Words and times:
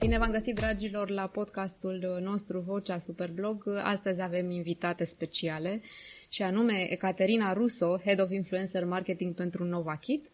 Bine 0.00 0.18
v-am 0.18 0.30
găsit, 0.30 0.54
dragilor, 0.54 1.10
la 1.10 1.26
podcastul 1.26 2.18
nostru 2.22 2.60
Vocea 2.60 2.98
Superblog. 2.98 3.68
Astăzi 3.82 4.20
avem 4.20 4.50
invitate 4.50 5.04
speciale 5.04 5.80
și 6.28 6.42
anume 6.42 6.92
Ecaterina 6.92 7.52
Russo, 7.52 7.98
Head 8.04 8.20
of 8.20 8.30
Influencer 8.30 8.84
Marketing 8.84 9.34
pentru 9.34 9.64
NovaKit 9.64 10.30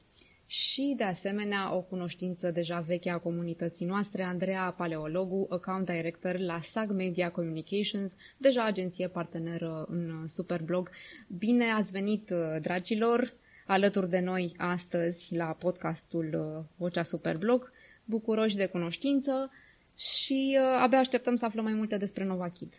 și, 0.47 0.95
de 0.97 1.05
asemenea, 1.05 1.75
o 1.75 1.81
cunoștință 1.81 2.51
deja 2.51 2.79
veche 2.79 3.11
a 3.11 3.19
comunității 3.19 3.87
noastre, 3.87 4.23
Andreea 4.23 4.75
Paleologu, 4.77 5.47
Account 5.51 5.87
Director 5.87 6.39
la 6.39 6.61
SAG 6.63 6.91
Media 6.91 7.31
Communications, 7.31 8.17
deja 8.37 8.65
agenție 8.65 9.09
parteneră 9.09 9.87
în 9.89 10.27
Superblog. 10.27 10.91
Bine 11.39 11.65
ați 11.71 11.93
venit, 11.93 12.33
dragilor, 12.61 13.35
alături 13.67 14.11
de 14.11 14.21
noi 14.21 14.55
astăzi 14.57 15.35
la 15.35 15.57
podcastul 15.59 16.65
Vocea 16.77 17.03
Superblog 17.03 17.73
bucuroși 18.07 18.57
de 18.57 18.67
cunoștință 18.67 19.51
și 19.97 20.59
uh, 20.61 20.79
abia 20.83 20.99
așteptăm 20.99 21.37
să 21.37 21.45
aflăm 21.45 21.65
mai 21.65 21.75
multe 21.75 21.97
despre 21.97 22.25
NovaKid. 22.25 22.73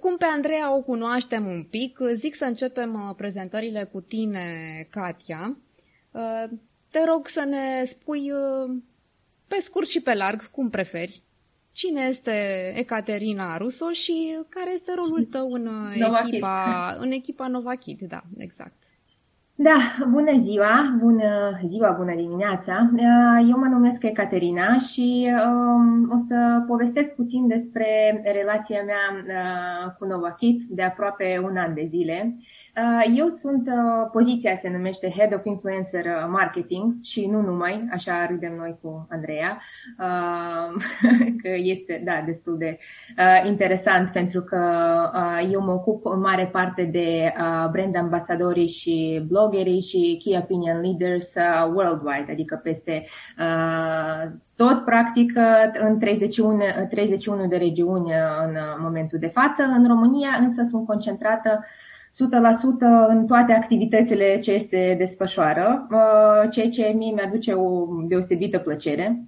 Cum 0.00 0.16
pe 0.16 0.24
Andreea 0.24 0.74
o 0.74 0.80
cunoaștem 0.80 1.46
un 1.46 1.62
pic, 1.62 1.98
zic 2.12 2.34
să 2.34 2.44
începem 2.44 2.94
uh, 2.94 3.14
prezentările 3.16 3.84
cu 3.84 4.00
tine, 4.00 4.46
Katia. 4.90 5.56
Uh, 6.10 6.44
te 6.90 7.04
rog 7.04 7.26
să 7.26 7.44
ne 7.44 7.84
spui 7.84 8.30
uh, 8.30 8.76
pe 9.48 9.56
scurt 9.58 9.88
și 9.88 10.00
pe 10.00 10.14
larg, 10.14 10.50
cum 10.50 10.70
preferi, 10.70 11.22
cine 11.72 12.00
este 12.00 12.32
Ecaterina 12.76 13.56
Russo 13.56 13.90
și 13.90 14.38
care 14.48 14.72
este 14.72 14.92
rolul 14.94 15.24
tău 15.24 15.52
în 15.52 15.66
uh, 15.66 16.22
echipa, 16.24 16.96
în 17.00 17.10
echipa 17.10 17.46
NovaKid. 17.46 18.00
Da, 18.00 18.22
exact. 18.38 18.91
Da, 19.62 20.06
bună 20.10 20.38
ziua, 20.38 20.96
bună 20.98 21.60
ziua, 21.68 21.90
bună 21.90 22.14
dimineața. 22.14 22.90
Uh, 22.92 23.48
eu 23.50 23.58
mă 23.58 23.66
numesc 23.66 24.02
Ecaterina 24.02 24.78
și 24.78 25.28
um, 25.46 26.10
o 26.10 26.16
să 26.28 26.64
povestesc 26.66 27.14
puțin 27.14 27.48
despre 27.48 28.20
relația 28.24 28.82
mea 28.82 29.24
uh, 29.26 29.92
cu 29.98 30.04
NovaKit 30.04 30.62
de 30.68 30.82
aproape 30.82 31.40
un 31.44 31.56
an 31.56 31.74
de 31.74 31.86
zile. 31.90 32.36
Uh, 32.36 32.44
eu 33.16 33.28
sunt, 33.28 33.68
uh, 33.68 34.08
poziția 34.12 34.56
se 34.56 34.68
numește 34.68 35.10
Head 35.10 35.34
of 35.34 35.44
Influencer 35.44 36.04
uh, 36.04 36.26
Marketing 36.28 36.94
și 37.02 37.26
nu 37.26 37.40
numai, 37.40 37.88
așa 37.92 38.26
râdem 38.26 38.54
noi 38.54 38.78
cu 38.82 39.06
Andreea, 39.10 39.62
că 41.42 41.48
este, 41.56 42.02
da, 42.04 42.22
destul 42.26 42.58
de 42.58 42.78
interesant 43.46 44.10
pentru 44.10 44.42
că 44.42 44.60
eu 45.50 45.60
mă 45.60 45.72
ocup 45.72 46.06
în 46.06 46.20
mare 46.20 46.46
parte 46.46 46.82
de 46.82 47.32
brand 47.70 47.96
ambasadorii 47.96 48.68
și 48.68 49.24
bloggerii 49.28 49.80
și 49.80 50.20
key 50.24 50.38
opinion 50.42 50.80
leaders 50.80 51.34
worldwide, 51.74 52.32
adică 52.32 52.60
peste 52.62 53.04
tot 54.56 54.84
practic 54.84 55.32
în 55.80 55.98
31, 55.98 56.62
31 56.90 57.46
de 57.46 57.56
regiuni 57.56 58.12
în 58.46 58.56
momentul 58.78 59.18
de 59.18 59.26
față. 59.34 59.62
În 59.62 59.86
România 59.86 60.28
însă 60.40 60.62
sunt 60.70 60.86
concentrată 60.86 61.64
100% 62.12 62.14
în 63.08 63.26
toate 63.26 63.52
activitățile 63.52 64.38
ce 64.38 64.58
se 64.58 64.94
desfășoară, 64.98 65.86
uh, 65.90 66.50
ceea 66.50 66.68
ce 66.68 66.92
mie 66.96 67.12
mi-aduce 67.12 67.52
o 67.52 67.86
deosebită 68.08 68.58
plăcere. 68.58 69.26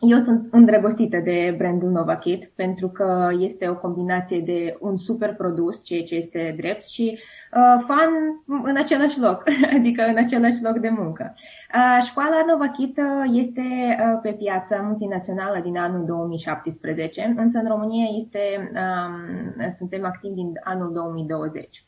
Eu 0.00 0.18
sunt 0.18 0.48
îndrăgostită 0.50 1.18
de 1.18 1.54
brandul 1.58 1.90
NovaKit 1.90 2.52
pentru 2.54 2.88
că 2.88 3.28
este 3.38 3.68
o 3.68 3.76
combinație 3.76 4.40
de 4.40 4.76
un 4.80 4.96
super 4.96 5.34
produs, 5.34 5.84
ceea 5.84 6.02
ce 6.02 6.14
este 6.14 6.54
drept, 6.56 6.86
și 6.86 7.18
uh, 7.54 7.84
fan 7.86 8.08
în 8.62 8.76
același 8.76 9.18
loc, 9.18 9.42
adică 9.76 10.02
în 10.02 10.16
același 10.16 10.62
loc 10.62 10.78
de 10.78 10.88
muncă. 10.88 11.34
Uh, 11.74 12.04
școala 12.04 12.44
NovaKit 12.46 12.98
uh, 12.98 13.30
este 13.32 13.60
uh, 13.60 14.18
pe 14.22 14.32
piața 14.32 14.76
multinațională 14.76 15.60
din 15.62 15.76
anul 15.76 16.04
2017, 16.06 17.34
însă 17.36 17.58
în 17.58 17.68
România 17.68 18.06
este, 18.18 18.70
um, 18.74 19.70
suntem 19.76 20.04
activi 20.04 20.34
din 20.34 20.52
anul 20.64 20.92
2020. 20.92 21.84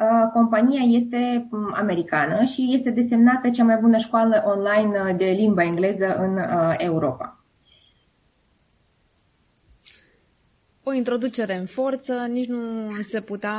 Uh, 0.00 0.30
compania 0.32 0.80
este 0.80 1.48
um, 1.50 1.72
americană 1.74 2.44
și 2.44 2.70
este 2.72 2.90
desemnată 2.90 3.50
cea 3.50 3.64
mai 3.64 3.76
bună 3.76 3.98
școală 3.98 4.42
online 4.46 5.00
uh, 5.00 5.16
de 5.16 5.24
limba 5.24 5.62
engleză 5.62 6.16
în 6.16 6.36
uh, 6.36 6.74
Europa. 6.78 7.40
O 10.82 10.92
introducere 10.92 11.56
în 11.56 11.66
forță, 11.66 12.12
nici 12.28 12.46
nu 12.46 12.90
se 13.00 13.20
putea, 13.20 13.54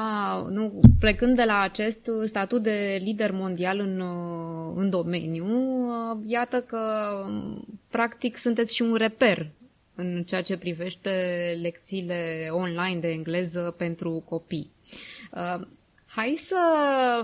nu, 0.49 0.79
plecând 0.99 1.35
de 1.35 1.43
la 1.43 1.59
acest 1.59 2.09
statut 2.23 2.63
de 2.63 2.99
lider 3.03 3.31
mondial 3.31 3.79
în, 3.79 4.03
în 4.75 4.89
domeniu, 4.89 5.45
iată 6.25 6.61
că 6.61 6.79
um, 7.27 7.65
practic 7.89 8.37
sunteți 8.37 8.75
și 8.75 8.81
un 8.81 8.93
reper 8.95 9.47
în 9.95 10.23
ceea 10.23 10.41
ce 10.41 10.57
privește 10.57 11.11
lecțiile 11.61 12.47
online 12.51 12.99
de 12.99 13.07
engleză 13.07 13.75
pentru 13.77 14.23
copii. 14.29 14.71
Hai 16.17 16.33
să 16.35 16.57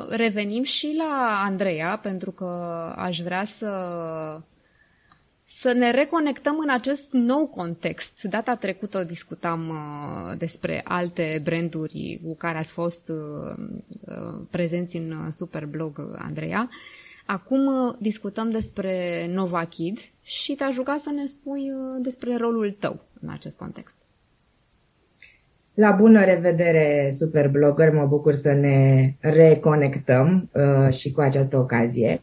revenim 0.09 0.63
și 0.63 0.95
la 0.97 1.41
Andreea, 1.45 1.97
pentru 1.97 2.31
că 2.31 2.45
aș 2.95 3.19
vrea 3.19 3.43
să 3.43 3.69
să 5.45 5.71
ne 5.71 5.91
reconectăm 5.91 6.59
în 6.59 6.69
acest 6.69 7.11
nou 7.11 7.47
context. 7.47 8.23
Data 8.23 8.55
trecută 8.55 9.03
discutam 9.03 9.69
uh, 9.69 10.37
despre 10.37 10.81
alte 10.83 11.41
branduri 11.43 12.19
cu 12.23 12.35
care 12.35 12.57
ați 12.57 12.71
fost 12.71 13.09
uh, 13.09 13.65
uh, 14.07 14.41
prezenți 14.49 14.97
în 14.97 15.31
Superblog, 15.31 16.15
Andreea. 16.17 16.69
Acum 17.25 17.65
uh, 17.65 17.95
discutăm 17.99 18.49
despre 18.49 19.27
NovaKid 19.29 19.99
și 20.21 20.55
te-aș 20.55 20.75
ruga 20.75 20.97
să 20.97 21.09
ne 21.09 21.25
spui 21.25 21.71
uh, 21.71 21.99
despre 22.01 22.35
rolul 22.35 22.71
tău 22.79 23.05
în 23.19 23.29
acest 23.29 23.57
context. 23.57 24.02
La 25.75 25.91
bună 25.91 26.23
revedere, 26.23 27.09
super 27.11 27.49
blogger! 27.49 27.93
Mă 27.93 28.05
bucur 28.05 28.33
să 28.33 28.51
ne 28.51 29.13
reconectăm 29.19 30.49
uh, 30.51 30.93
și 30.93 31.11
cu 31.11 31.21
această 31.21 31.57
ocazie. 31.57 32.21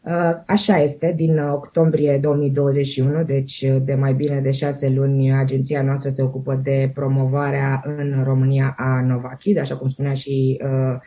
Uh, 0.00 0.40
așa 0.46 0.76
este, 0.76 1.12
din 1.16 1.38
octombrie 1.38 2.18
2021, 2.18 3.22
deci 3.22 3.64
de 3.82 3.94
mai 3.94 4.12
bine 4.12 4.40
de 4.40 4.50
șase 4.50 4.88
luni, 4.88 5.32
agenția 5.32 5.82
noastră 5.82 6.10
se 6.10 6.22
ocupă 6.22 6.54
de 6.54 6.90
promovarea 6.94 7.82
în 7.84 8.22
România 8.24 8.74
a 8.78 9.00
Novakid, 9.00 9.58
așa 9.58 9.76
cum 9.76 9.88
spunea 9.88 10.14
și 10.14 10.60
uh, 10.64 11.00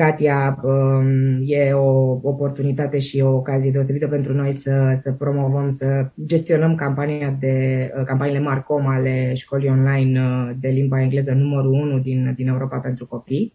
Katia, 0.00 0.58
um, 0.62 1.42
e 1.44 1.72
o 1.72 2.18
oportunitate 2.22 2.98
și 2.98 3.20
o 3.20 3.30
ocazie 3.30 3.70
deosebită 3.70 4.08
pentru 4.08 4.34
noi 4.34 4.52
să, 4.52 4.98
să 5.00 5.12
promovăm, 5.12 5.68
să 5.68 6.10
gestionăm 6.26 6.74
campania 6.74 7.36
de, 7.40 7.90
uh, 7.98 8.04
campaniile 8.04 8.40
Marcom 8.40 8.86
ale 8.86 9.34
școlii 9.34 9.68
online 9.68 10.20
uh, 10.20 10.50
de 10.60 10.68
limba 10.68 11.00
engleză 11.00 11.32
numărul 11.32 11.72
1 11.72 11.98
din, 11.98 12.32
din 12.36 12.48
Europa 12.48 12.76
pentru 12.76 13.06
copii. 13.06 13.54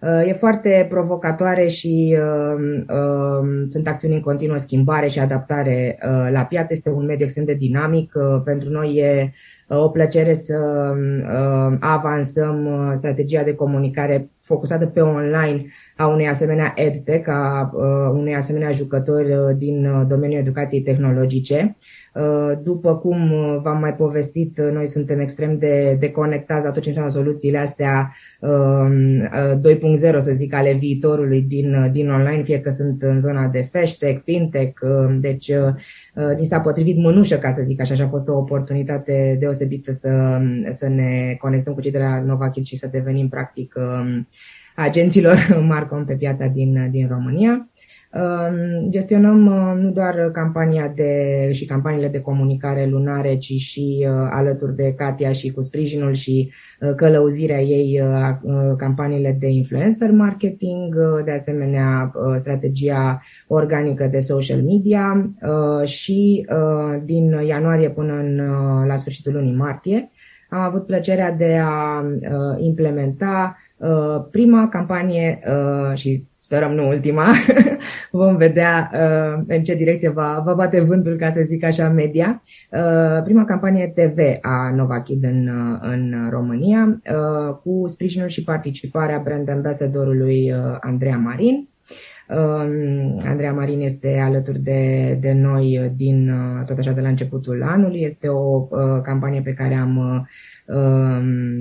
Uh, 0.00 0.28
e 0.28 0.32
foarte 0.32 0.86
provocatoare 0.88 1.66
și 1.68 2.16
uh, 2.18 2.84
uh, 2.88 3.64
sunt 3.66 3.86
acțiuni 3.88 4.14
în 4.14 4.20
continuă 4.20 4.56
schimbare 4.56 5.08
și 5.08 5.18
adaptare 5.18 5.98
uh, 6.02 6.28
la 6.32 6.42
piață. 6.42 6.72
Este 6.72 6.90
un 6.90 7.04
mediu 7.04 7.24
extrem 7.24 7.44
de 7.44 7.54
dinamic. 7.54 8.12
Uh, 8.14 8.42
pentru 8.44 8.70
noi 8.70 8.94
e 8.94 9.22
uh, 9.22 9.30
o 9.68 9.88
plăcere 9.88 10.32
să 10.32 10.56
uh, 10.96 11.76
avansăm 11.80 12.66
uh, 12.66 12.92
strategia 12.94 13.42
de 13.42 13.54
comunicare 13.54 14.30
focusată 14.40 14.86
pe 14.86 15.00
online 15.00 15.66
a 15.96 16.06
unei 16.06 16.28
asemenea 16.28 16.72
edtech, 16.76 17.28
a 17.28 17.70
uh, 17.74 18.18
unei 18.18 18.34
asemenea 18.34 18.70
jucători 18.70 19.34
uh, 19.34 19.56
din 19.56 19.86
uh, 19.86 20.06
domeniul 20.08 20.40
educației 20.40 20.80
tehnologice. 20.82 21.76
După 22.62 22.96
cum 22.96 23.30
v-am 23.62 23.80
mai 23.80 23.94
povestit, 23.94 24.60
noi 24.60 24.86
suntem 24.86 25.20
extrem 25.20 25.58
de, 25.58 25.96
de 26.00 26.10
conectați 26.10 26.64
la 26.64 26.70
tot 26.70 26.82
ce 26.82 26.88
înseamnă 26.88 27.12
soluțiile 27.12 27.58
astea 27.58 28.12
2.0, 28.40 30.18
să 30.18 30.32
zic, 30.34 30.54
ale 30.54 30.72
viitorului 30.72 31.42
din, 31.42 31.90
din 31.92 32.10
online, 32.10 32.42
fie 32.42 32.60
că 32.60 32.70
sunt 32.70 33.02
în 33.02 33.20
zona 33.20 33.46
de 33.46 33.68
hashtag, 33.72 34.22
fintech, 34.24 34.80
deci 35.20 35.52
ni 36.38 36.44
s-a 36.44 36.60
potrivit 36.60 36.96
mânușă, 36.96 37.36
ca 37.36 37.50
să 37.50 37.62
zic 37.62 37.80
așa, 37.80 37.94
și 37.94 38.02
a 38.02 38.08
fost 38.08 38.28
o 38.28 38.36
oportunitate 38.36 39.36
deosebită 39.40 39.92
să, 39.92 40.40
să 40.70 40.88
ne 40.88 41.36
conectăm 41.38 41.74
cu 41.74 41.80
cei 41.80 41.92
de 41.92 41.98
la 41.98 42.22
NovaKit 42.22 42.66
și 42.66 42.76
să 42.76 42.88
devenim 42.92 43.28
practic 43.28 43.74
agenților 44.76 45.36
Marcom 45.68 46.04
pe 46.04 46.14
piața 46.14 46.46
din, 46.46 46.90
din 46.90 47.08
România. 47.08 47.68
Um, 48.16 48.90
gestionăm 48.90 49.46
uh, 49.46 49.82
nu 49.82 49.90
doar 49.90 50.30
campania 50.32 50.92
de, 50.94 51.48
și 51.52 51.64
campaniile 51.64 52.08
de 52.08 52.20
comunicare 52.20 52.86
lunare, 52.86 53.36
ci 53.36 53.52
și 53.52 54.06
uh, 54.08 54.28
alături 54.30 54.76
de 54.76 54.94
Katia 54.96 55.32
și 55.32 55.50
cu 55.50 55.60
sprijinul 55.60 56.12
și 56.12 56.52
uh, 56.80 56.94
călăuzirea 56.94 57.60
ei 57.60 58.00
campaniile 58.76 59.36
de 59.40 59.48
influencer 59.48 60.10
marketing, 60.10 60.94
de 61.24 61.30
asemenea 61.30 62.12
strategia 62.38 63.22
organică 63.46 64.06
de 64.06 64.18
social 64.18 64.62
media 64.62 65.30
și 65.84 66.46
din 67.04 67.30
ianuarie 67.46 67.90
până 67.90 68.12
în, 68.12 68.40
la 68.86 68.96
sfârșitul 68.96 69.32
lunii 69.32 69.54
martie 69.54 70.10
am 70.48 70.60
avut 70.60 70.86
plăcerea 70.86 71.32
de 71.32 71.60
a 71.64 72.04
implementa 72.58 73.56
Uh, 73.78 74.24
prima 74.30 74.68
campanie 74.68 75.40
uh, 75.48 75.96
și 75.96 76.24
sperăm 76.46 76.72
nu 76.72 76.88
ultima, 76.88 77.26
vom 78.10 78.36
vedea 78.36 78.90
uh, 78.92 79.42
în 79.46 79.62
ce 79.62 79.74
direcție 79.74 80.08
va, 80.08 80.42
va 80.44 80.54
bate 80.54 80.80
vântul, 80.80 81.16
ca 81.16 81.30
să 81.30 81.42
zic 81.44 81.64
așa, 81.64 81.88
media. 81.88 82.42
Uh, 82.70 83.22
prima 83.24 83.44
campanie 83.44 83.92
TV 83.94 84.18
a 84.40 84.70
Novakid 84.74 85.24
în, 85.24 85.48
uh, 85.48 85.78
în 85.80 86.28
România, 86.30 87.00
uh, 87.10 87.54
cu 87.62 87.86
sprijinul 87.86 88.28
și 88.28 88.44
participarea 88.44 89.20
brand 89.24 89.48
ambassadorului 89.48 90.52
uh, 90.52 90.76
Andreea 90.80 91.16
Marin. 91.16 91.68
Uh, 92.28 93.24
Andreea 93.24 93.52
Marin 93.52 93.80
este 93.80 94.18
alături 94.24 94.58
de, 94.58 95.16
de 95.20 95.32
noi 95.32 95.92
din, 95.96 96.30
uh, 96.30 96.64
tot 96.66 96.78
așa 96.78 96.92
de 96.92 97.00
la 97.00 97.08
începutul 97.08 97.62
anului. 97.62 98.02
Este 98.02 98.28
o 98.28 98.66
uh, 98.70 99.00
campanie 99.02 99.40
pe 99.40 99.54
care 99.54 99.74
am 99.74 99.96
uh, 99.96 100.20
Um, 100.20 100.55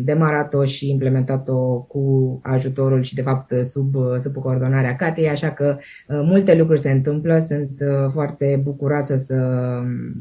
demarat-o 0.04 0.66
și 0.66 0.90
implementat-o 0.90 1.82
cu 1.82 2.40
ajutorul 2.44 3.04
și, 3.04 3.16
de 3.16 3.22
fapt, 3.22 3.54
sub, 3.66 3.96
sub 4.18 4.34
coordonarea 4.34 4.96
Catei, 4.96 5.30
așa 5.30 5.52
că 5.52 5.78
uh, 6.08 6.20
multe 6.24 6.58
lucruri 6.58 6.80
se 6.80 6.92
întâmplă. 6.92 7.38
Sunt 7.40 7.80
uh, 7.82 8.12
foarte 8.12 8.60
bucuroasă 8.64 9.16
să 9.16 9.36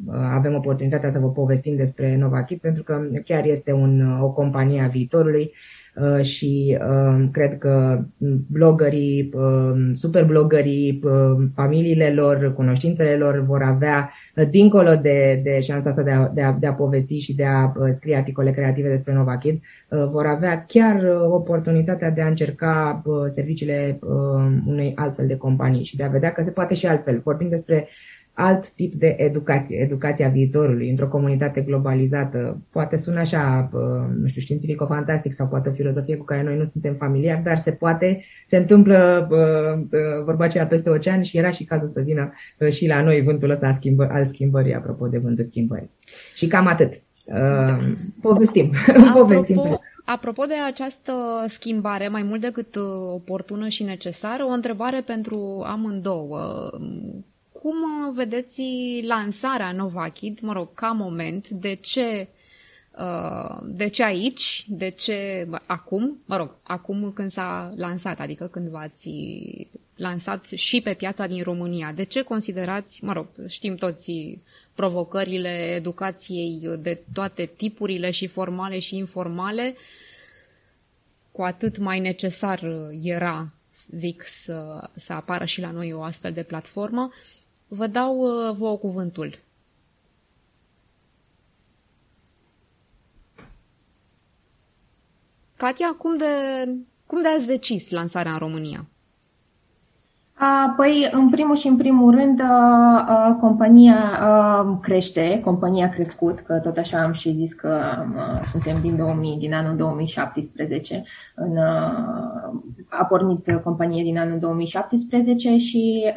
uh, 0.06 0.14
avem 0.32 0.54
oportunitatea 0.54 1.10
să 1.10 1.19
vă 1.19 1.31
povestim 1.31 1.76
despre 1.76 2.16
NovaKit, 2.16 2.60
pentru 2.60 2.82
că 2.82 3.00
chiar 3.25 3.44
este 3.44 3.72
un, 3.72 4.19
o 4.20 4.31
companie 4.31 4.82
a 4.82 4.88
viitorului 4.88 5.42
Uh, 5.42 5.83
și 6.20 6.79
um, 6.88 7.31
cred 7.31 7.58
că 7.58 8.05
blogării, 8.50 9.31
um, 9.35 9.94
super 9.94 10.25
blogării, 10.25 11.00
um, 11.05 11.52
familiile 11.55 12.12
lor, 12.12 12.52
cunoștințele 12.55 13.17
lor 13.17 13.44
vor 13.44 13.62
avea, 13.62 14.11
uh, 14.37 14.49
dincolo 14.50 14.94
de, 14.94 15.41
de 15.44 15.61
șansa 15.61 15.88
asta 15.88 16.02
de 16.02 16.11
a, 16.11 16.29
de, 16.29 16.43
a, 16.43 16.52
de 16.52 16.67
a 16.67 16.73
povesti 16.73 17.19
și 17.19 17.35
de 17.35 17.44
a 17.44 17.73
uh, 17.76 17.88
scrie 17.91 18.17
articole 18.17 18.50
creative 18.50 18.88
despre 18.88 19.14
Nova 19.14 19.37
Kid, 19.37 19.61
vor 20.08 20.26
avea 20.26 20.64
chiar 20.69 21.05
oportunitatea 21.31 22.11
de 22.11 22.20
a 22.20 22.26
încerca 22.26 23.02
serviciile 23.26 23.99
unei 24.67 24.93
altfel 24.94 25.26
de 25.26 25.37
companii 25.37 25.85
și 25.85 25.96
de 25.96 26.02
a 26.02 26.08
vedea 26.08 26.32
că 26.32 26.43
se 26.43 26.50
poate 26.50 26.75
și 26.75 26.87
altfel. 26.87 27.20
Vorbim 27.25 27.49
despre 27.49 27.88
alt 28.34 28.70
tip 28.70 28.94
de 28.94 29.14
educație, 29.19 29.78
educația 29.78 30.28
viitorului, 30.28 30.90
într-o 30.90 31.08
comunitate 31.08 31.60
globalizată. 31.60 32.62
Poate 32.70 32.96
sună 32.96 33.19
așa, 33.19 33.70
nu 34.20 34.26
știu, 34.26 34.40
științifico-fantastic 34.40 35.32
sau 35.32 35.48
poate 35.48 35.69
o 35.69 35.72
filozofie 35.72 36.16
cu 36.16 36.25
care 36.25 36.42
noi 36.42 36.56
nu 36.56 36.64
suntem 36.64 36.94
familiari, 36.94 37.42
dar 37.42 37.56
se 37.56 37.72
poate, 37.72 38.25
se 38.46 38.56
întâmplă 38.56 39.26
vorba 40.25 40.44
aceea 40.44 40.66
peste 40.66 40.90
ocean 40.90 41.22
și 41.22 41.38
era 41.38 41.50
și 41.50 41.64
cazul 41.64 41.88
să 41.88 42.00
vină 42.00 42.32
și 42.70 42.86
la 42.86 43.02
noi 43.02 43.22
vântul 43.22 43.50
ăsta 43.50 43.66
al, 43.66 43.72
schimbă, 43.72 44.08
al 44.10 44.25
schimbării, 44.25 44.75
apropo 44.75 45.06
de 45.06 45.19
vântul 45.19 45.44
schimbării. 45.44 45.90
Și 46.34 46.46
cam 46.46 46.66
atât. 46.66 47.02
Da. 47.25 47.78
Povestim. 48.20 48.72
Apropo, 48.86 49.19
Povestim. 49.19 49.81
Apropo 50.04 50.44
de 50.44 50.54
această 50.66 51.12
schimbare, 51.46 52.08
mai 52.08 52.22
mult 52.22 52.40
decât 52.40 52.76
oportună 53.12 53.69
și 53.69 53.82
necesară, 53.82 54.44
o 54.44 54.52
întrebare 54.52 55.02
pentru 55.06 55.62
amândouă 55.66 56.70
cum 57.64 57.82
uh, 57.82 58.14
vedeți 58.14 58.62
lansarea 59.06 59.72
Novakid, 59.72 60.40
mă 60.40 60.52
rog, 60.52 60.75
ca 60.75 60.90
moment, 60.90 61.49
de 61.49 61.75
ce 61.75 62.28
uh, 62.99 63.58
de 63.62 63.88
ce 63.88 64.05
aici, 64.05 64.64
de 64.69 64.88
ce 64.88 65.49
acum, 65.66 66.19
mă 66.25 66.37
rog, 66.37 66.56
acum 66.62 67.12
când 67.12 67.31
s-a 67.31 67.72
lansat, 67.76 68.20
adică 68.20 68.46
când 68.46 68.69
v-ați 68.69 69.11
lansat 69.96 70.44
și 70.44 70.81
pe 70.81 70.94
piața 70.94 71.26
din 71.26 71.43
România, 71.43 71.93
de 71.93 72.02
ce 72.02 72.22
considerați, 72.22 73.05
mă 73.05 73.12
rog, 73.12 73.26
știm 73.49 73.76
toți 73.76 74.38
provocările 74.75 75.75
educației 75.75 76.69
de 76.78 77.00
toate 77.12 77.50
tipurile 77.56 78.10
și 78.10 78.26
formale 78.26 78.78
și 78.78 78.96
informale, 78.96 79.75
cu 81.32 81.43
atât 81.43 81.78
mai 81.78 82.00
necesar 82.00 82.88
era, 83.02 83.52
zic, 83.90 84.22
să, 84.22 84.88
să 84.94 85.12
apară 85.12 85.44
și 85.44 85.60
la 85.60 85.70
noi 85.70 85.93
o 85.93 86.02
astfel 86.02 86.32
de 86.32 86.43
platformă. 86.43 87.10
Vă 87.75 87.87
dau 87.87 88.19
uh, 88.19 88.55
vouă 88.56 88.76
cuvântul. 88.79 89.38
Katia, 95.56 95.94
cum 95.99 96.17
de, 96.17 96.26
cum 97.06 97.23
de 97.23 97.29
ați 97.29 97.47
decis 97.47 97.91
lansarea 97.91 98.32
în 98.32 98.38
România? 98.38 98.87
Păi, 100.76 101.08
în 101.10 101.31
primul 101.31 101.56
și 101.56 101.66
în 101.66 101.76
primul 101.76 102.14
rând, 102.14 102.42
compania 103.40 103.96
crește, 104.82 105.40
compania 105.44 105.86
a 105.86 105.88
crescut, 105.88 106.40
că 106.40 106.58
tot 106.58 106.76
așa 106.76 107.02
am 107.02 107.12
și 107.12 107.32
zis 107.32 107.52
că 107.52 107.81
suntem 108.50 108.81
din 108.81 108.96
2000, 108.96 109.36
din 109.38 109.54
anul 109.54 109.76
2017. 109.76 111.04
În, 111.34 111.56
a 112.88 113.04
pornit 113.04 113.60
companie 113.64 114.02
din 114.02 114.19
anul 114.19 114.38
2017 114.38 115.56
și 115.56 116.12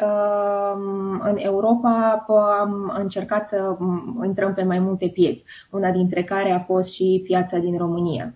în 1.19 1.35
Europa 1.37 2.25
am 2.59 2.93
încercat 2.99 3.47
să 3.47 3.77
intrăm 4.25 4.53
pe 4.53 4.63
mai 4.63 4.79
multe 4.79 5.07
pieți, 5.07 5.43
una 5.71 5.91
dintre 5.91 6.23
care 6.23 6.51
a 6.51 6.59
fost 6.59 6.91
și 6.91 7.21
piața 7.23 7.57
din 7.57 7.77
România. 7.77 8.33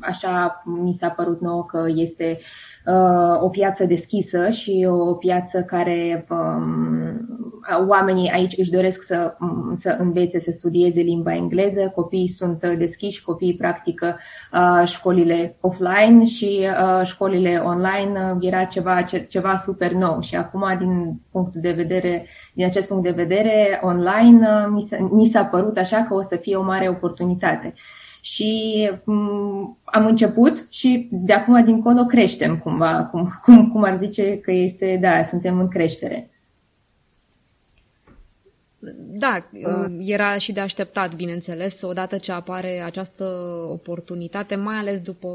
Așa 0.00 0.62
mi 0.64 0.92
s-a 0.92 1.08
părut 1.08 1.40
nouă 1.40 1.64
că 1.64 1.84
este 1.94 2.38
Uh, 2.38 2.77
o 3.40 3.48
piață 3.48 3.84
deschisă 3.84 4.50
și 4.50 4.86
o 4.90 5.14
piață 5.14 5.62
care 5.62 6.26
um, 6.30 7.28
oamenii 7.88 8.30
aici 8.30 8.54
își 8.56 8.70
doresc 8.70 9.02
să, 9.02 9.36
um, 9.40 9.74
să 9.76 9.96
învețe, 9.98 10.38
să 10.38 10.50
studieze 10.50 11.00
limba 11.00 11.34
engleză, 11.34 11.92
copiii 11.94 12.28
sunt 12.28 12.66
deschiși, 12.78 13.22
copiii 13.22 13.56
practică 13.56 14.18
uh, 14.52 14.86
școlile 14.86 15.56
offline 15.60 16.24
și 16.24 16.60
uh, 16.60 17.06
școlile 17.06 17.62
online 17.64 18.36
era 18.40 18.64
ceva, 18.64 19.02
ceva 19.28 19.56
super 19.56 19.92
nou. 19.92 20.20
Și 20.20 20.36
acum 20.36 20.64
din 20.78 21.20
punctul 21.30 21.60
de 21.60 21.72
vedere, 21.72 22.26
din 22.54 22.64
acest 22.64 22.86
punct 22.86 23.02
de 23.02 23.10
vedere 23.10 23.80
online 23.82 24.48
mi 24.70 24.82
s-a, 24.82 25.08
mi 25.12 25.26
s-a 25.26 25.44
părut 25.44 25.76
așa 25.76 26.04
că 26.08 26.14
o 26.14 26.22
să 26.22 26.36
fie 26.36 26.56
o 26.56 26.62
mare 26.62 26.88
oportunitate 26.88 27.74
și 28.20 28.90
um, 29.04 29.78
am 29.84 30.06
început 30.06 30.66
și 30.70 31.08
de 31.10 31.32
acum 31.32 31.64
dincolo 31.64 32.04
creștem 32.04 32.58
cumva, 32.58 33.04
cum, 33.04 33.32
cum, 33.44 33.70
cum 33.70 33.82
ar 33.84 33.98
zice 34.02 34.38
că 34.38 34.52
este, 34.52 34.98
da, 35.00 35.22
suntem 35.22 35.58
în 35.58 35.68
creștere. 35.68 36.30
Da, 38.96 39.48
uh. 39.52 39.96
era 39.98 40.38
și 40.38 40.52
de 40.52 40.60
așteptat, 40.60 41.14
bineînțeles, 41.14 41.82
odată 41.82 42.18
ce 42.18 42.32
apare 42.32 42.82
această 42.84 43.24
oportunitate, 43.70 44.54
mai 44.54 44.76
ales 44.76 45.00
după 45.00 45.28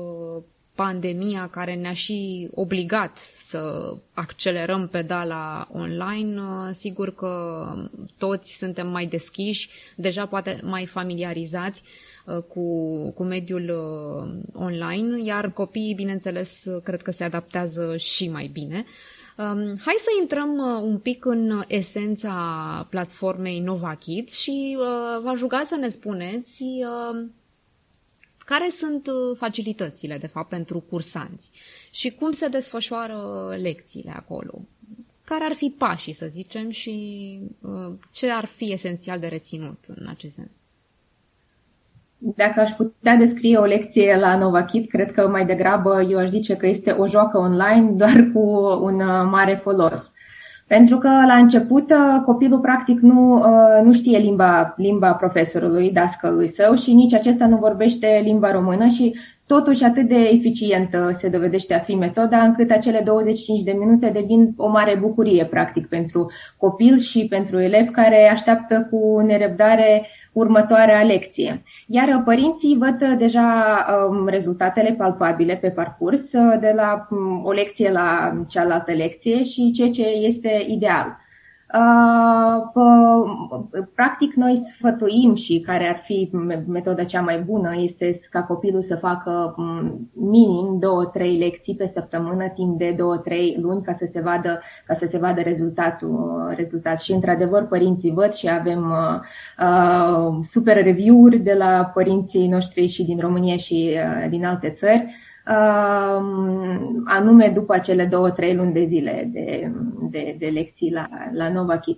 pandemia 0.76 1.48
care 1.52 1.76
ne-a 1.76 1.94
și 1.94 2.50
obligat 2.54 3.18
să 3.18 3.94
accelerăm 4.14 4.88
pedala 4.88 5.68
online, 5.72 6.42
uh, 6.42 6.70
sigur 6.72 7.16
că 7.16 7.66
toți 8.18 8.58
suntem 8.58 8.88
mai 8.88 9.06
deschiși, 9.06 9.70
deja 9.96 10.26
poate 10.26 10.60
mai 10.64 10.86
familiarizați 10.86 11.84
Uh, 11.84 12.13
cu, 12.26 13.10
cu 13.12 13.24
mediul 13.24 13.70
uh, 13.70 14.62
online, 14.64 15.24
iar 15.24 15.52
copiii, 15.52 15.94
bineînțeles, 15.94 16.68
cred 16.84 17.02
că 17.02 17.12
se 17.12 17.24
adaptează 17.24 17.98
și 17.98 18.30
mai 18.30 18.48
bine. 18.48 18.86
Um, 19.38 19.78
hai 19.86 19.96
să 19.98 20.10
intrăm 20.22 20.58
uh, 20.58 20.82
un 20.82 20.98
pic 20.98 21.26
în 21.26 21.64
esența 21.68 22.88
platformei 22.90 23.60
NovaKid 23.60 24.30
și 24.30 24.78
v-aș 25.24 25.40
ruga 25.40 25.64
să 25.66 25.76
ne 25.76 25.88
spuneți 25.88 26.64
care 28.46 28.70
sunt 28.70 29.08
facilitățile, 29.38 30.18
de 30.18 30.28
fapt, 30.28 30.50
pentru 30.50 30.80
cursanți 30.80 31.52
și 31.92 32.12
cum 32.12 32.32
se 32.32 32.48
desfășoară 32.48 33.50
lecțiile 33.62 34.12
acolo. 34.12 34.62
Care 35.24 35.44
ar 35.44 35.54
fi 35.54 35.74
pașii, 35.78 36.14
să 36.14 36.26
zicem, 36.30 36.70
și 36.70 37.40
ce 38.12 38.30
ar 38.30 38.46
fi 38.46 38.72
esențial 38.72 39.20
de 39.20 39.28
reținut 39.28 39.84
în 39.88 40.08
acest 40.08 40.34
sens? 40.34 40.52
Dacă 42.26 42.60
aș 42.60 42.72
putea 42.72 43.16
descrie 43.16 43.58
o 43.58 43.66
lecție 43.66 44.18
la 44.20 44.38
NovaKit, 44.38 44.90
cred 44.90 45.12
că 45.12 45.28
mai 45.28 45.46
degrabă 45.46 46.06
eu 46.10 46.18
aș 46.18 46.30
zice 46.30 46.56
că 46.56 46.68
este 46.68 46.92
o 46.92 47.08
joacă 47.08 47.38
online, 47.38 47.92
doar 48.02 48.30
cu 48.34 48.40
un 48.82 48.96
uh, 48.96 49.28
mare 49.32 49.54
folos. 49.54 50.12
Pentru 50.68 50.98
că 50.98 51.08
la 51.08 51.36
început 51.36 51.92
uh, 51.92 52.22
copilul 52.26 52.60
practic 52.60 53.00
nu, 53.00 53.34
uh, 53.34 53.84
nu 53.84 53.94
știe 53.94 54.18
limba, 54.18 54.74
limba 54.78 55.14
profesorului, 55.14 55.92
dascălui 55.92 56.48
său 56.48 56.76
și 56.76 56.94
nici 56.94 57.14
acesta 57.14 57.48
nu 57.48 57.58
vorbește 57.58 58.22
limba 58.24 58.52
română 58.52 58.88
și 58.88 59.16
totuși 59.48 59.84
atât 59.84 60.08
de 60.08 60.30
eficientă 60.32 61.10
se 61.18 61.30
dovedește 61.30 61.74
a 61.74 61.80
fi 61.80 61.96
metoda 61.96 62.44
încât 62.44 62.72
acele 62.72 63.02
25 63.06 63.64
de 63.64 63.76
minute 63.80 64.10
devin 64.14 64.54
o 64.58 64.70
mare 64.70 64.98
bucurie 65.02 65.46
practic 65.46 65.88
pentru 65.88 66.32
copil 66.58 66.98
și 66.98 67.28
pentru 67.30 67.60
elev 67.60 67.90
care 67.92 68.30
așteaptă 68.30 68.88
cu 68.92 69.20
nerăbdare 69.20 70.08
următoarea 70.34 71.04
lecție. 71.04 71.64
Iar 71.88 72.22
părinții 72.26 72.78
văd 72.78 73.02
uh, 73.02 73.18
deja 73.18 73.86
um, 74.10 74.28
rezultatele 74.28 74.92
palpabile 74.92 75.56
pe 75.56 75.70
parcurs 75.70 76.32
de 76.60 76.74
la 76.76 77.08
um, 77.10 77.46
o 77.46 77.52
lecție 77.52 77.92
la 77.92 78.38
cealaltă 78.48 78.92
lecție 78.92 79.44
și 79.44 79.72
ceea 79.72 79.90
ce 79.90 80.02
este 80.02 80.66
ideal. 80.68 81.22
Practic, 83.96 84.34
noi 84.34 84.62
sfătuim 84.66 85.36
și 85.36 85.60
care 85.60 85.88
ar 85.88 86.02
fi 86.06 86.30
metoda 86.68 87.04
cea 87.04 87.22
mai 87.22 87.40
bună 87.40 87.72
este 87.78 88.20
ca 88.30 88.44
copilul 88.44 88.82
să 88.82 88.96
facă 88.96 89.56
minim 90.14 90.80
2-3 91.18 91.38
lecții 91.40 91.76
pe 91.76 91.90
săptămână 91.94 92.48
timp 92.48 92.78
de 92.78 92.96
2-3 92.96 92.98
luni 93.62 93.84
ca 93.84 93.94
să 93.94 94.10
se 94.12 94.22
vadă, 94.22 94.62
ca 94.86 94.94
să 94.94 95.08
se 95.10 95.18
vadă 95.18 95.42
rezultatul, 95.42 96.54
rezultat. 96.56 97.02
Și 97.02 97.12
într-adevăr 97.12 97.68
părinții 97.68 98.12
văd 98.12 98.34
și 98.34 98.50
avem 98.50 98.94
uh, 99.60 100.40
super 100.42 100.84
review-uri 100.84 101.38
de 101.38 101.54
la 101.54 101.92
părinții 101.94 102.48
noștri 102.48 102.88
și 102.88 103.04
din 103.04 103.20
România 103.20 103.58
și 103.58 103.92
uh, 103.94 104.30
din 104.30 104.46
alte 104.46 104.70
țări 104.70 105.16
anume 107.06 107.52
după 107.54 107.80
cele 107.80 108.06
două, 108.06 108.32
trei 108.32 108.56
luni 108.56 108.74
de 108.74 108.86
zile 108.86 109.30
de, 109.32 109.72
de, 110.10 110.36
de 110.40 110.48
lecții 110.48 110.92
la, 110.92 111.10
la 111.34 111.50
Nova 111.50 111.80
Kid. 111.80 111.98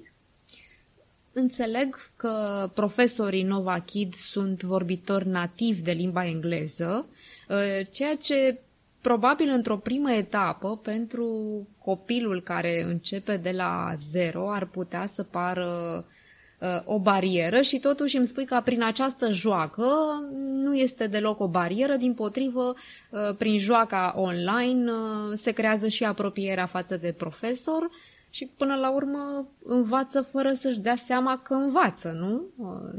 Înțeleg 1.33 1.95
că 2.15 2.33
profesorii 2.73 3.43
Nova 3.43 3.79
Kid 3.79 4.13
sunt 4.13 4.63
vorbitori 4.63 5.27
nativi 5.27 5.81
de 5.81 5.91
limba 5.91 6.25
engleză, 6.25 7.05
ă, 7.49 7.83
ceea 7.91 8.15
ce 8.15 8.59
probabil 9.01 9.49
într-o 9.49 9.77
primă 9.77 10.11
etapă 10.11 10.79
pentru 10.83 11.27
copilul 11.83 12.41
care 12.41 12.83
începe 12.83 13.37
de 13.37 13.51
la 13.51 13.93
zero 14.11 14.51
ar 14.51 14.65
putea 14.65 15.05
să 15.05 15.23
pară 15.23 16.05
Uh, 16.07 16.24
o 16.85 16.99
barieră 16.99 17.61
și 17.61 17.79
totuși 17.79 18.17
îmi 18.17 18.25
spui 18.25 18.45
că 18.45 18.61
prin 18.65 18.83
această 18.83 19.31
joacă 19.31 19.87
nu 20.63 20.75
este 20.75 21.07
deloc 21.07 21.39
o 21.39 21.47
barieră, 21.47 21.95
din 21.95 22.13
potrivă, 22.13 22.73
uh, 23.09 23.35
prin 23.37 23.57
joaca 23.57 24.13
online 24.17 24.91
uh, 24.91 25.31
se 25.33 25.51
creează 25.51 25.87
și 25.87 26.03
apropierea 26.03 26.65
față 26.65 26.97
de 26.97 27.13
profesor 27.17 27.89
și 28.29 28.51
până 28.57 28.75
la 28.75 28.93
urmă 28.93 29.47
învață 29.63 30.21
fără 30.21 30.51
să-și 30.53 30.79
dea 30.79 30.95
seama 30.95 31.41
că 31.43 31.53
învață, 31.53 32.15
nu? 32.19 32.41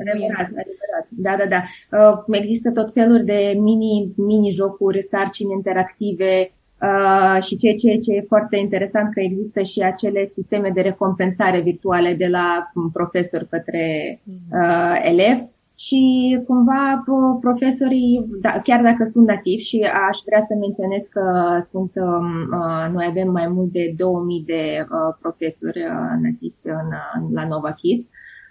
Adevărat, 0.00 0.46
adevărat. 0.46 1.06
Da, 1.08 1.36
da, 1.36 1.46
da. 1.46 2.24
Există 2.30 2.70
tot 2.70 2.92
felul 2.92 3.24
de 3.24 3.54
mini, 3.58 4.12
mini-jocuri, 4.16 5.02
sarcini 5.02 5.52
interactive, 5.52 6.52
Uh, 6.82 7.42
și 7.42 7.56
ceea 7.56 7.74
ce, 7.74 7.98
ce 7.98 8.12
e 8.12 8.24
foarte 8.28 8.56
interesant 8.56 9.12
că 9.12 9.20
există 9.20 9.62
și 9.62 9.80
acele 9.80 10.30
sisteme 10.32 10.70
de 10.74 10.80
recompensare 10.80 11.60
virtuale 11.60 12.14
de 12.14 12.26
la 12.26 12.70
profesor 12.92 13.46
către 13.50 14.20
uh, 14.52 15.00
elev. 15.02 15.38
Și 15.78 16.38
cumva 16.46 17.04
profesorii, 17.40 18.26
da, 18.40 18.60
chiar 18.62 18.82
dacă 18.82 19.04
sunt 19.04 19.26
nativi 19.26 19.62
și 19.62 19.78
aș 20.08 20.18
vrea 20.26 20.44
să 20.48 20.54
menționez 20.60 21.06
că 21.06 21.22
sunt, 21.68 21.92
um, 21.94 22.58
uh, 22.58 22.92
noi 22.92 23.06
avem 23.08 23.30
mai 23.30 23.48
mult 23.48 23.72
de 23.72 23.94
2000 23.96 24.42
de 24.46 24.86
uh, 24.90 25.16
profesori 25.20 25.78
uh, 25.78 26.22
nativi 26.22 26.54
în, 26.62 26.88
la 27.32 27.46
Nova 27.46 27.72
Kids, 27.72 28.06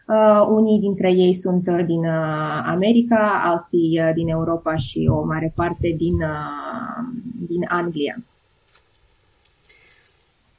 Uh, 0.06 0.46
unii 0.48 0.80
dintre 0.80 1.12
ei 1.12 1.34
sunt 1.34 1.68
uh, 1.68 1.86
din 1.86 2.06
uh, 2.06 2.64
America, 2.66 3.42
alții 3.44 4.00
uh, 4.02 4.12
din 4.14 4.28
Europa 4.28 4.76
și 4.76 5.08
o 5.12 5.24
mare 5.24 5.52
parte 5.56 5.94
din, 5.98 6.22
uh, 6.22 7.06
din 7.48 7.66
Anglia. 7.68 8.18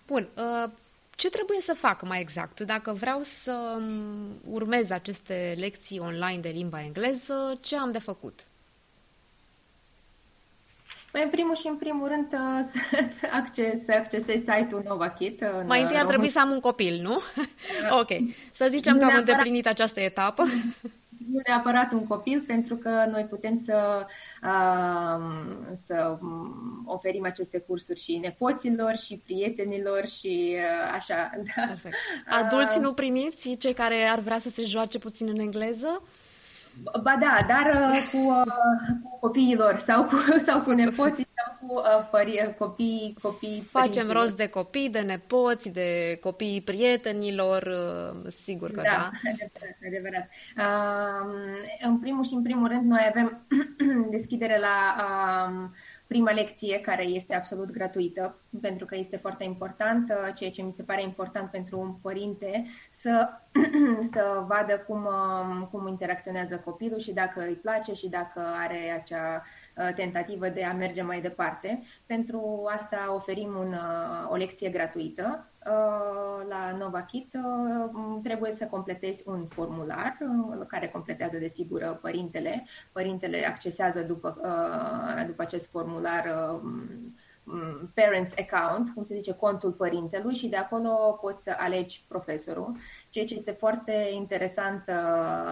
Bun. 0.07 0.29
Uh, 0.37 0.71
ce 1.17 1.29
trebuie 1.29 1.61
să 1.61 1.75
fac 1.75 2.07
mai 2.07 2.21
exact? 2.21 2.61
Dacă 2.61 2.93
vreau 2.93 3.21
să 3.23 3.77
um, 3.77 4.53
urmez 4.53 4.91
aceste 4.91 5.55
lecții 5.59 5.99
online 5.99 6.41
de 6.41 6.49
limba 6.49 6.83
engleză, 6.83 7.59
ce 7.61 7.77
am 7.77 7.93
de 7.93 7.99
făcut? 7.99 8.47
Păi, 11.17 11.25
în 11.25 11.31
primul 11.31 11.57
și 11.57 11.67
în 11.67 11.77
primul 11.77 12.09
rând, 12.09 12.33
uh, 12.33 12.65
să, 12.71 12.79
să, 13.19 13.27
acces, 13.33 13.85
să 13.85 13.93
accesezi 13.93 14.39
site-ul 14.39 14.83
NovaKit. 14.87 15.41
Uh, 15.41 15.65
mai 15.67 15.83
întâi 15.83 15.97
ar 15.97 16.07
trebui 16.07 16.29
să 16.29 16.41
am 16.41 16.51
un 16.51 16.61
copil, 16.61 17.01
nu? 17.03 17.21
ok. 18.01 18.09
Să 18.53 18.67
zicem 18.71 18.93
nu 18.93 18.99
că 18.99 19.05
am 19.05 19.17
îndeplinit 19.17 19.67
această 19.67 20.01
etapă. 20.01 20.45
Nu 21.33 21.41
neapărat 21.47 21.93
un 21.93 22.07
copil, 22.07 22.45
pentru 22.47 22.77
că 22.77 23.05
noi 23.11 23.23
putem 23.23 23.63
să, 23.65 24.07
uh, 24.43 25.75
să 25.87 26.19
oferim 26.85 27.25
aceste 27.25 27.59
cursuri 27.59 28.01
și 28.01 28.17
nepoților, 28.17 28.97
și 28.97 29.23
prietenilor 29.25 30.07
și 30.07 30.55
uh, 30.57 30.95
așa. 30.95 31.31
Da. 31.37 31.63
Perfect. 31.67 31.95
Adulți 32.29 32.79
uh, 32.79 32.85
nu 32.85 32.93
primiți, 32.93 33.57
cei 33.59 33.73
care 33.73 34.03
ar 34.03 34.19
vrea 34.19 34.39
să 34.39 34.49
se 34.49 34.63
joace 34.63 34.99
puțin 34.99 35.29
în 35.29 35.39
engleză? 35.39 36.03
Uh, 36.85 37.01
Ba 37.03 37.17
da, 37.21 37.47
dar 37.49 37.91
uh, 37.91 38.09
cu, 38.13 38.17
uh, 38.17 38.45
cu 39.03 39.19
copiilor 39.21 39.77
sau 39.77 40.05
cu, 40.05 40.17
sau 40.47 40.61
cu 40.61 40.71
nepoții 40.71 41.27
sau 41.35 41.57
cu 41.61 41.75
uh, 41.75 42.09
pări, 42.11 42.55
copii, 42.59 43.17
copii 43.23 43.61
Facem 43.71 44.11
rost 44.11 44.37
de 44.37 44.49
copii, 44.49 44.91
de 44.91 45.01
nepoți, 45.01 45.69
de 45.69 46.19
copii 46.23 46.61
prietenilor, 46.61 47.63
uh, 47.63 48.31
sigur 48.31 48.71
că 48.71 48.81
da. 48.81 48.91
Da, 48.91 49.11
adevărat. 49.31 49.79
adevărat. 49.87 50.29
Uh, 50.57 51.87
în 51.87 51.99
primul 51.99 52.25
și 52.25 52.35
în 52.35 52.43
primul 52.43 52.69
rând, 52.69 52.85
noi 52.85 53.07
avem 53.09 53.47
deschidere 54.17 54.59
la 54.59 54.97
uh, 54.99 55.69
prima 56.07 56.31
lecție 56.31 56.81
care 56.81 57.05
este 57.05 57.35
absolut 57.35 57.71
gratuită, 57.71 58.39
pentru 58.61 58.87
că 58.87 58.97
este 58.97 59.17
foarte 59.17 59.45
important, 59.45 60.11
uh, 60.11 60.35
ceea 60.35 60.51
ce 60.51 60.63
mi 60.63 60.73
se 60.73 60.83
pare 60.83 61.03
important 61.03 61.51
pentru 61.51 61.81
un 61.81 61.93
părinte, 62.03 62.67
să, 63.07 63.29
să 64.15 64.45
vadă 64.47 64.79
cum, 64.79 65.05
uh, 65.05 65.67
cum 65.71 65.87
interacționează 65.87 66.59
copilul 66.65 66.99
și 66.99 67.13
dacă 67.13 67.41
îi 67.41 67.55
place 67.55 67.95
și 67.95 68.09
dacă 68.09 68.41
are 68.63 69.01
acea 69.01 69.43
uh, 69.77 69.95
tentativă 69.95 70.49
de 70.49 70.65
a 70.65 70.73
merge 70.73 71.03
mai 71.03 71.21
departe. 71.21 71.83
Pentru 72.07 72.69
asta 72.73 73.13
oferim 73.15 73.49
un, 73.59 73.75
o 74.29 74.35
lecție 74.37 74.69
gratuită 74.69 75.51
Uh, 75.67 76.47
la 76.49 76.77
NovaKit 76.79 77.35
uh, 77.35 78.19
trebuie 78.23 78.53
să 78.53 78.65
completezi 78.67 79.23
un 79.27 79.47
formular 79.47 80.17
uh, 80.21 80.67
care 80.69 80.89
completează 80.89 81.37
desigur 81.37 81.99
părintele. 82.03 82.67
Părintele 82.93 83.47
accesează 83.47 84.01
după, 84.03 84.41
după 85.27 85.43
acest 85.43 85.71
formular 85.71 86.25
Mm, 86.63 87.15
parents 87.95 88.33
account, 88.39 88.91
cum 88.95 89.05
se 89.05 89.15
zice, 89.15 89.33
contul 89.33 89.73
părintelui 89.73 90.35
și 90.35 90.49
de 90.49 90.57
acolo 90.57 91.19
poți 91.21 91.43
să 91.43 91.55
alegi 91.59 92.05
profesorul. 92.09 92.77
Ceea 93.11 93.25
ce 93.25 93.35
este 93.35 93.51
foarte 93.51 94.09
interesant 94.15 94.85
uh, 94.89 94.95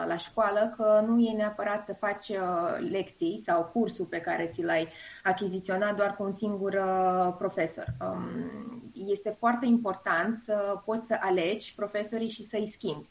la 0.07 0.17
școală, 0.17 0.75
că 0.77 1.05
nu 1.07 1.21
e 1.21 1.33
neapărat 1.33 1.85
să 1.85 1.93
faci 1.93 2.29
uh, 2.29 2.91
lecții 2.91 3.41
sau 3.45 3.65
cursul 3.65 4.05
pe 4.05 4.21
care 4.21 4.47
ți 4.47 4.63
l-ai 4.63 4.89
achiziționat 5.23 5.97
doar 5.97 6.17
cu 6.17 6.23
un 6.23 6.33
singur 6.33 6.73
uh, 6.73 7.35
profesor. 7.39 7.87
Um, 8.01 8.93
este 8.93 9.31
foarte 9.31 9.67
important 9.67 10.37
să 10.37 10.81
poți 10.85 11.07
să 11.07 11.17
alegi 11.21 11.75
profesorii 11.75 12.29
și 12.29 12.43
să-i 12.43 12.67
schimbi. 12.67 13.09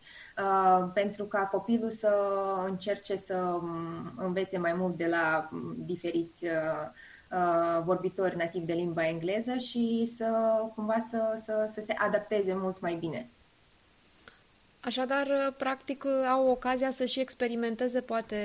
pentru 0.94 1.26
ca 1.26 1.40
copilul 1.40 1.92
să 1.92 2.16
încerce 2.66 3.16
să 3.16 3.36
um, 3.36 4.14
învețe 4.18 4.58
mai 4.58 4.74
mult 4.74 4.98
de 4.98 5.08
la 5.08 5.50
um, 5.52 5.76
diferiți 5.78 6.46
Uh, 6.46 6.90
vorbitori 7.84 8.38
nativi 8.38 8.66
de 8.66 8.74
limba 8.74 9.08
engleză 9.08 9.58
și 9.58 10.12
să 10.18 10.28
cumva 10.76 11.08
să, 11.10 11.42
să, 11.44 11.70
să 11.74 11.84
se 11.86 11.94
adapteze 11.98 12.54
mult 12.54 12.80
mai 12.82 12.94
bine. 12.94 13.30
Așadar, 14.80 15.28
uh, 15.28 15.54
practic, 15.58 16.04
uh, 16.04 16.12
au 16.30 16.48
ocazia 16.48 16.92
să 16.92 17.06
și 17.06 17.20
experimenteze 17.20 18.02
poate 18.02 18.40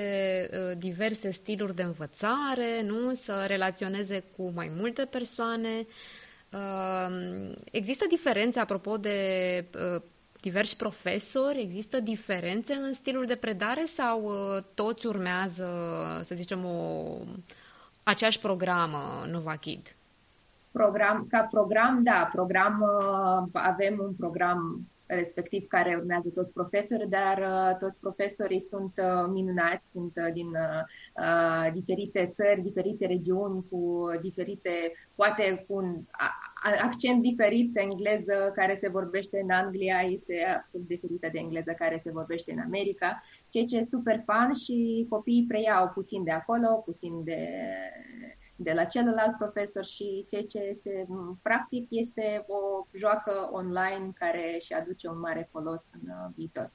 diverse 0.77 1.31
stiluri 1.31 1.75
de 1.75 1.83
învățare, 1.83 2.81
nu? 2.85 3.13
Să 3.13 3.43
relaționeze 3.47 4.23
cu 4.35 4.51
mai 4.55 4.71
multe 4.75 5.05
persoane. 5.05 5.87
Există 7.71 8.05
diferențe, 8.09 8.59
apropo 8.59 8.97
de 8.97 9.65
diversi 10.41 10.75
profesori, 10.75 11.61
există 11.61 11.99
diferențe 11.99 12.73
în 12.73 12.93
stilul 12.93 13.25
de 13.25 13.35
predare 13.35 13.83
sau 13.85 14.31
toți 14.73 15.07
urmează, 15.07 15.67
să 16.23 16.35
zicem, 16.35 16.65
o, 16.65 17.17
aceeași 18.09 18.39
programă 18.39 19.25
NovaKid? 19.31 19.95
Program, 20.71 21.27
ca 21.29 21.47
program, 21.51 22.03
da, 22.03 22.29
program, 22.31 22.81
uh, 22.81 23.49
avem 23.53 23.99
un 23.99 24.13
program 24.13 24.87
respectiv 25.15 25.67
care 25.67 25.95
urmează 25.99 26.29
toți 26.29 26.53
profesori, 26.53 27.09
dar 27.09 27.37
uh, 27.37 27.77
toți 27.79 27.99
profesorii 27.99 28.61
sunt 28.61 28.93
uh, 28.97 29.29
minunați, 29.31 29.89
sunt 29.91 30.13
din 30.33 30.47
uh, 30.47 31.71
diferite 31.73 32.31
țări, 32.33 32.61
diferite 32.61 33.05
regiuni, 33.05 33.63
cu 33.69 34.09
diferite, 34.21 34.93
poate 35.15 35.65
cu 35.67 35.75
un 35.75 35.95
accent 36.81 37.21
diferit, 37.21 37.77
engleză 37.77 38.51
care 38.55 38.77
se 38.81 38.89
vorbește 38.89 39.39
în 39.43 39.49
Anglia 39.49 39.99
este 39.99 40.61
absolut 40.63 40.87
diferită 40.87 41.29
de 41.31 41.39
engleză 41.39 41.71
care 41.77 41.99
se 42.03 42.11
vorbește 42.11 42.51
în 42.51 42.59
America 42.59 43.23
ceea 43.49 43.65
ce 43.65 43.77
e 43.77 43.83
super 43.83 44.23
fan 44.25 44.53
și 44.53 45.05
copiii 45.09 45.45
preiau 45.47 45.89
puțin 45.89 46.23
de 46.23 46.31
acolo, 46.31 46.67
puțin 46.67 47.23
de, 47.23 47.47
de 48.55 48.73
la 48.73 48.83
celălalt 48.83 49.37
profesor 49.37 49.85
și 49.85 50.25
ceea 50.29 50.45
ce 50.45 50.77
se, 50.83 51.05
practic 51.41 51.87
este 51.89 52.45
o 52.47 52.87
joacă 52.97 53.49
online 53.51 54.11
care 54.13 54.59
și 54.61 54.73
aduce 54.73 55.07
un 55.07 55.19
mare 55.19 55.49
folos 55.51 55.81
în 55.91 56.09
uh, 56.09 56.31
viitor. 56.35 56.71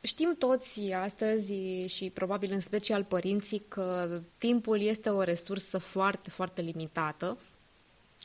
Știm 0.00 0.34
toți 0.38 0.92
astăzi 0.92 1.52
și 1.86 2.10
probabil 2.10 2.52
în 2.52 2.60
special 2.60 3.04
părinții 3.04 3.62
că 3.68 4.20
timpul 4.38 4.80
este 4.80 5.08
o 5.08 5.22
resursă 5.22 5.78
foarte, 5.78 6.30
foarte 6.30 6.62
limitată 6.62 7.38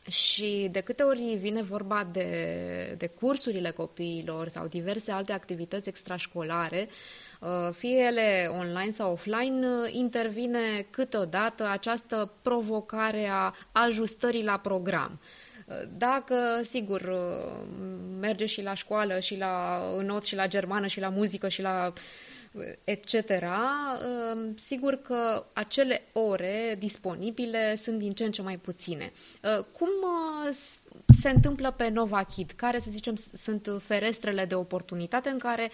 Și 0.10 0.68
de 0.72 0.80
câte 0.80 1.04
ori 1.04 1.38
vine 1.40 1.62
vorba 1.62 2.08
de, 2.12 2.96
de 2.98 3.08
cursurile 3.08 3.72
copiilor 3.72 4.48
sau 4.48 4.68
diverse 4.68 5.12
alte 5.12 5.32
activități 5.32 5.90
extrașcolare, 5.90 6.90
uh, 7.40 7.74
fie 7.74 7.98
ele 7.98 8.50
online 8.52 8.92
sau 8.92 9.12
offline, 9.12 9.68
uh, 9.68 9.94
intervine 9.94 10.88
câteodată 10.90 11.68
această 11.68 12.32
provocare 12.42 13.28
a 13.32 13.54
ajustării 13.72 14.44
la 14.44 14.58
program. 14.58 15.20
Uh, 15.66 15.76
dacă, 15.98 16.36
sigur, 16.64 17.14
merge 18.20 18.46
și 18.46 18.62
la 18.62 18.74
școală, 18.74 19.20
și 19.20 19.38
la 19.38 19.82
not, 20.02 20.24
și 20.24 20.36
la 20.36 20.48
germană, 20.48 20.88
și 20.88 21.00
la 21.00 21.10
muzică, 21.10 21.48
și 21.48 21.62
la 21.62 21.94
etc., 22.84 23.14
um, 24.34 24.56
sigur 24.56 25.02
că 25.02 25.46
acele 25.54 26.02
ore 26.14 26.76
disponibile 26.80 27.76
sunt 27.76 28.00
din 28.00 28.14
ce 28.14 28.24
în 28.24 28.32
ce 28.32 28.42
mai 28.42 28.58
puține. 28.58 29.12
Uh, 29.44 29.66
cum 29.72 29.88
uh, 29.88 30.56
se 31.14 31.30
întâmplă 31.30 31.72
pe 31.72 31.90
Nova 31.90 32.24
Kid? 32.24 32.52
Care, 32.52 32.80
să 32.80 32.90
zicem, 32.90 33.16
sunt 33.34 33.70
ferestrele 33.80 34.46
de 34.46 34.56
oportunitate 34.56 35.30
în 35.30 35.38
care 35.38 35.72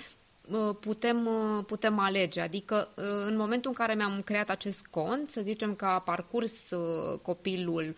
uh, 0.52 0.76
putem, 0.80 1.30
putem 1.68 2.00
alege. 2.00 2.42
Adică 2.42 2.90
în 3.26 3.36
momentul 3.36 3.70
în 3.70 3.76
care 3.76 3.94
mi-am 3.94 4.22
creat 4.22 4.50
acest 4.50 4.86
cont, 4.86 5.30
să 5.30 5.42
zicem 5.42 5.76
că 5.76 5.86
a 5.86 6.00
parcurs 6.00 6.70
copilul 7.22 7.96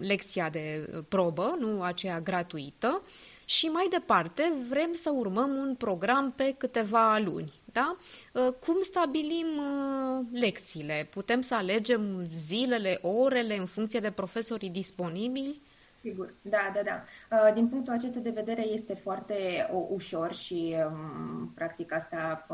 lecția 0.00 0.50
de 0.50 0.90
probă, 1.08 1.56
nu 1.58 1.82
aceea 1.82 2.20
gratuită, 2.20 3.02
și 3.44 3.66
mai 3.66 3.86
departe 3.90 4.52
vrem 4.68 4.92
să 4.92 5.10
urmăm 5.10 5.50
un 5.56 5.74
program 5.74 6.32
pe 6.36 6.54
câteva 6.58 7.18
luni. 7.18 7.52
Da? 7.64 7.96
Uh, 8.32 8.48
cum 8.66 8.76
stabilim 8.82 9.46
uh, 9.58 10.26
lecțiile? 10.40 11.08
Putem 11.10 11.40
să 11.40 11.54
alegem 11.54 12.26
zilele, 12.32 12.98
orele 13.02 13.56
în 13.56 13.66
funcție 13.66 14.00
de 14.00 14.10
profesorii 14.10 14.70
disponibili? 14.70 15.60
Sigur, 16.00 16.34
da, 16.42 16.72
da, 16.74 16.80
da. 16.82 17.04
Uh, 17.30 17.54
din 17.54 17.68
punctul 17.68 17.92
acesta 17.92 18.18
de 18.18 18.30
vedere 18.30 18.66
este 18.66 18.94
foarte 18.94 19.68
ușor 19.88 20.34
și 20.34 20.74
um, 20.86 21.52
practic 21.54 21.92
asta 21.92 22.46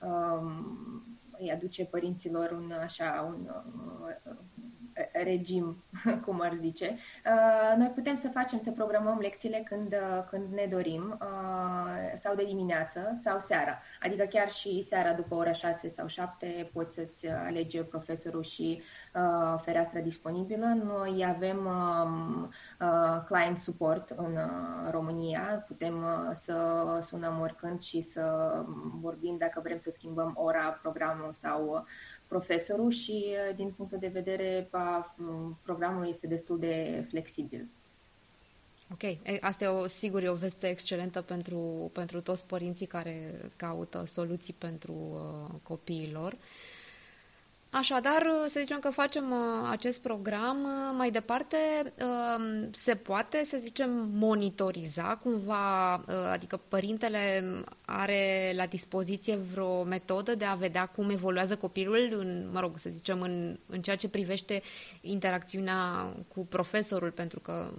um, 0.00 1.02
îi 1.38 1.50
aduce 1.50 1.84
părinților 1.84 2.50
un 2.50 2.72
așa 2.82 3.34
un 3.34 3.50
regim, 5.12 5.84
cum 6.24 6.40
ar 6.40 6.56
zice. 6.60 6.98
Uh, 7.26 7.76
noi 7.76 7.86
putem 7.86 8.14
să 8.14 8.28
facem, 8.28 8.58
să 8.58 8.70
programăm 8.70 9.18
lecțiile 9.18 9.62
când, 9.64 9.92
uh, 9.92 10.24
când 10.30 10.52
ne 10.52 10.66
dorim, 10.70 11.18
uh, 11.20 12.18
sau 12.22 12.34
de 12.34 12.44
dimineață, 12.44 13.18
sau 13.22 13.38
seara. 13.38 13.82
Adică 14.02 14.24
chiar 14.24 14.50
și 14.50 14.82
seara 14.82 15.12
după 15.12 15.34
ora 15.34 15.52
6 15.52 15.88
sau 15.88 16.06
7 16.06 16.70
poți 16.72 16.94
să-ți 16.94 17.26
alege 17.26 17.82
profesorul 17.82 18.42
și 18.42 18.82
fereastra 19.62 20.00
disponibilă. 20.00 20.66
Noi 20.66 21.24
avem 21.28 21.66
um, 21.66 22.50
client 23.26 23.58
support 23.58 24.10
în 24.10 24.38
România, 24.90 25.64
putem 25.66 26.04
să 26.42 26.84
sunăm 27.02 27.40
oricând 27.40 27.80
și 27.80 28.00
să 28.00 28.54
vorbim 29.00 29.36
dacă 29.38 29.60
vrem 29.62 29.78
să 29.78 29.90
schimbăm 29.92 30.32
ora, 30.34 30.78
programul 30.82 31.32
sau 31.32 31.86
profesorul 32.32 32.90
și 32.90 33.24
uh, 33.26 33.56
din 33.56 33.70
punctul 33.76 33.98
de 33.98 34.06
vedere 34.06 34.68
a 34.70 35.16
programul 35.62 36.08
este 36.08 36.26
destul 36.26 36.58
de 36.58 37.04
flexibil. 37.08 37.68
Ok, 38.92 39.16
asta 39.40 39.64
e 39.64 39.66
o, 39.66 39.86
sigur 39.86 40.22
e 40.22 40.28
o 40.28 40.34
veste 40.34 40.68
excelentă 40.68 41.20
pentru, 41.20 41.90
pentru 41.92 42.20
toți 42.20 42.46
părinții 42.46 42.86
care 42.86 43.40
caută 43.56 44.04
soluții 44.06 44.54
pentru 44.58 44.92
uh, 44.92 45.54
copiilor. 45.62 46.32
Uh, 46.32 46.38
Așadar, 47.74 48.26
să 48.48 48.58
zicem 48.60 48.78
că 48.78 48.90
facem 48.90 49.30
uh, 49.30 49.68
acest 49.70 50.02
program, 50.02 50.62
uh, 50.62 50.94
mai 50.96 51.10
departe 51.10 51.56
um, 51.86 52.72
se 52.72 52.94
poate, 52.94 53.44
să 53.44 53.56
zicem, 53.60 54.08
monitoriza 54.12 55.16
cumva, 55.22 55.94
uh, 55.94 56.14
adică 56.30 56.60
părintele 56.68 57.44
are 57.84 58.52
la 58.56 58.66
dispoziție 58.66 59.36
vreo 59.36 59.82
metodă 59.82 60.34
de 60.34 60.44
a 60.44 60.54
vedea 60.54 60.86
cum 60.86 61.10
evoluează 61.10 61.56
copilul, 61.56 62.14
în, 62.18 62.48
mă 62.52 62.60
rog, 62.60 62.78
să 62.78 62.90
zicem, 62.90 63.20
în, 63.20 63.58
în 63.66 63.82
ceea 63.82 63.96
ce 63.96 64.08
privește 64.08 64.62
interacțiunea 65.00 66.12
cu 66.28 66.46
profesorul, 66.46 67.10
pentru 67.10 67.40
că 67.40 67.72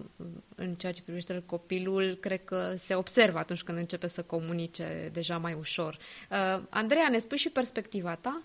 în 0.55 0.73
ceea 0.73 0.91
ce 0.91 1.01
privește 1.01 1.43
copilul, 1.45 2.17
cred 2.19 2.43
că 2.43 2.73
se 2.77 2.95
observă 2.95 3.37
atunci 3.37 3.63
când 3.63 3.77
începe 3.77 4.07
să 4.07 4.21
comunice 4.23 5.09
deja 5.13 5.37
mai 5.37 5.53
ușor. 5.53 5.97
Andreea, 6.69 7.09
ne 7.09 7.17
spui 7.17 7.37
și 7.37 7.49
perspectiva 7.49 8.15
ta? 8.15 8.41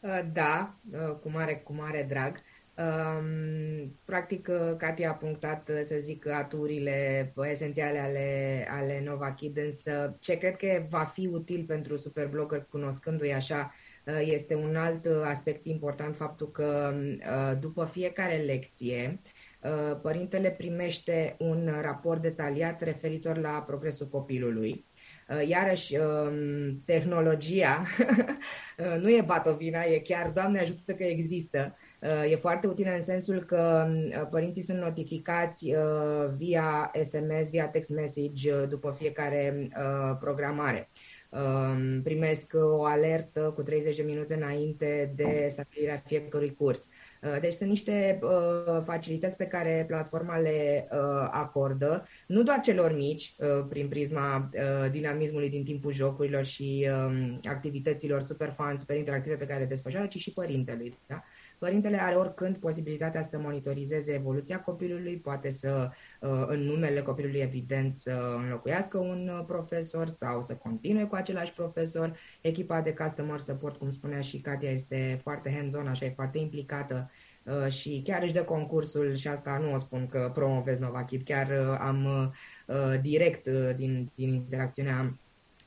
Uh, 0.00 0.20
da, 0.32 0.76
uh, 0.92 1.14
cu 1.20 1.30
mare, 1.30 1.56
cu 1.56 1.72
mare 1.72 2.06
drag. 2.08 2.42
Um, 2.76 3.98
practic, 4.04 4.48
uh, 4.48 4.76
Cati 4.76 5.04
a 5.04 5.12
punctat, 5.12 5.70
să 5.82 5.96
zic, 6.00 6.26
aturile 6.26 7.32
esențiale 7.50 7.98
ale, 7.98 8.66
ale 8.70 9.02
Nova 9.04 9.32
Kid, 9.32 9.56
însă 9.56 10.16
ce 10.20 10.38
cred 10.38 10.56
că 10.56 10.86
va 10.88 11.04
fi 11.04 11.26
util 11.26 11.64
pentru 11.64 11.96
superblogger, 11.96 12.66
cunoscându-i 12.70 13.32
așa, 13.32 13.74
este 14.20 14.54
un 14.54 14.76
alt 14.76 15.06
aspect 15.24 15.66
important, 15.66 16.16
faptul 16.16 16.50
că 16.50 16.94
după 17.60 17.84
fiecare 17.84 18.36
lecție, 18.36 19.20
părintele 20.02 20.50
primește 20.50 21.36
un 21.38 21.70
raport 21.80 22.22
detaliat 22.22 22.82
referitor 22.82 23.36
la 23.36 23.62
progresul 23.66 24.08
copilului 24.08 24.70
Uh, 24.70 24.87
iarăși, 25.46 25.96
um, 25.96 26.82
tehnologia 26.84 27.86
uh, 28.78 29.00
nu 29.02 29.10
e 29.10 29.22
batovina, 29.26 29.82
e 29.82 29.98
chiar, 29.98 30.30
Doamne 30.30 30.60
ajută 30.60 30.92
că 30.92 31.04
există. 31.04 31.76
Uh, 32.00 32.30
e 32.30 32.36
foarte 32.36 32.66
utilă 32.66 32.90
în 32.90 33.02
sensul 33.02 33.44
că 33.44 33.86
părinții 34.30 34.62
sunt 34.62 34.78
notificați 34.78 35.72
via 36.36 36.90
SMS, 37.02 37.50
via 37.50 37.66
text 37.66 37.90
message 37.90 38.64
după 38.64 38.94
fiecare 38.98 39.68
programare. 40.20 40.88
Um, 41.30 42.02
primesc 42.02 42.52
o 42.54 42.84
alertă 42.84 43.40
cu 43.40 43.62
30 43.62 43.96
de 43.96 44.02
minute 44.02 44.34
înainte 44.34 45.12
de 45.16 45.46
stabilirea 45.48 46.02
fiecărui 46.06 46.54
curs. 46.54 46.88
Uh, 47.22 47.40
deci 47.40 47.52
sunt 47.52 47.68
niște 47.68 48.18
uh, 48.22 48.82
facilități 48.84 49.36
pe 49.36 49.46
care 49.46 49.84
platforma 49.86 50.38
le 50.38 50.88
uh, 50.92 51.28
acordă, 51.30 52.06
nu 52.26 52.42
doar 52.42 52.60
celor 52.60 52.92
mici, 52.92 53.34
prin 53.68 53.88
prisma 53.88 54.50
dinamismului 54.90 55.50
din 55.50 55.64
timpul 55.64 55.92
jocurilor 55.92 56.44
și 56.44 56.88
um, 57.06 57.40
activităților 57.44 58.20
super 58.22 58.52
fun, 58.56 58.76
super 58.76 58.96
interactive 58.96 59.34
pe 59.34 59.46
care 59.46 59.60
le 59.60 59.66
desfășoară, 59.66 60.06
ci 60.06 60.16
și 60.16 60.32
părintelui. 60.32 60.98
Da? 61.06 61.24
Părintele 61.58 62.02
are 62.02 62.14
oricând 62.14 62.56
posibilitatea 62.56 63.22
să 63.22 63.38
monitorizeze 63.38 64.12
evoluția 64.12 64.60
copilului, 64.60 65.16
poate 65.16 65.50
să, 65.50 65.90
în 66.46 66.60
numele 66.60 67.00
copilului, 67.00 67.40
evident, 67.40 67.96
să 67.96 68.36
înlocuiască 68.42 68.98
un 68.98 69.44
profesor 69.46 70.06
sau 70.08 70.42
să 70.42 70.54
continue 70.54 71.04
cu 71.04 71.14
același 71.14 71.52
profesor. 71.52 72.18
Echipa 72.40 72.80
de 72.80 72.94
customer 72.94 73.38
support, 73.38 73.76
cum 73.76 73.90
spunea 73.90 74.20
și 74.20 74.40
Katia, 74.40 74.70
este 74.70 75.20
foarte 75.22 75.52
hands-on, 75.52 75.86
așa 75.86 76.04
e 76.04 76.10
foarte 76.10 76.38
implicată 76.38 77.10
Uh, 77.48 77.72
și 77.72 78.02
chiar 78.04 78.22
își 78.22 78.32
dă 78.32 78.42
concursul 78.42 79.14
și 79.14 79.28
asta 79.28 79.58
nu 79.58 79.72
o 79.72 79.76
spun 79.76 80.06
că 80.06 80.30
promovez 80.32 80.78
Novakit, 80.78 81.24
chiar 81.24 81.46
uh, 81.46 81.76
am 81.80 82.30
uh, 82.66 83.00
direct 83.00 83.48
din, 83.76 84.10
din 84.14 84.34
interacțiunea 84.34 85.18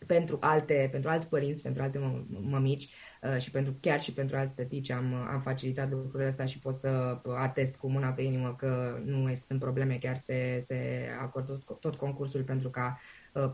pentru 0.08 0.38
alte, 0.42 0.90
pentru 0.92 1.10
alți 1.10 1.30
părinți, 1.30 1.62
pentru 1.62 1.82
alte 1.82 2.26
mămici 2.28 2.90
și 3.38 3.52
pentru 3.52 3.76
chiar 3.80 4.02
și 4.02 4.14
pentru 4.14 4.36
alți 4.36 4.56
tătici 4.56 4.90
am, 4.90 5.14
am 5.14 5.42
facilitat 5.42 5.90
lucrurile 5.90 6.30
astea 6.30 6.46
și 6.46 6.60
pot 6.60 6.74
să 6.74 7.22
atest 7.38 7.76
cu 7.76 7.90
mâna 7.90 8.10
pe 8.10 8.22
inimă 8.22 8.56
că 8.58 9.00
nu 9.06 9.34
sunt 9.36 9.60
probleme, 9.60 9.98
chiar 9.98 10.16
se, 10.16 10.60
se 10.62 11.10
acordă 11.22 11.62
tot, 11.66 11.80
tot 11.80 11.96
concursul 11.96 12.44
pentru 12.44 12.70
ca 12.70 13.00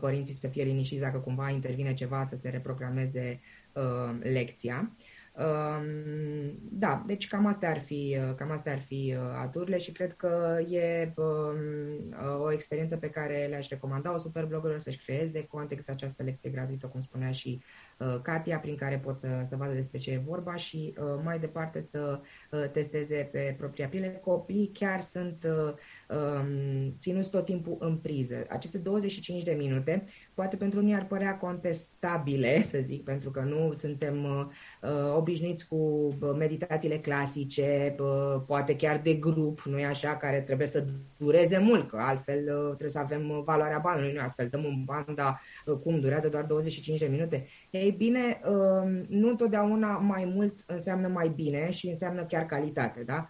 părinții 0.00 0.34
să 0.34 0.48
fie 0.48 0.62
liniștiți 0.62 1.02
dacă 1.02 1.18
cumva 1.18 1.50
intervine 1.50 1.94
ceva 1.94 2.24
să 2.24 2.36
se 2.36 2.48
reprogrameze 2.48 3.40
uh, 3.72 4.16
lecția. 4.20 4.92
Uh, 5.38 5.84
da, 6.70 7.02
deci 7.06 7.28
cam 7.28 7.46
astea 7.46 7.70
ar 7.70 7.80
fi, 7.80 8.16
cam 8.36 8.50
astea 8.50 8.72
ar 8.72 8.78
fi 8.78 9.16
uh, 9.16 9.38
aturile 9.42 9.78
și 9.78 9.92
cred 9.92 10.16
că 10.16 10.58
e 10.68 11.12
um, 11.16 11.26
uh, 12.10 12.40
o 12.40 12.52
experiență 12.52 12.96
pe 12.96 13.10
care 13.10 13.46
le-aș 13.48 13.68
recomanda 13.68 14.14
o 14.14 14.18
super 14.18 14.44
blogger 14.44 14.78
să-și 14.78 15.04
creeze 15.04 15.46
context 15.46 15.90
această 15.90 16.22
lecție 16.22 16.50
gratuită, 16.50 16.86
cum 16.86 17.00
spunea 17.00 17.30
și 17.30 17.62
uh, 17.62 17.87
Katia, 18.22 18.58
prin 18.58 18.76
care 18.76 18.98
pot 18.98 19.16
să, 19.16 19.42
să 19.44 19.56
vadă 19.56 19.72
despre 19.72 19.98
ce 19.98 20.10
e 20.10 20.22
vorba 20.26 20.54
și 20.54 20.94
mai 21.22 21.38
departe 21.38 21.80
să 21.80 22.20
testeze 22.72 23.28
pe 23.32 23.54
propria 23.58 23.88
piele. 23.88 24.20
Copiii 24.24 24.70
chiar 24.72 25.00
sunt 25.00 25.44
um, 25.44 25.74
ținuți 26.98 27.30
tot 27.30 27.44
timpul 27.44 27.76
în 27.80 27.96
priză. 27.96 28.46
Aceste 28.48 28.78
25 28.78 29.42
de 29.42 29.52
minute, 29.58 30.04
poate 30.34 30.56
pentru 30.56 30.78
unii 30.78 30.94
ar 30.94 31.06
părea 31.06 31.36
contestabile, 31.36 32.62
să 32.72 32.78
zic, 32.80 33.04
pentru 33.04 33.30
că 33.30 33.40
nu 33.40 33.72
suntem 33.72 34.24
uh, 34.24 35.14
obișnuiți 35.16 35.68
cu 35.68 36.08
meditațiile 36.38 36.98
clasice, 36.98 37.94
uh, 38.00 38.40
poate 38.46 38.76
chiar 38.76 39.00
de 39.00 39.14
grup, 39.14 39.60
nu 39.60 39.78
e 39.78 39.84
așa, 39.86 40.16
care 40.16 40.40
trebuie 40.40 40.66
să 40.66 40.84
dureze 41.16 41.58
mult, 41.58 41.88
că 41.88 41.96
altfel 42.00 42.38
uh, 42.38 42.66
trebuie 42.66 42.90
să 42.90 42.98
avem 42.98 43.42
valoarea 43.44 43.78
banului, 43.78 44.12
nu 44.12 44.20
astfel 44.20 44.48
dăm 44.48 44.64
un 44.64 44.84
ban, 44.84 45.14
dar 45.14 45.40
uh, 45.66 45.76
cum 45.76 46.00
durează 46.00 46.28
doar 46.28 46.44
25 46.44 46.98
de 46.98 47.06
minute. 47.06 47.46
Ei 47.70 47.90
bine, 47.90 48.40
uh, 48.44 49.06
nu 49.08 49.28
întotdeauna 49.28 49.96
mai 49.96 50.24
mult 50.34 50.54
înseamnă 50.66 51.08
mai 51.08 51.28
bine 51.28 51.70
și 51.70 51.88
înseamnă 51.88 52.24
chiar 52.24 52.46
calitate, 52.46 53.02
da? 53.02 53.28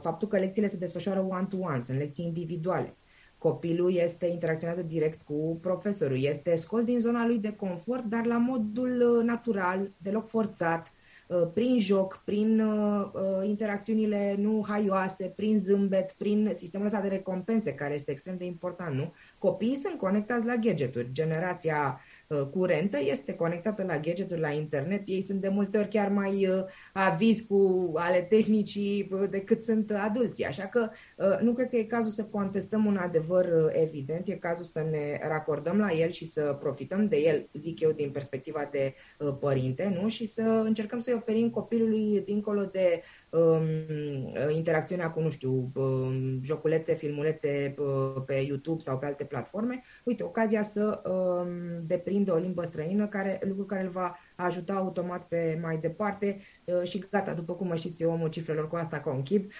Faptul 0.00 0.28
că 0.28 0.38
lecțiile 0.38 0.68
se 0.68 0.76
desfășoară 0.76 1.26
one-to-one, 1.28 1.80
sunt 1.80 1.98
lecții 1.98 2.24
individuale. 2.24 2.96
Copilul 3.38 3.94
este 3.94 4.26
interacționează 4.26 4.82
direct 4.82 5.22
cu 5.22 5.58
profesorul, 5.60 6.22
este 6.22 6.54
scos 6.54 6.84
din 6.84 7.00
zona 7.00 7.26
lui 7.26 7.38
de 7.38 7.52
confort, 7.52 8.04
dar 8.04 8.26
la 8.26 8.38
modul 8.38 9.22
natural, 9.24 9.90
deloc 9.96 10.26
forțat, 10.26 10.92
prin 11.54 11.78
joc, 11.78 12.22
prin 12.24 12.62
interacțiunile 13.42 14.34
nu 14.38 14.64
haioase, 14.68 15.32
prin 15.36 15.58
zâmbet, 15.58 16.12
prin 16.12 16.50
sistemul 16.54 16.86
ăsta 16.86 17.00
de 17.00 17.08
recompense, 17.08 17.74
care 17.74 17.94
este 17.94 18.10
extrem 18.10 18.36
de 18.36 18.44
important, 18.44 18.94
nu? 18.94 19.12
Copiii 19.38 19.76
sunt 19.76 19.98
conectați 19.98 20.46
la 20.46 20.54
gadgeturi. 20.54 21.12
Generația 21.12 22.00
Uh, 22.00 22.07
curentă 22.50 22.98
este 23.00 23.34
conectată 23.34 23.82
la 23.82 23.98
gadgeturi, 23.98 24.40
la 24.40 24.50
internet. 24.50 25.02
Ei 25.04 25.20
sunt 25.20 25.40
de 25.40 25.48
multe 25.48 25.78
ori 25.78 25.88
chiar 25.88 26.08
mai 26.08 26.48
uh, 26.48 26.64
avizi 26.92 27.46
cu 27.46 27.92
ale 27.94 28.20
tehnicii 28.20 29.08
uh, 29.12 29.30
decât 29.30 29.62
sunt 29.62 29.90
adulții. 29.90 30.44
Așa 30.44 30.66
că 30.66 30.90
nu 31.40 31.52
cred 31.52 31.68
că 31.68 31.76
e 31.76 31.84
cazul 31.84 32.10
să 32.10 32.24
contestăm 32.24 32.84
un 32.84 32.96
adevăr 32.96 33.72
evident, 33.72 34.28
e 34.28 34.32
cazul 34.32 34.64
să 34.64 34.86
ne 34.90 35.20
racordăm 35.28 35.78
la 35.78 35.92
el 35.92 36.10
și 36.10 36.26
să 36.26 36.56
profităm 36.60 37.08
de 37.08 37.16
el, 37.16 37.48
zic 37.52 37.80
eu, 37.80 37.90
din 37.90 38.10
perspectiva 38.10 38.68
de 38.70 38.94
părinte, 39.40 39.98
nu? 40.00 40.08
Și 40.08 40.26
să 40.26 40.42
încercăm 40.42 41.00
să-i 41.00 41.14
oferim 41.14 41.50
copilului, 41.50 42.22
dincolo 42.24 42.62
de 42.62 42.88
um, 42.92 43.06
interacțiunea 44.50 45.10
cu, 45.10 45.20
nu 45.20 45.30
știu, 45.30 45.70
um, 45.74 46.42
joculețe, 46.42 46.94
filmulețe 46.94 47.74
uh, 47.78 48.22
pe 48.26 48.34
YouTube 48.34 48.82
sau 48.82 48.98
pe 48.98 49.06
alte 49.06 49.24
platforme, 49.24 49.82
uite, 50.04 50.22
ocazia 50.22 50.62
să 50.62 51.02
um, 51.04 51.48
deprindă 51.86 52.32
o 52.32 52.36
limbă 52.36 52.62
străină, 52.62 53.06
care, 53.06 53.40
lucru 53.42 53.64
care 53.64 53.82
îl 53.82 53.88
va 53.88 54.18
ajuta 54.36 54.72
automat 54.72 55.26
pe 55.26 55.58
mai 55.62 55.76
departe. 55.76 56.40
Uh, 56.64 56.82
și 56.82 57.04
gata, 57.10 57.32
după 57.32 57.54
cum 57.54 57.66
mă 57.66 57.74
știți 57.74 58.02
eu, 58.02 58.10
omul 58.10 58.28
cifrelor 58.28 58.68
cu 58.68 58.76
asta 58.76 59.00
ca 59.00 59.10
un 59.10 59.22
chip. 59.22 59.52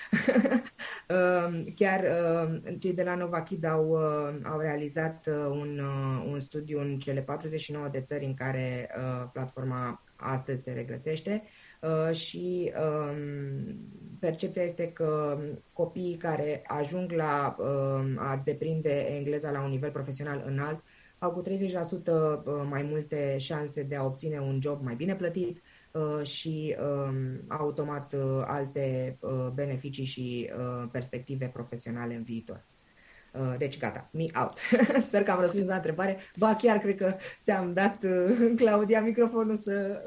uh, 1.09 1.65
chiar 1.79 2.01
uh, 2.01 2.75
cei 2.79 2.93
de 2.93 3.03
la 3.03 3.15
Nova 3.15 3.43
Kid 3.43 3.65
au, 3.65 3.89
uh, 3.89 4.35
au 4.43 4.59
realizat 4.59 5.27
uh, 5.27 5.47
un, 5.51 5.79
uh, 5.79 6.31
un 6.33 6.41
studiu 6.41 6.81
în 6.81 6.99
cele 6.99 7.21
49 7.21 7.89
de 7.89 8.01
țări 8.01 8.25
în 8.25 8.35
care 8.35 8.91
uh, 8.97 9.29
platforma 9.33 10.03
astăzi 10.17 10.63
se 10.63 10.73
regăsește. 10.73 11.43
Uh, 11.45 11.68
și 12.11 12.73
um, 12.81 13.77
percepția 14.19 14.63
este 14.63 14.93
că 14.93 15.39
copiii 15.73 16.17
care 16.17 16.63
ajung 16.67 17.13
la 17.13 17.57
um, 17.59 18.19
a 18.19 18.43
deprinde 18.45 18.91
engleza 18.91 19.51
la 19.51 19.63
un 19.63 19.71
nivel 19.71 19.91
profesional 19.91 20.43
înalt 20.47 20.83
au 21.19 21.31
cu 21.31 21.43
30% 21.43 21.45
uh, 21.45 22.43
mai 22.69 22.83
multe 22.83 23.37
șanse 23.39 23.83
de 23.83 23.97
a 23.97 24.05
obține 24.05 24.39
un 24.39 24.59
job 24.63 24.83
mai 24.83 24.95
bine 24.95 25.15
plătit 25.15 25.63
uh, 25.91 26.27
și 26.27 26.77
um, 26.81 27.41
automat 27.49 28.15
alte 28.47 29.19
beneficii 29.55 30.05
și 30.05 30.51
perspective 30.91 31.51
profesionale 31.53 32.15
în 32.15 32.23
viitor. 32.23 32.65
Deci 33.59 33.79
gata, 33.79 34.09
me 34.13 34.25
out. 34.35 34.59
Sper 35.07 35.23
că 35.23 35.31
am 35.31 35.41
răspuns 35.41 35.69
la 35.69 35.75
întrebare. 35.75 36.19
Ba 36.37 36.55
chiar 36.55 36.79
cred 36.79 36.97
că 36.97 37.15
ți-am 37.43 37.73
dat, 37.73 38.05
Claudia, 38.57 39.01
microfonul 39.01 39.57
să 39.57 40.03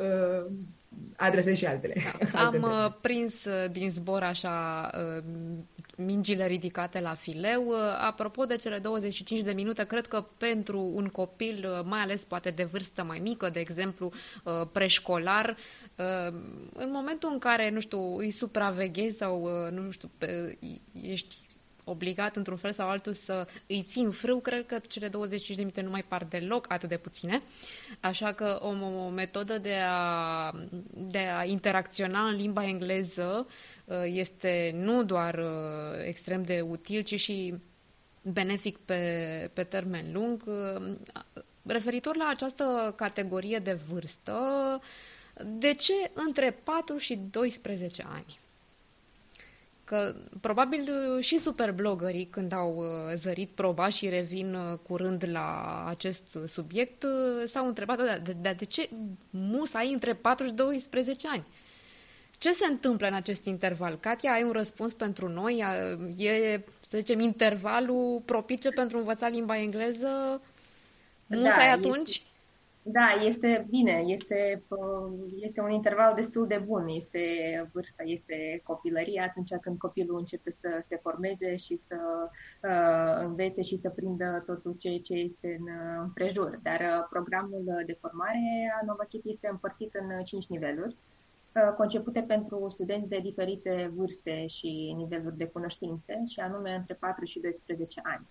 adresez 1.16 1.58
și 1.58 1.66
altele. 1.66 2.02
Da. 2.32 2.40
Am 2.46 2.62
uh, 2.62 2.94
prins 3.02 3.46
uh, 3.46 3.72
din 3.72 3.92
zbor 3.92 4.24
așa 4.24 4.90
uh, 4.94 5.24
mingile 5.98 6.48
ridicate 6.48 7.00
la 7.00 7.14
fileu. 7.14 7.74
Apropo 8.00 8.46
de 8.46 8.56
cele 8.56 8.78
25 8.78 9.42
de 9.42 9.52
minute, 9.52 9.84
cred 9.84 10.08
că 10.08 10.26
pentru 10.38 10.92
un 10.94 11.08
copil, 11.08 11.82
mai 11.86 12.00
ales 12.00 12.26
poate 12.26 12.50
de 12.50 12.64
vârstă 12.64 13.04
mai 13.04 13.20
mică, 13.20 13.50
de 13.50 13.60
exemplu 13.60 14.12
preșcolar, 14.72 15.58
în 16.74 16.90
momentul 16.92 17.30
în 17.32 17.40
care, 17.40 17.70
nu 17.70 17.80
știu, 17.80 18.18
îi 18.18 18.30
supraveghezi 18.30 19.18
sau, 19.18 19.50
nu 19.70 19.92
știu, 19.92 20.12
ești 21.02 21.36
obligat 21.92 22.36
într-un 22.36 22.58
fel 22.58 22.72
sau 22.72 22.90
altul 22.90 23.14
să 23.14 23.48
îi 23.68 23.84
țin 23.84 24.10
frâu, 24.10 24.40
cred 24.40 24.66
că 24.66 24.80
cele 24.88 25.08
25 25.08 25.58
de 25.58 25.64
minute 25.64 25.82
nu 25.82 25.90
mai 25.90 26.04
par 26.04 26.24
deloc 26.24 26.66
atât 26.70 26.90
de 26.90 26.98
puține. 26.98 27.42
Așa 28.00 28.32
că 28.32 28.60
o, 28.62 28.68
o 28.86 29.10
metodă 29.10 29.58
de 29.58 29.76
a, 29.88 30.52
de 30.92 31.18
a 31.18 31.44
interacționa 31.44 32.28
în 32.28 32.36
limba 32.36 32.68
engleză 32.68 33.48
uh, 33.86 33.96
este 34.06 34.76
nu 34.76 35.04
doar 35.04 35.36
uh, 35.36 36.06
extrem 36.06 36.44
de 36.44 36.62
util, 36.62 37.02
ci 37.02 37.20
și 37.20 37.56
benefic 38.22 38.78
pe, 38.78 39.50
pe 39.54 39.64
termen 39.64 40.06
lung. 40.14 40.44
Uh, 40.46 40.96
referitor 41.66 42.16
la 42.16 42.28
această 42.28 42.94
categorie 42.98 43.60
de 43.60 43.74
vârstă, 43.74 44.40
de 45.46 45.74
ce 45.74 45.94
între 46.14 46.60
4 46.64 46.98
și 46.98 47.16
12 47.16 48.06
ani? 48.08 48.41
Că 49.92 50.16
probabil 50.42 50.90
uh, 50.92 51.24
și 51.24 51.38
superblogării 51.38 52.26
când 52.26 52.54
au 52.54 52.76
uh, 52.78 53.16
zărit 53.16 53.50
proba 53.50 53.90
și 53.90 54.10
revin 54.10 54.54
uh, 54.54 54.78
curând 54.88 55.24
la 55.32 55.84
acest 55.88 56.38
subiect 56.46 57.06
s-au 57.46 57.68
întrebat 57.68 57.98
de, 57.98 58.22
de, 58.24 58.36
de, 58.42 58.56
de 58.58 58.66
ce 58.66 58.90
mus 59.30 59.74
ai 59.74 59.94
între 59.94 60.14
4 60.14 60.46
și 60.46 60.54
12 60.54 61.28
ani? 61.28 61.44
Ce 62.38 62.52
se 62.52 62.66
întâmplă 62.66 63.08
în 63.08 63.14
acest 63.14 63.46
interval? 63.46 63.98
Katia, 64.00 64.32
ai 64.32 64.44
un 64.44 64.52
răspuns 64.52 64.94
pentru 64.94 65.28
noi? 65.28 65.64
E, 66.18 66.62
să 66.90 66.98
zicem, 66.98 67.20
intervalul 67.20 68.22
propice 68.26 68.70
pentru 68.70 68.98
învăța 68.98 69.28
limba 69.28 69.58
engleză? 69.58 70.42
Mus 71.28 71.56
da, 71.56 71.62
ai 71.62 71.72
atunci? 71.72 72.10
Este 72.10 72.31
da, 72.84 73.10
este 73.24 73.68
bine, 73.70 74.04
este, 74.06 74.64
este 75.40 75.62
un 75.62 75.70
interval 75.70 76.14
destul 76.16 76.48
de 76.48 76.64
bun, 76.66 76.88
este 76.88 77.20
vârsta, 77.74 78.04
este 78.04 78.62
copilăria 78.64 79.24
atunci 79.24 79.56
când 79.62 79.78
copilul 79.78 80.18
începe 80.18 80.52
să 80.52 80.84
se 80.88 81.00
formeze 81.02 81.56
și 81.56 81.80
să 81.88 81.98
uh, 82.64 83.26
învețe 83.26 83.62
și 83.62 83.78
să 83.78 83.90
prindă 83.90 84.44
totul 84.46 84.76
ce, 84.80 84.98
ce 84.98 85.14
este 85.14 85.58
în 85.60 85.68
împrejur. 86.02 86.60
Dar 86.64 86.80
uh, 86.80 87.08
programul 87.10 87.84
de 87.86 87.98
formare 88.00 88.74
a 88.82 88.86
Novachit 88.86 89.26
este 89.26 89.48
împărțit 89.48 89.94
în 89.94 90.24
cinci 90.24 90.48
niveluri, 90.48 90.96
uh, 91.56 91.74
concepute 91.78 92.22
pentru 92.22 92.70
studenți 92.70 93.10
de 93.10 93.20
diferite 93.20 93.92
vârste 93.96 94.48
și 94.48 94.94
niveluri 94.98 95.38
de 95.38 95.46
cunoștințe, 95.46 96.24
și 96.28 96.40
anume 96.40 96.76
între 96.76 96.94
4 96.94 97.26
și 97.26 97.40
12 97.40 98.02
ani. 98.04 98.28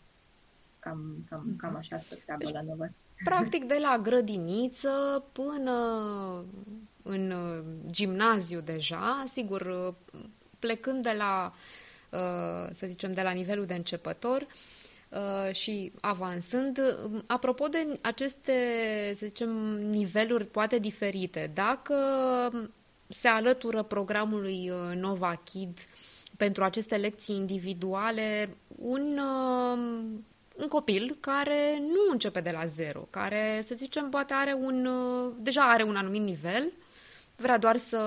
Cam, 0.79 1.25
cam, 1.29 1.55
cam 1.57 1.77
așa 1.77 1.97
se 1.97 2.21
treabă 2.25 2.51
la 2.53 2.63
Novachit. 2.63 3.10
Practic 3.25 3.65
de 3.65 3.79
la 3.81 3.99
grădiniță 4.03 5.25
până 5.33 5.75
în 7.03 7.31
uh, 7.31 7.63
gimnaziu 7.91 8.61
deja, 8.61 9.25
sigur, 9.33 9.61
uh, 9.61 9.95
plecând 10.59 11.03
de 11.03 11.15
la, 11.17 11.53
uh, 12.11 12.71
să 12.73 12.87
zicem, 12.87 13.13
de 13.13 13.23
la 13.23 13.31
nivelul 13.31 13.67
de 13.67 13.75
începător 13.75 14.47
și 15.51 15.93
avansând. 16.01 16.81
Apropo 17.27 17.67
de 17.67 17.99
aceste, 18.01 18.53
să 19.17 19.27
zicem, 19.27 19.51
niveluri 19.91 20.47
poate 20.47 20.79
diferite, 20.79 21.51
dacă 21.55 21.97
se 23.09 23.29
alătură 23.29 23.83
programului 23.83 24.73
Nova 24.95 25.41
Kid 25.45 25.79
pentru 26.37 26.65
aceste 26.65 26.97
lecții 26.97 27.35
individuale 27.35 28.57
un 28.77 29.21
un 30.61 30.69
copil 30.69 31.17
care 31.21 31.79
nu 31.81 32.13
începe 32.13 32.41
de 32.41 32.51
la 32.51 32.65
zero, 32.65 33.07
care, 33.11 33.61
să 33.65 33.75
zicem, 33.75 34.09
poate 34.09 34.35
are 34.35 34.53
un, 34.53 34.87
uh, 34.87 35.33
deja 35.39 35.63
are 35.63 35.83
un 35.83 35.97
anumit 35.97 36.23
nivel, 36.23 36.73
vrea 37.41 37.59
doar 37.59 37.77
să, 37.77 38.01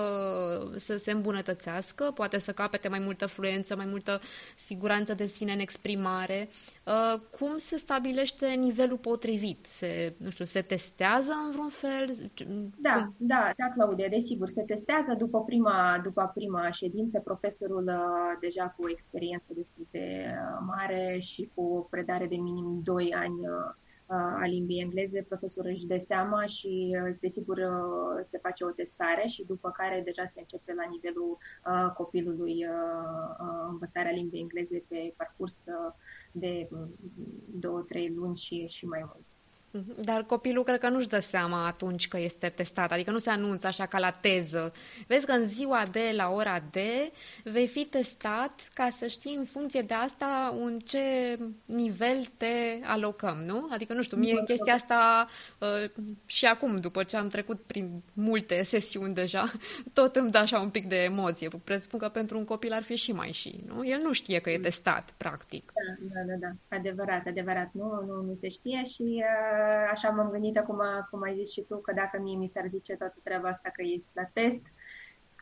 să 0.75 0.97
se 0.97 1.11
îmbunătățească, 1.11 2.11
poate 2.13 2.37
să 2.37 2.51
capete 2.51 2.87
mai 2.87 2.99
multă 2.99 3.25
fluență, 3.25 3.75
mai 3.75 3.85
multă 3.85 4.19
siguranță 4.55 5.13
de 5.13 5.25
sine 5.25 5.53
în 5.53 5.59
exprimare. 5.59 6.49
Uh, 6.85 7.19
cum 7.39 7.57
se 7.57 7.77
stabilește 7.77 8.47
nivelul 8.47 8.97
potrivit? 8.97 9.65
Se, 9.65 10.13
nu 10.17 10.29
știu, 10.29 10.45
se 10.45 10.61
testează 10.61 11.31
în 11.45 11.51
vreun 11.51 11.69
fel? 11.69 12.31
Da, 12.77 12.93
Cum? 12.93 13.15
da, 13.17 13.51
da, 13.57 13.65
Claudia, 13.73 14.07
desigur, 14.07 14.49
se 14.49 14.61
testează 14.61 15.15
după 15.17 15.43
prima, 15.43 16.01
după 16.03 16.31
prima 16.33 16.71
ședință, 16.71 17.19
profesorul 17.19 17.83
uh, 17.87 18.37
deja 18.39 18.73
cu 18.77 18.83
o 18.83 18.89
experiență 18.89 19.45
destul 19.47 19.87
de 19.91 20.25
uh, 20.25 20.63
mare 20.67 21.17
și 21.19 21.49
cu 21.53 21.87
predare 21.89 22.25
de 22.27 22.35
minim 22.35 22.81
2 22.83 23.13
ani 23.17 23.35
a 24.13 24.45
limbii 24.45 24.81
engleze, 24.81 25.25
profesorul 25.27 25.71
își 25.71 25.85
dă 25.85 25.97
seama 25.97 26.45
și, 26.45 26.97
desigur, 27.19 27.59
se 28.25 28.37
face 28.37 28.63
o 28.63 28.69
testare 28.69 29.27
și 29.27 29.43
după 29.45 29.71
care 29.71 30.01
deja 30.05 30.31
se 30.33 30.39
începe 30.39 30.73
la 30.73 30.89
nivelul 30.89 31.37
copilului 31.93 32.65
învățarea 33.69 34.11
limbii 34.11 34.41
engleze 34.41 34.83
pe 34.87 35.13
parcurs 35.17 35.61
de 36.31 36.69
două, 37.45 37.81
trei 37.81 38.13
luni 38.15 38.37
și, 38.37 38.67
și 38.67 38.85
mai 38.85 39.01
mult. 39.05 39.25
Mhm. 39.75 40.01
Dar 40.01 40.23
copilul 40.23 40.63
cred 40.63 40.79
că 40.79 40.89
nu-și 40.89 41.07
dă 41.07 41.19
seama 41.19 41.67
atunci 41.67 42.07
că 42.07 42.19
este 42.19 42.49
testat, 42.49 42.91
adică 42.91 43.11
nu 43.11 43.17
se 43.17 43.29
anunță 43.29 43.67
așa 43.67 43.85
ca 43.85 43.99
la 43.99 44.11
teză. 44.11 44.73
Vezi 45.07 45.25
că 45.25 45.31
în 45.31 45.45
ziua 45.45 45.83
de 45.91 46.11
la 46.15 46.29
ora 46.29 46.63
D 46.71 46.75
vei 47.43 47.67
fi 47.67 47.85
testat 47.85 48.69
ca 48.73 48.89
să 48.89 49.07
știi 49.07 49.35
în 49.35 49.43
funcție 49.43 49.81
de 49.81 49.93
asta 49.93 50.57
în 50.63 50.79
ce 50.79 50.99
nivel 51.65 52.25
te 52.37 52.79
alocăm, 52.83 53.37
nu? 53.45 53.67
Adică, 53.71 53.93
nu 53.93 54.01
știu, 54.01 54.17
mie 54.17 54.43
chestia 54.45 54.73
asta 54.73 55.27
uh, 55.59 55.89
și 56.25 56.45
acum, 56.45 56.79
după 56.79 57.03
ce 57.03 57.17
am 57.17 57.27
trecut 57.27 57.61
prin 57.61 58.01
multe 58.13 58.61
sesiuni 58.63 59.13
deja, 59.13 59.51
tot 59.93 60.15
îmi 60.15 60.31
dă 60.31 60.37
așa 60.37 60.59
un 60.59 60.69
pic 60.69 60.87
de 60.87 61.03
emoție. 61.03 61.47
Presupun 61.63 61.99
că 61.99 62.09
pentru 62.09 62.37
un 62.37 62.45
copil 62.45 62.73
ar 62.73 62.83
fi 62.83 62.95
și 62.95 63.11
mai 63.11 63.31
și, 63.31 63.63
nu? 63.67 63.87
El 63.87 63.99
nu 64.01 64.11
știe 64.11 64.39
că 64.39 64.49
e 64.49 64.59
testat, 64.59 65.13
practic. 65.17 65.71
Da, 65.75 66.13
da, 66.13 66.21
da, 66.27 66.47
da. 66.47 66.77
adevărat, 66.77 67.27
adevărat. 67.27 67.69
Nu, 67.71 68.03
nu, 68.07 68.21
nu 68.21 68.37
se 68.41 68.49
știe 68.49 68.83
și 68.85 69.01
uh 69.01 69.62
așa 69.91 70.09
m-am 70.09 70.29
gândit 70.29 70.57
acum, 70.57 70.81
cum 71.09 71.21
ai 71.21 71.35
zis 71.35 71.51
și 71.51 71.61
tu, 71.61 71.77
că 71.77 71.93
dacă 71.93 72.19
mie 72.21 72.37
mi 72.37 72.49
s-ar 72.49 72.67
zice 72.69 72.95
toată 72.95 73.15
treaba 73.23 73.49
asta 73.49 73.69
că 73.73 73.81
ești 73.81 74.09
la 74.13 74.23
test, 74.33 74.61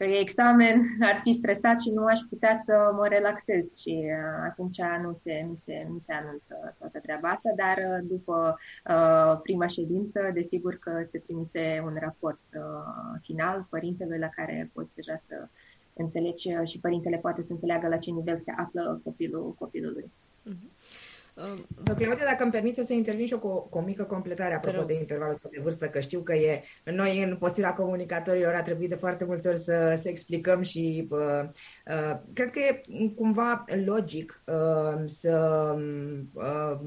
că 0.01 0.07
e 0.07 0.19
examen, 0.19 0.81
ar 1.11 1.19
fi 1.23 1.33
stresat 1.33 1.79
și 1.79 1.89
nu 1.89 2.05
aș 2.05 2.19
putea 2.29 2.61
să 2.65 2.91
mă 2.95 3.07
relaxez 3.07 3.77
și 3.77 4.03
uh, 4.03 4.43
atunci 4.49 4.81
nu 5.01 5.17
se, 5.19 5.45
nu, 5.47 5.55
se, 5.55 5.87
nu 5.89 5.99
se 5.99 6.13
anunță 6.13 6.75
toată 6.79 6.99
treaba 6.99 7.29
asta, 7.29 7.49
dar 7.55 7.77
uh, 7.77 7.99
după 8.03 8.57
uh, 8.89 9.39
prima 9.43 9.67
ședință, 9.67 10.31
desigur 10.33 10.75
că 10.75 11.05
se 11.11 11.19
trimite 11.19 11.81
un 11.85 11.97
raport 11.99 12.41
uh, 12.55 13.19
final 13.21 13.67
părintelui 13.69 14.19
la 14.19 14.29
care 14.29 14.69
poți 14.73 14.95
deja 14.95 15.21
să 15.27 15.47
înțelegi 15.93 16.49
și 16.63 16.79
părintele 16.79 17.17
poate 17.17 17.41
să 17.41 17.51
înțeleagă 17.51 17.87
la 17.87 17.97
ce 17.97 18.11
nivel 18.11 18.39
se 18.39 18.51
află 18.57 19.01
copilul 19.03 19.55
copilului. 19.59 20.11
Uh-huh. 20.49 21.10
Uh, 21.41 21.95
Claudia, 21.95 22.25
dacă 22.25 22.43
îmi 22.43 22.51
permiți, 22.51 22.79
o 22.79 22.83
să 22.83 22.93
intervin 22.93 23.25
și 23.25 23.31
eu 23.31 23.39
cu, 23.39 23.67
cu 23.69 23.77
o 23.77 23.81
mică 23.81 24.03
completare 24.03 24.53
apropo 24.53 24.83
de 24.83 24.93
intervalul 24.93 25.33
ăsta 25.33 25.49
de 25.51 25.59
vârstă, 25.63 25.87
că 25.87 25.99
știu 25.99 26.19
că 26.19 26.33
e 26.33 26.63
noi 26.83 27.23
în 27.23 27.35
postura 27.35 27.73
comunicatorilor 27.73 28.53
a 28.53 28.61
trebuit 28.61 28.89
de 28.89 28.95
foarte 28.95 29.23
multe 29.23 29.47
ori 29.47 29.57
să, 29.57 29.99
să 30.01 30.09
explicăm 30.09 30.61
și 30.61 31.07
uh, 31.09 31.19
uh, 31.87 32.17
cred 32.33 32.49
că 32.49 32.59
e 32.59 32.81
cumva 33.15 33.65
logic 33.85 34.43
uh, 34.45 35.03
să 35.05 35.75
uh, 36.33 36.79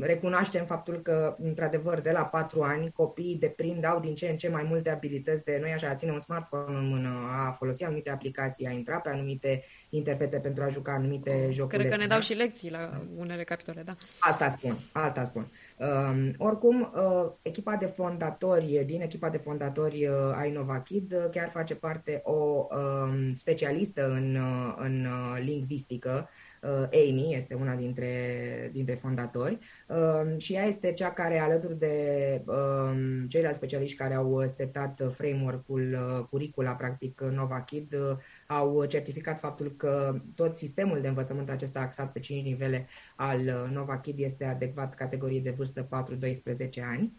recunoaștem 0.00 0.64
faptul 0.64 0.94
că, 0.94 1.36
într-adevăr, 1.42 2.00
de 2.00 2.10
la 2.10 2.24
patru 2.24 2.62
ani 2.62 2.92
copiii 2.92 3.38
deprind, 3.38 3.84
au 3.84 4.00
din 4.00 4.14
ce 4.14 4.28
în 4.28 4.36
ce 4.36 4.48
mai 4.48 4.66
multe 4.68 4.90
abilități 4.90 5.44
de 5.44 5.58
noi, 5.60 5.72
așa, 5.72 5.88
a 5.88 5.94
ține 5.94 6.12
un 6.12 6.20
smartphone 6.20 6.78
în 6.78 6.88
mână, 6.88 7.08
a 7.46 7.52
folosi 7.52 7.84
anumite 7.84 8.10
aplicații, 8.10 8.66
a 8.66 8.70
intra 8.70 8.96
pe 8.96 9.08
anumite 9.08 9.64
interfețe 9.88 10.38
pentru 10.38 10.62
a 10.62 10.68
juca 10.68 10.92
anumite 10.92 11.48
jocuri. 11.50 11.78
Cred 11.78 11.90
că 11.90 11.96
ne 11.96 12.06
dau 12.06 12.18
da? 12.18 12.24
și 12.24 12.32
lecții 12.32 12.70
la 12.70 13.02
unele 13.16 13.44
capitole, 13.44 13.82
da. 13.82 13.96
Asta 14.18 14.48
spun, 14.48 14.76
asta 14.92 15.24
spun. 15.24 15.50
Uh, 15.76 16.28
oricum, 16.36 16.92
uh, 16.94 17.30
echipa 17.42 17.76
de 17.76 17.86
fondatori, 17.86 18.82
din 18.86 19.00
echipa 19.00 19.28
de 19.28 19.36
fondatori 19.36 20.06
uh, 20.06 20.14
ai 20.34 20.50
Novakid, 20.50 21.12
uh, 21.12 21.30
chiar 21.30 21.50
face 21.50 21.74
parte 21.74 22.20
o 22.24 22.66
uh, 22.70 23.30
specialistă 23.32 24.06
în, 24.06 24.34
uh, 24.34 24.74
în 24.78 25.04
uh, 25.04 25.42
lingvistică, 25.44 26.28
Uh, 26.62 26.88
Amy 26.92 27.34
este 27.34 27.54
una 27.54 27.74
dintre, 27.74 28.70
dintre 28.72 28.94
fondatori 28.94 29.58
um, 29.86 30.38
și 30.38 30.54
ea 30.54 30.64
este 30.64 30.92
cea 30.92 31.12
care, 31.12 31.38
alături 31.38 31.78
de 31.78 32.42
um, 32.46 33.26
ceilalți 33.28 33.56
specialiști 33.56 33.96
care 33.96 34.14
au 34.14 34.44
setat 34.46 35.02
framework-ul, 35.14 35.92
uh, 35.92 36.24
curicula, 36.30 36.70
practic, 36.70 37.20
Nova 37.20 37.60
Kid, 37.60 37.94
uh, 37.94 38.16
au 38.46 38.84
certificat 38.84 39.38
faptul 39.38 39.74
că 39.76 40.20
tot 40.34 40.56
sistemul 40.56 41.00
de 41.00 41.08
învățământ 41.08 41.50
acesta 41.50 41.80
axat 41.80 42.12
pe 42.12 42.20
5 42.20 42.42
nivele 42.42 42.86
al 43.16 43.68
Nova 43.72 43.98
Kid 43.98 44.18
este 44.18 44.44
adecvat 44.44 44.94
categoriei 44.94 45.40
de 45.40 45.50
vârstă 45.50 45.82
4-12 45.82 46.82
ani. 46.82 47.12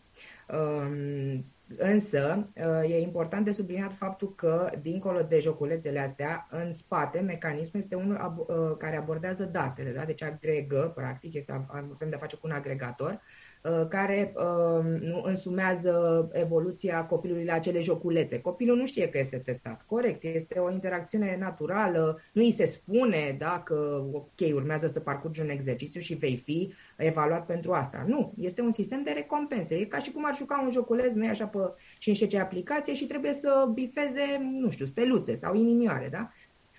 Um, 0.49 1.45
însă, 1.77 2.47
uh, 2.55 2.89
e 2.89 2.99
important 2.99 3.45
de 3.45 3.51
subliniat 3.51 3.93
faptul 3.93 4.35
că, 4.35 4.69
dincolo 4.81 5.21
de 5.21 5.39
joculețele 5.39 5.99
astea, 5.99 6.47
în 6.51 6.71
spate, 6.71 7.19
mecanismul 7.19 7.81
este 7.81 7.95
unul 7.95 8.17
ab- 8.17 8.47
uh, 8.47 8.77
care 8.77 8.97
abordează 8.97 9.43
datele, 9.43 9.91
da? 9.91 10.05
deci 10.05 10.23
agregă, 10.23 10.91
practic, 10.95 11.33
este, 11.33 11.65
avem 11.67 12.09
de 12.09 12.15
face 12.15 12.35
cu 12.35 12.47
un 12.47 12.53
agregator, 12.53 13.11
Uh, 13.11 13.57
care 13.89 14.34
uh, 14.36 14.86
nu 14.99 15.21
însumează 15.25 16.27
evoluția 16.32 17.06
copilului 17.06 17.45
la 17.45 17.53
acele 17.53 17.80
joculețe. 17.80 18.41
Copilul 18.41 18.77
nu 18.77 18.86
știe 18.86 19.10
că 19.10 19.17
este 19.17 19.38
testat. 19.38 19.84
Corect, 19.86 20.23
este 20.23 20.60
o 20.60 20.71
interacțiune 20.71 21.38
naturală, 21.39 22.21
nu 22.32 22.41
îi 22.41 22.51
se 22.51 22.65
spune 22.65 23.36
dacă, 23.38 24.08
ok, 24.12 24.53
urmează 24.53 24.88
să 24.88 24.99
parcurgi 24.99 25.41
un 25.41 25.49
exercițiu 25.49 25.99
și 25.99 26.13
vei 26.13 26.38
fi 26.38 26.73
evaluat 26.97 27.45
pentru 27.45 27.71
asta. 27.71 28.03
Nu, 28.08 28.34
este 28.38 28.62
un 28.62 28.71
sistem 28.71 29.03
de 29.03 29.12
recompense. 29.12 29.75
E 29.75 29.86
ca 29.86 29.99
și 29.99 30.12
cum 30.12 30.25
ar 30.25 30.36
juca 30.36 30.62
un 30.63 30.71
joculeț, 30.71 31.13
nu 31.13 31.27
așa, 31.27 31.45
pe 31.45 31.60
5 31.99 32.27
ce 32.27 32.39
aplicație 32.39 32.93
și 32.93 33.06
trebuie 33.06 33.34
să 33.34 33.69
bifeze, 33.73 34.21
nu 34.60 34.69
știu, 34.69 34.86
steluțe 34.86 35.36
sau 35.36 35.56
inimioare, 35.56 36.08
da? 36.12 36.32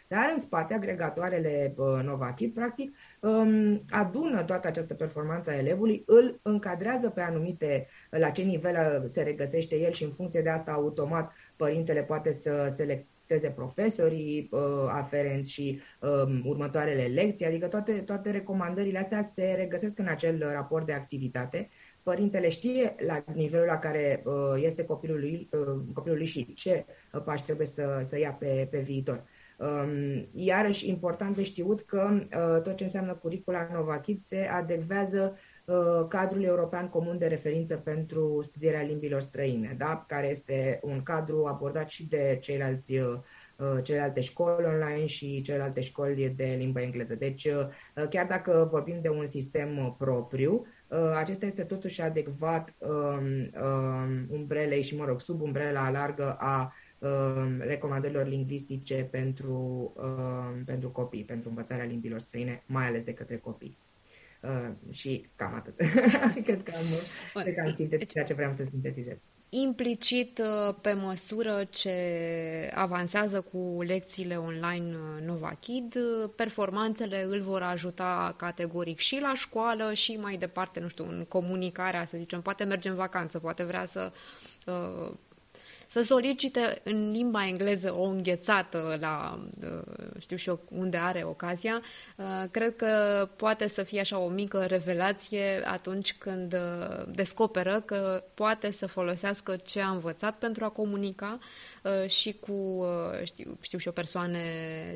Dar 0.08 0.30
în 0.32 0.38
spate, 0.38 0.74
agregatoarele 0.74 1.74
uh, 1.76 2.02
Novakit, 2.04 2.54
practic, 2.54 2.88
um, 2.88 2.96
adună 3.90 4.42
toată 4.42 4.66
această 4.66 4.94
performanță 4.94 5.50
a 5.50 5.56
elevului, 5.56 6.02
îl 6.06 6.38
încadrează 6.42 7.08
pe 7.08 7.20
anumite, 7.20 7.86
la 8.10 8.30
ce 8.30 8.42
nivel 8.42 9.02
uh, 9.02 9.08
se 9.10 9.22
regăsește 9.22 9.76
el 9.76 9.92
și 9.92 10.04
în 10.04 10.10
funcție 10.10 10.42
de 10.42 10.48
asta, 10.48 10.72
automat, 10.72 11.32
părintele 11.56 12.02
poate 12.02 12.32
să 12.32 12.72
selecteze 12.74 13.50
profesorii 13.54 14.48
uh, 14.50 14.60
aferenți 14.88 15.52
și 15.52 15.80
um, 16.00 16.42
următoarele 16.44 17.04
lecții, 17.04 17.46
adică 17.46 17.66
toate, 17.66 17.92
toate 17.92 18.30
recomandările 18.30 18.98
astea 18.98 19.22
se 19.22 19.54
regăsesc 19.56 19.98
în 19.98 20.06
acel 20.06 20.38
raport 20.52 20.86
de 20.86 20.92
activitate. 20.92 21.68
Părintele 22.02 22.48
știe 22.48 22.94
la 23.06 23.24
nivelul 23.34 23.66
la 23.66 23.78
care 23.78 24.22
uh, 24.24 24.62
este 24.62 24.84
copilul 24.84 25.20
lui, 25.20 25.48
uh, 25.52 25.80
copilul 25.92 26.16
lui 26.16 26.26
și 26.26 26.54
ce 26.54 26.84
pași 27.24 27.44
trebuie 27.44 27.66
să, 27.66 28.00
să 28.04 28.18
ia 28.18 28.30
pe, 28.32 28.68
pe 28.70 28.78
viitor. 28.78 29.24
Um, 29.58 30.28
iarăși, 30.32 30.88
important 30.88 31.36
de 31.36 31.42
știut 31.42 31.80
că 31.80 32.10
uh, 32.12 32.62
tot 32.62 32.76
ce 32.76 32.84
înseamnă 32.84 33.14
curicula 33.14 33.68
Novachid 33.72 34.20
se 34.20 34.48
adecvează 34.52 35.36
uh, 35.64 36.06
cadrul 36.08 36.42
european 36.42 36.88
comun 36.88 37.18
de 37.18 37.26
referință 37.26 37.76
pentru 37.76 38.42
studierea 38.42 38.82
limbilor 38.82 39.20
străine, 39.20 39.74
da? 39.78 40.04
care 40.08 40.28
este 40.28 40.78
un 40.82 41.02
cadru 41.02 41.46
abordat 41.46 41.88
și 41.88 42.08
de 42.08 42.38
ceilalți 42.40 42.96
uh, 42.96 43.18
celelalte 43.82 44.20
școli 44.20 44.66
online 44.66 45.06
și 45.06 45.40
celelalte 45.42 45.80
școli 45.80 46.34
de 46.36 46.54
limba 46.58 46.82
engleză. 46.82 47.14
Deci, 47.14 47.48
chiar 48.10 48.26
dacă 48.26 48.68
vorbim 48.70 48.98
de 49.00 49.08
un 49.08 49.26
sistem 49.26 49.94
propriu, 49.98 50.66
acesta 51.16 51.46
este 51.46 51.62
totuși 51.62 52.00
adecvat 52.00 52.74
um, 52.78 53.18
um, 53.62 54.26
umbrelei 54.30 54.82
și, 54.82 54.96
mă 54.96 55.04
rog, 55.04 55.20
sub 55.20 55.40
umbrela 55.40 55.90
largă 55.90 56.36
a 56.38 56.62
Um, 56.62 56.87
recomandărilor 57.58 58.26
lingvistice 58.26 59.08
pentru, 59.10 59.92
um, 59.96 60.64
pentru 60.64 60.88
copii, 60.88 61.24
pentru 61.24 61.48
învățarea 61.48 61.84
limbilor 61.84 62.20
străine, 62.20 62.62
mai 62.66 62.86
ales 62.86 63.02
de 63.02 63.14
către 63.14 63.36
copii. 63.36 63.76
Uh, 64.42 64.68
și 64.90 65.26
cam 65.36 65.54
atât. 65.54 65.76
cred 66.46 66.62
că 66.62 66.72
am, 66.76 66.84
Bun. 67.34 67.42
cred 67.42 67.54
că 67.54 67.62
am 67.66 67.74
sintetizat 67.74 68.12
ceea 68.12 68.24
ce 68.24 68.34
vreau 68.34 68.52
să 68.52 68.64
sintetizez. 68.64 69.18
Implicit, 69.50 70.38
uh, 70.38 70.74
pe 70.80 70.92
măsură 70.92 71.64
ce 71.70 71.92
avansează 72.74 73.40
cu 73.40 73.82
lecțiile 73.82 74.36
online 74.36 74.94
uh, 74.94 75.24
NovaKid, 75.26 75.94
performanțele 76.36 77.22
îl 77.22 77.40
vor 77.40 77.62
ajuta 77.62 78.34
categoric 78.36 78.98
și 78.98 79.18
la 79.20 79.34
școală 79.34 79.92
și 79.94 80.16
mai 80.20 80.36
departe, 80.36 80.80
nu 80.80 80.88
știu, 80.88 81.08
în 81.08 81.24
comunicarea, 81.28 82.04
să 82.04 82.16
zicem, 82.16 82.40
poate 82.40 82.64
merge 82.64 82.88
în 82.88 82.94
vacanță, 82.94 83.38
poate 83.38 83.64
vrea 83.64 83.84
să 83.84 84.12
uh, 84.66 85.12
să 85.90 86.00
solicite 86.00 86.80
în 86.82 87.10
limba 87.10 87.46
engleză 87.46 87.94
o 87.94 88.02
înghețată 88.02 88.96
la, 89.00 89.44
uh, 89.62 89.80
știu 90.18 90.36
și 90.36 90.48
eu, 90.48 90.60
unde 90.70 90.96
are 90.96 91.24
ocazia, 91.24 91.82
uh, 92.16 92.24
cred 92.50 92.76
că 92.76 93.28
poate 93.36 93.68
să 93.68 93.82
fie 93.82 94.00
așa 94.00 94.18
o 94.18 94.28
mică 94.28 94.64
revelație 94.66 95.62
atunci 95.64 96.14
când 96.14 96.52
uh, 96.52 97.04
descoperă 97.14 97.80
că 97.80 98.24
poate 98.34 98.70
să 98.70 98.86
folosească 98.86 99.56
ce 99.56 99.80
a 99.80 99.90
învățat 99.90 100.38
pentru 100.38 100.64
a 100.64 100.68
comunica 100.68 101.38
și 102.06 102.32
cu, 102.32 102.86
știu, 103.24 103.58
știu 103.60 103.78
și 103.78 103.86
eu, 103.86 103.92
persoane 103.92 104.40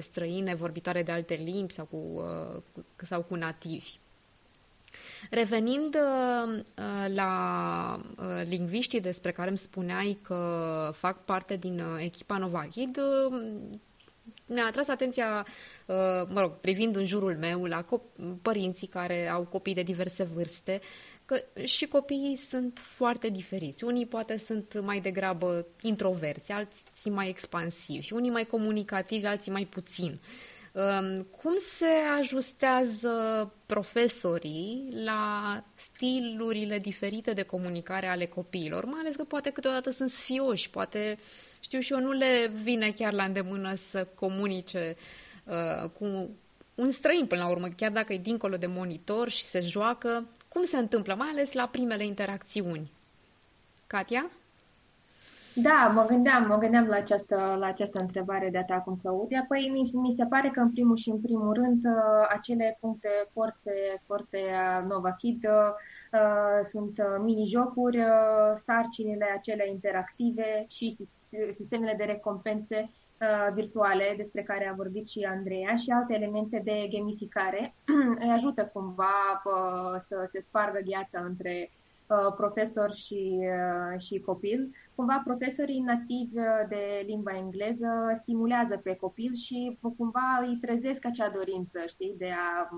străine, 0.01 0.55
vorbitoare 0.55 1.03
de 1.03 1.13
alte 1.13 1.35
limbi 1.35 1.73
sau 1.73 1.85
cu, 1.85 2.25
sau 2.97 3.23
cu 3.23 3.35
nativi. 3.35 4.01
Revenind 5.31 5.95
uh, 5.95 6.59
uh, 6.79 7.15
la 7.15 8.01
uh, 8.19 8.43
lingviștii 8.49 9.01
despre 9.01 9.33
care 9.33 9.49
îmi 9.49 9.59
spuneai 9.59 10.19
că 10.23 10.91
fac 10.95 11.25
parte 11.25 11.57
din 11.57 11.83
echipa 11.99 12.37
Novachid, 12.37 12.99
mi-a 14.47 14.67
atras 14.67 14.89
atenția, 14.89 15.47
mă 16.29 16.41
rog, 16.41 16.53
privind 16.53 16.97
în 16.97 17.05
jurul 17.05 17.37
meu 17.37 17.65
la 17.65 17.85
părinții 18.43 18.87
care 18.87 19.29
au 19.29 19.43
copii 19.43 19.75
de 19.75 19.83
diverse 19.83 20.23
vârste, 20.25 20.81
că 21.25 21.65
și 21.65 21.87
copiii 21.87 22.37
sunt 22.37 22.79
foarte 22.79 23.29
diferiți. 23.29 23.85
Unii 23.85 24.07
poate 24.07 24.37
sunt 24.37 24.81
mai 24.81 25.01
degrabă 25.01 25.67
introverți, 25.81 26.53
alții 26.53 27.11
mai 27.11 27.29
expansivi, 27.29 28.13
unii 28.13 28.31
mai 28.31 28.45
comunicativi, 28.45 29.27
alții 29.27 29.53
mai 29.53 29.65
puțin. 29.65 30.11
Um, 30.11 30.19
cum 31.41 31.55
se 31.57 31.91
ajustează 32.19 33.53
profesorii 33.67 34.89
la 35.05 35.65
stilurile 35.75 36.79
diferite 36.79 37.33
de 37.33 37.43
comunicare 37.43 38.07
ale 38.07 38.27
copiilor? 38.27 38.85
Mai 38.85 39.01
ales 39.01 39.17
că 39.17 39.25
poate 39.25 39.51
câteodată 39.51 39.91
sunt 39.91 40.11
sfioși, 40.11 40.71
poate, 40.71 41.19
știu 41.61 41.81
și 41.81 41.93
eu, 41.93 42.01
nu 42.01 42.13
le 42.13 42.51
vine 42.63 42.91
chiar 42.91 43.13
la 43.13 43.25
îndemână 43.25 43.75
să 43.75 44.05
comunice 44.15 44.97
uh, 45.45 45.91
cu 45.99 46.31
un 46.75 46.91
străin 46.91 47.27
până 47.27 47.43
la 47.43 47.49
urmă, 47.49 47.69
chiar 47.69 47.91
dacă 47.91 48.13
e 48.13 48.19
dincolo 48.19 48.57
de 48.57 48.67
monitor 48.67 49.29
și 49.29 49.45
se 49.45 49.61
joacă. 49.61 50.27
Cum 50.49 50.65
se 50.65 50.77
întâmplă, 50.77 51.15
mai 51.15 51.29
ales 51.31 51.53
la 51.53 51.67
primele 51.67 52.05
interacțiuni? 52.05 52.91
Katia? 53.87 54.31
Da, 55.55 55.93
mă 55.95 56.05
gândeam, 56.09 56.47
mă 56.49 56.57
gândeam 56.57 56.87
la 56.87 56.97
această, 56.97 57.57
la 57.59 57.67
această 57.67 57.99
întrebare 58.01 58.49
de-a 58.51 58.65
ta 58.65 58.81
cum 58.81 58.99
Claudia. 59.03 59.45
Păi 59.49 59.69
mi, 59.73 60.01
mi 60.01 60.13
se 60.13 60.25
pare 60.25 60.51
că 60.51 60.61
în 60.61 60.71
primul 60.71 60.97
și 60.97 61.11
în 61.11 61.21
primul 61.21 61.53
rând 61.53 61.85
uh, 61.85 62.27
acele 62.29 62.77
puncte 62.81 63.09
forțe, 63.33 63.73
forțe 64.07 64.39
uh, 64.39 64.85
Nova 64.89 65.13
Kid 65.13 65.45
uh, 65.45 66.61
sunt 66.63 66.99
uh, 66.99 67.23
mini-jocuri, 67.25 67.99
uh, 67.99 68.53
sarcinile 68.55 69.27
acelea 69.37 69.67
interactive 69.67 70.67
și 70.69 70.97
sistemele 71.53 71.95
de 71.97 72.05
recompense 72.05 72.91
uh, 73.21 73.53
virtuale 73.55 74.15
despre 74.17 74.43
care 74.43 74.69
a 74.69 74.75
vorbit 74.75 75.09
și 75.09 75.29
Andreea 75.31 75.77
și 75.77 75.91
alte 75.91 76.15
elemente 76.15 76.61
de 76.65 76.89
gamificare 76.93 77.75
îi 78.23 78.31
ajută 78.31 78.71
cumva 78.73 79.43
uh, 79.45 80.01
să 80.09 80.29
se 80.33 80.41
spargă 80.41 80.81
gheața 80.85 81.21
între 81.27 81.71
Uh, 82.13 82.33
profesor 82.37 82.95
și, 82.95 83.39
uh, 83.41 84.01
și 84.01 84.19
copil. 84.19 84.71
Cumva 84.95 85.23
profesorii 85.25 85.81
nativi 85.81 86.39
uh, 86.39 86.45
de 86.69 87.03
limba 87.07 87.37
engleză 87.37 88.13
stimulează 88.15 88.77
pe 88.77 88.95
copil 88.95 89.35
și 89.35 89.79
cumva 89.97 90.39
îi 90.41 90.59
trezesc 90.61 91.05
acea 91.05 91.31
dorință, 91.31 91.79
știi, 91.89 92.15
de 92.19 92.31
a 92.31 92.69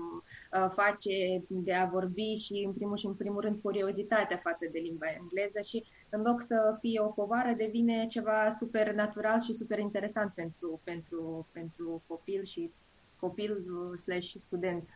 face, 0.69 1.43
de 1.47 1.73
a 1.73 1.85
vorbi 1.85 2.35
și 2.35 2.63
în 2.65 2.73
primul 2.73 2.97
și 2.97 3.05
în 3.05 3.13
primul 3.13 3.41
rând 3.41 3.61
curiozitatea 3.61 4.37
față 4.37 4.67
de 4.71 4.79
limba 4.79 5.07
engleză 5.21 5.61
și 5.61 5.83
în 6.09 6.21
loc 6.21 6.41
să 6.41 6.77
fie 6.79 6.99
o 6.99 7.07
povară 7.07 7.53
devine 7.57 8.07
ceva 8.07 8.55
super 8.57 8.93
natural 8.93 9.41
și 9.41 9.53
super 9.53 9.79
interesant 9.79 10.31
pentru, 10.33 10.81
pentru, 10.83 11.47
pentru 11.51 12.03
copil 12.07 12.43
și 12.43 12.71
copil 13.19 13.63
slash 14.03 14.33
student. 14.39 14.89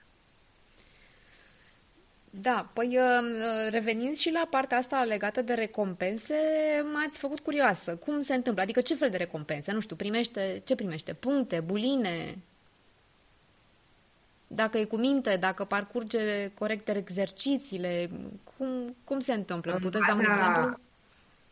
Da, 2.31 2.69
păi 2.73 2.97
uh, 2.97 3.19
uh, 3.21 3.67
revenind 3.69 4.15
și 4.15 4.31
la 4.31 4.47
partea 4.49 4.77
asta 4.77 5.03
legată 5.03 5.41
de 5.41 5.53
recompense, 5.53 6.35
m-ați 6.93 7.19
făcut 7.19 7.39
curioasă. 7.39 7.95
Cum 7.95 8.21
se 8.21 8.33
întâmplă? 8.33 8.61
Adică 8.61 8.81
ce 8.81 8.95
fel 8.95 9.09
de 9.09 9.17
recompense? 9.17 9.71
Nu 9.71 9.79
știu, 9.79 9.95
primește, 9.95 10.61
ce 10.65 10.75
primește? 10.75 11.13
Puncte, 11.13 11.59
buline? 11.59 12.37
Dacă 14.47 14.77
e 14.77 14.83
cu 14.83 14.97
minte, 14.97 15.37
dacă 15.39 15.63
parcurge 15.63 16.47
corect 16.53 16.87
exercițiile, 16.87 18.09
cum, 18.57 18.95
cum 19.03 19.19
se 19.19 19.33
întâmplă? 19.33 19.73
În 19.73 19.79
Puteți 19.79 20.05
baza, 20.05 20.13
da 20.13 20.19
un 20.19 20.37
exemplu? 20.37 20.79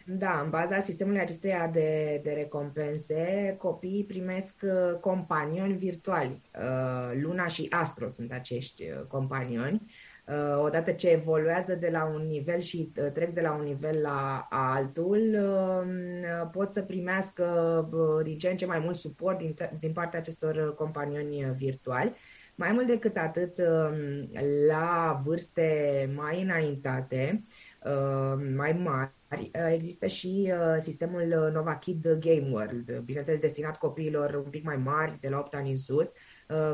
Da, 0.05 0.39
în 0.43 0.49
baza 0.49 0.79
sistemului 0.79 1.19
acestuia 1.19 1.67
de, 1.67 2.21
de 2.23 2.31
recompense, 2.31 3.55
copiii 3.57 4.03
primesc 4.03 4.55
uh, 4.61 4.99
companioni 4.99 5.73
virtuali. 5.73 6.41
Luna 7.21 7.47
și 7.47 7.67
Astro 7.69 8.07
sunt 8.07 8.31
acești 8.31 8.83
companioni 9.07 9.81
Uh, 9.81 10.06
odată 10.59 10.91
ce 10.91 11.09
evoluează 11.09 11.75
de 11.75 11.89
la 11.89 12.05
un 12.05 12.27
nivel 12.27 12.59
și 12.59 12.91
uh, 12.97 13.11
trec 13.11 13.33
de 13.33 13.41
la 13.41 13.53
un 13.53 13.63
nivel 13.63 14.01
la 14.01 14.47
altul, 14.49 15.35
um, 15.35 16.49
pot 16.51 16.71
să 16.71 16.81
primească 16.81 17.43
uh, 17.91 18.23
din 18.23 18.37
ce 18.37 18.49
în 18.49 18.57
ce 18.57 18.65
mai 18.65 18.79
mult 18.79 18.95
suport 18.95 19.37
din, 19.37 19.53
din 19.79 19.91
partea 19.91 20.19
acestor 20.19 20.75
companioni 20.75 21.53
virtuali. 21.57 22.13
Mai 22.55 22.71
mult 22.71 22.87
decât 22.87 23.17
atât, 23.17 23.57
um, 23.57 24.29
la 24.67 25.19
vârste 25.25 26.09
mai 26.15 26.41
înaintate, 26.41 27.43
mai 28.55 28.73
mari, 28.83 29.51
există 29.73 30.07
și 30.07 30.53
sistemul 30.77 31.51
Nova 31.53 31.75
Kid 31.75 32.07
Game 32.19 32.49
World, 32.51 33.01
bineînțeles 33.05 33.39
destinat 33.39 33.77
copiilor 33.77 34.33
un 34.33 34.49
pic 34.49 34.63
mai 34.63 34.75
mari, 34.75 35.17
de 35.19 35.29
la 35.29 35.39
8 35.39 35.55
ani 35.55 35.69
în 35.69 35.77
sus, 35.77 36.07
Uh, 36.07 36.13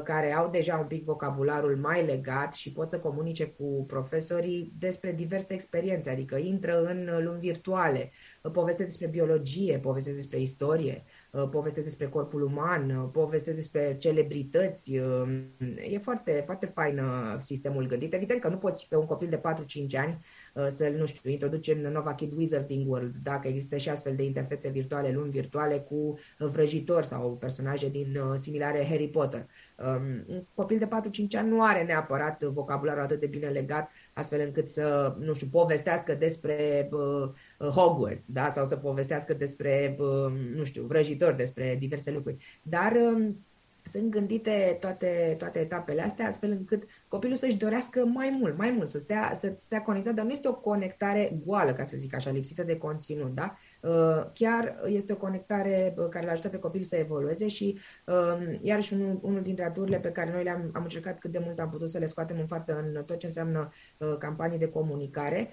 care 0.03 0.33
au 0.33 0.49
deja 0.49 0.77
un 0.77 0.87
pic 0.87 1.03
vocabularul 1.03 1.77
mai 1.77 2.05
legat 2.05 2.53
și 2.53 2.71
pot 2.71 2.89
să 2.89 2.99
comunice 2.99 3.45
cu 3.45 3.85
profesorii 3.87 4.73
despre 4.79 5.11
diverse 5.11 5.53
experiențe, 5.53 6.09
adică 6.09 6.37
intră 6.37 6.83
în 6.83 7.23
lumi 7.23 7.39
virtuale, 7.39 8.11
uh, 8.41 8.51
povestesc 8.51 8.89
despre 8.89 9.07
biologie, 9.07 9.77
povestesc 9.77 10.15
despre 10.15 10.39
istorie, 10.39 11.03
uh, 11.31 11.49
povestesc 11.49 11.85
despre 11.85 12.07
corpul 12.07 12.41
uman, 12.41 13.09
povestesc 13.11 13.55
despre 13.55 13.95
celebrități. 13.97 14.93
E 15.91 15.97
foarte, 16.01 16.41
foarte 16.45 16.65
fain 16.65 17.01
sistemul 17.37 17.87
gândit. 17.87 18.13
Evident 18.13 18.41
că 18.41 18.47
nu 18.47 18.57
poți 18.57 18.87
pe 18.87 18.95
un 18.95 19.05
copil 19.05 19.29
de 19.29 19.37
4-5 19.37 19.95
ani 19.95 20.25
să-l, 20.67 20.93
nu 20.93 21.05
știu, 21.05 21.29
introducem 21.29 21.77
în 21.83 21.91
Nova 21.91 22.13
Kid 22.13 22.33
Wizarding 22.37 22.89
World, 22.89 23.15
dacă 23.23 23.47
există 23.47 23.77
și 23.77 23.89
astfel 23.89 24.15
de 24.15 24.23
interfețe 24.23 24.69
virtuale, 24.69 25.11
lumi 25.11 25.29
virtuale 25.29 25.79
cu 25.79 26.17
vrăjitori 26.37 27.05
sau 27.05 27.37
personaje 27.37 27.89
din 27.89 28.19
similare 28.35 28.85
Harry 28.85 29.07
Potter. 29.07 29.47
Um, 29.75 30.23
un 30.27 30.43
copil 30.53 30.77
de 30.77 30.87
4-5 30.87 30.89
ani 31.37 31.49
nu 31.49 31.63
are 31.63 31.83
neapărat 31.83 32.43
vocabularul 32.43 33.01
atât 33.01 33.19
de 33.19 33.25
bine 33.25 33.47
legat, 33.47 33.91
astfel 34.13 34.39
încât 34.39 34.69
să, 34.69 35.15
nu 35.19 35.33
știu, 35.33 35.47
povestească 35.51 36.13
despre 36.13 36.89
uh, 36.91 37.67
Hogwarts, 37.69 38.27
da? 38.27 38.49
sau 38.49 38.65
să 38.65 38.75
povestească 38.75 39.33
despre, 39.33 39.97
uh, 39.99 40.31
nu 40.55 40.63
știu, 40.63 40.83
vrăjitori, 40.83 41.37
despre 41.37 41.75
diverse 41.79 42.11
lucruri. 42.11 42.59
Dar 42.61 42.91
uh, 42.91 43.29
sunt 43.85 44.09
gândite 44.11 44.77
toate, 44.79 45.35
toate 45.37 45.59
etapele 45.59 46.01
astea 46.01 46.27
astfel 46.27 46.51
încât 46.51 46.83
copilul 47.07 47.35
să-și 47.35 47.57
dorească 47.57 48.05
mai 48.05 48.37
mult, 48.39 48.57
mai 48.57 48.71
mult, 48.71 48.89
să 48.89 48.99
stea, 48.99 49.37
să 49.39 49.53
stea 49.57 49.81
conectat, 49.81 50.13
dar 50.13 50.25
nu 50.25 50.31
este 50.31 50.47
o 50.47 50.55
conectare 50.55 51.39
goală, 51.45 51.73
ca 51.73 51.83
să 51.83 51.97
zic 51.97 52.15
așa, 52.15 52.31
lipsită 52.31 52.63
de 52.63 52.77
conținut, 52.77 53.33
da? 53.33 53.57
Uh, 53.83 54.25
chiar 54.33 54.81
este 54.85 55.13
o 55.13 55.15
conectare 55.15 55.93
uh, 55.97 56.05
care 56.09 56.25
le 56.25 56.31
ajută 56.31 56.49
pe 56.49 56.59
copil 56.59 56.81
să 56.83 56.95
evolueze 56.95 57.47
și 57.47 57.79
um, 58.05 58.59
iarăși 58.61 58.93
unul, 58.93 59.19
unul 59.21 59.41
dintre 59.41 59.63
aturile 59.63 59.99
pe 59.99 60.11
care 60.11 60.31
noi 60.31 60.43
le-am 60.43 60.69
am 60.73 60.83
încercat 60.83 61.19
cât 61.19 61.31
de 61.31 61.41
mult 61.45 61.59
am 61.59 61.69
putut 61.69 61.89
să 61.89 61.97
le 61.97 62.05
scoatem 62.05 62.39
în 62.39 62.47
față 62.47 62.77
în 62.77 63.03
tot 63.03 63.17
ce 63.17 63.25
înseamnă 63.25 63.71
uh, 63.97 64.15
campanii 64.19 64.57
de 64.57 64.69
comunicare, 64.69 65.49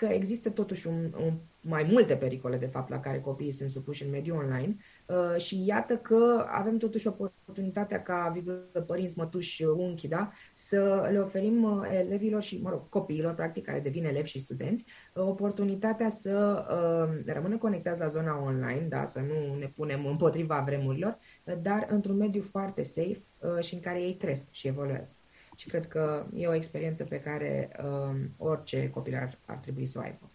că 0.00 0.06
există 0.06 0.50
totuși 0.50 0.86
un, 0.86 1.12
un, 1.24 1.32
mai 1.60 1.88
multe 1.90 2.16
pericole, 2.16 2.56
de 2.56 2.66
fapt, 2.66 2.90
la 2.90 3.00
care 3.00 3.20
copiii 3.20 3.50
sunt 3.50 3.70
supuși 3.70 4.04
în 4.04 4.10
mediul 4.10 4.36
online 4.36 4.76
uh, 4.78 4.99
și 5.36 5.66
iată 5.66 5.96
că 5.96 6.46
avem 6.48 6.76
totuși 6.76 7.06
oportunitatea 7.06 8.02
ca 8.02 8.42
părinți, 8.86 9.18
mătuși, 9.18 9.64
unchi, 9.64 10.08
da, 10.08 10.30
să 10.54 11.08
le 11.10 11.18
oferim 11.18 11.62
uh, 11.62 11.88
elevilor 11.92 12.42
și, 12.42 12.60
mă 12.62 12.70
rog, 12.70 12.88
copiilor, 12.88 13.34
practic, 13.34 13.64
care 13.64 13.80
devin 13.80 14.04
elevi 14.04 14.28
și 14.28 14.38
studenți, 14.38 14.84
uh, 15.14 15.24
oportunitatea 15.24 16.08
să 16.08 16.64
uh, 16.70 17.32
rămână 17.34 17.58
conectați 17.58 18.00
la 18.00 18.06
zona 18.06 18.42
online, 18.42 18.86
da, 18.88 19.04
să 19.04 19.20
nu 19.20 19.54
ne 19.58 19.66
punem 19.66 20.06
împotriva 20.06 20.62
vremurilor, 20.66 21.18
uh, 21.44 21.54
dar 21.62 21.86
într-un 21.90 22.16
mediu 22.16 22.42
foarte 22.42 22.82
safe 22.82 23.22
uh, 23.38 23.62
și 23.64 23.74
în 23.74 23.80
care 23.80 24.00
ei 24.00 24.16
cresc 24.16 24.46
și 24.50 24.66
evoluează 24.66 25.14
și 25.56 25.68
cred 25.68 25.88
că 25.88 26.26
e 26.34 26.46
o 26.46 26.54
experiență 26.54 27.04
pe 27.04 27.20
care 27.20 27.70
um, 27.84 28.34
orice 28.36 28.90
copil 28.90 29.14
ar, 29.14 29.38
ar 29.46 29.56
trebui 29.56 29.86
să 29.86 29.98
o 29.98 30.02
aibă. 30.02 30.30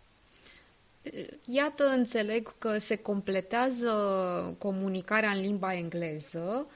Iată, 1.45 1.83
înțeleg 1.87 2.53
că 2.57 2.77
se 2.77 2.95
completează 2.95 3.91
comunicarea 4.57 5.29
în 5.29 5.41
limba 5.41 5.73
engleză 5.73 6.67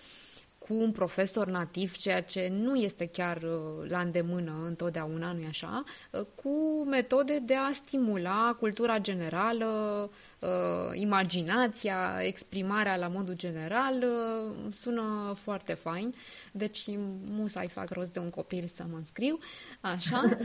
cu 0.70 0.76
un 0.76 0.92
profesor 0.92 1.48
nativ, 1.48 1.96
ceea 1.96 2.22
ce 2.22 2.52
nu 2.52 2.76
este 2.76 3.06
chiar 3.06 3.38
uh, 3.38 3.90
la 3.90 4.00
îndemână 4.00 4.64
întotdeauna, 4.66 5.32
nu-i 5.32 5.46
așa, 5.48 5.84
uh, 6.12 6.22
cu 6.36 6.84
metode 6.84 7.40
de 7.40 7.56
a 7.56 7.72
stimula 7.72 8.56
cultura 8.60 9.00
generală, 9.00 10.10
uh, 10.40 10.50
imaginația, 10.94 12.20
exprimarea 12.22 12.96
la 12.96 13.08
modul 13.08 13.34
general, 13.34 14.04
uh, 14.04 14.74
sună 14.74 15.34
foarte 15.36 15.74
fain. 15.74 16.16
Deci 16.52 16.84
musai 17.26 17.68
fac 17.68 17.90
rost 17.90 18.14
de 18.14 18.20
un 18.20 18.30
copil 18.30 18.68
să 18.68 18.84
mă 18.90 18.98
înscriu, 18.98 19.40
așa. 19.82 20.38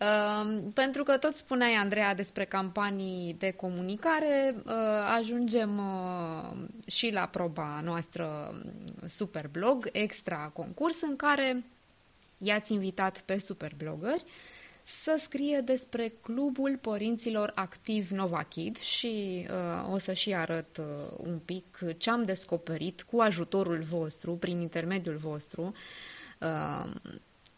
uh, 0.00 0.62
pentru 0.80 1.02
că 1.02 1.16
tot 1.16 1.36
spuneai, 1.36 1.72
Andreea, 1.72 2.14
despre 2.14 2.44
campanii 2.44 3.34
de 3.38 3.50
comunicare, 3.50 4.54
uh, 4.66 4.72
ajungem 5.18 5.78
uh, 5.78 6.56
și 6.86 7.10
la 7.10 7.26
proba 7.26 7.80
noastră 7.84 8.54
Superblog, 9.06 9.88
extra 9.92 10.50
concurs, 10.52 11.02
în 11.02 11.16
care 11.16 11.64
i-ați 12.38 12.72
invitat 12.72 13.20
pe 13.20 13.38
superblogări 13.38 14.24
să 14.88 15.16
scrie 15.18 15.60
despre 15.60 16.12
Clubul 16.20 16.78
Părinților 16.80 17.52
Activ 17.54 18.10
Novachid 18.10 18.78
și 18.78 19.46
uh, 19.50 19.92
o 19.92 19.98
să 19.98 20.12
și 20.12 20.34
arăt 20.34 20.76
uh, 20.76 20.84
un 21.16 21.38
pic 21.44 21.78
ce 21.96 22.10
am 22.10 22.22
descoperit 22.22 23.02
cu 23.02 23.20
ajutorul 23.20 23.82
vostru, 23.82 24.32
prin 24.32 24.60
intermediul 24.60 25.16
vostru, 25.16 25.74
uh, 26.40 26.90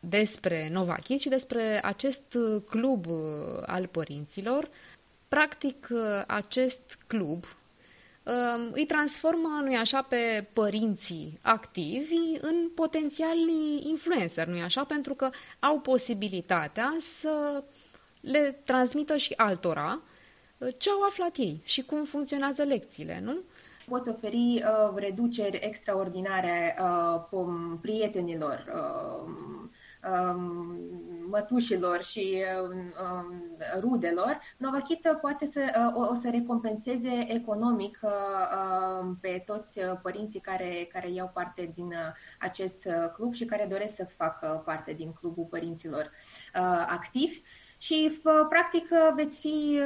despre 0.00 0.68
Novachid 0.72 1.18
și 1.18 1.28
despre 1.28 1.80
acest 1.84 2.38
club 2.68 3.06
uh, 3.06 3.18
al 3.66 3.86
părinților. 3.86 4.68
Practic, 5.28 5.88
uh, 5.90 6.22
acest 6.26 6.98
club 7.06 7.44
uh, 7.44 7.57
îi 8.72 8.86
transformă, 8.86 9.60
nu 9.64 9.76
așa, 9.76 10.02
pe 10.02 10.46
părinții 10.52 11.38
activi 11.42 12.38
în 12.40 12.68
potențiali 12.74 13.82
influencer, 13.88 14.46
nu 14.46 14.60
așa, 14.60 14.84
pentru 14.84 15.14
că 15.14 15.30
au 15.58 15.80
posibilitatea 15.80 16.96
să 16.98 17.62
le 18.20 18.60
transmită 18.64 19.16
și 19.16 19.32
altora 19.36 20.00
ce 20.76 20.90
au 20.90 21.02
aflat 21.02 21.36
ei 21.36 21.60
și 21.64 21.82
cum 21.82 22.04
funcționează 22.04 22.62
lecțiile, 22.62 23.20
nu? 23.24 23.38
Poți 23.88 24.08
oferi 24.08 24.64
uh, 24.64 24.92
reduceri 24.94 25.58
extraordinare 25.62 26.78
uh, 27.30 27.78
prietenilor, 27.80 28.64
uh, 28.74 29.22
um, 29.24 29.70
mătușilor 31.30 32.02
și 32.02 32.44
um, 32.62 33.32
rudelor, 33.80 34.40
Novachit 34.56 35.18
poate 35.20 35.46
să 35.46 35.60
uh, 35.60 36.02
o, 36.02 36.10
o 36.10 36.14
să 36.14 36.30
recompenseze 36.30 37.26
economic 37.28 37.98
uh, 38.02 38.10
um, 39.00 39.18
pe 39.20 39.42
toți 39.46 39.80
părinții 40.02 40.40
care, 40.40 40.88
care 40.92 41.10
iau 41.10 41.30
parte 41.34 41.72
din 41.74 41.94
acest 42.38 42.88
club 43.14 43.34
și 43.34 43.44
care 43.44 43.66
doresc 43.70 43.94
să 43.94 44.06
facă 44.16 44.62
parte 44.64 44.92
din 44.92 45.12
clubul 45.12 45.44
părinților 45.44 46.10
activi 46.86 47.40
și 47.78 48.20
practic 48.48 48.88
veți 49.16 49.40
fi, 49.40 49.80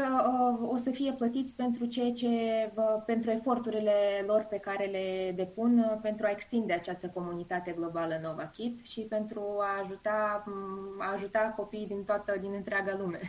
o 0.66 0.76
să 0.76 0.90
fie 0.90 1.12
plătiți 1.12 1.55
pentru 1.55 1.84
ceea 1.84 2.12
ce, 2.12 2.28
pentru 3.07 3.30
eforturile 3.30 3.93
lor 4.26 4.47
pe 4.51 4.57
care 4.57 4.84
le 4.84 5.32
depun 5.36 5.99
pentru 6.03 6.26
a 6.26 6.30
extinde 6.30 6.72
această 6.72 7.07
comunitate 7.14 7.74
globală 7.76 8.20
Nova 8.22 8.51
Kid 8.55 8.82
și 8.82 9.01
pentru 9.01 9.40
a 9.61 9.82
ajuta, 9.82 10.45
a 10.99 11.12
ajuta 11.12 11.53
copiii 11.57 11.86
din 11.86 12.05
toată, 12.05 12.38
din 12.40 12.53
întreaga 12.55 12.97
lume. 12.99 13.20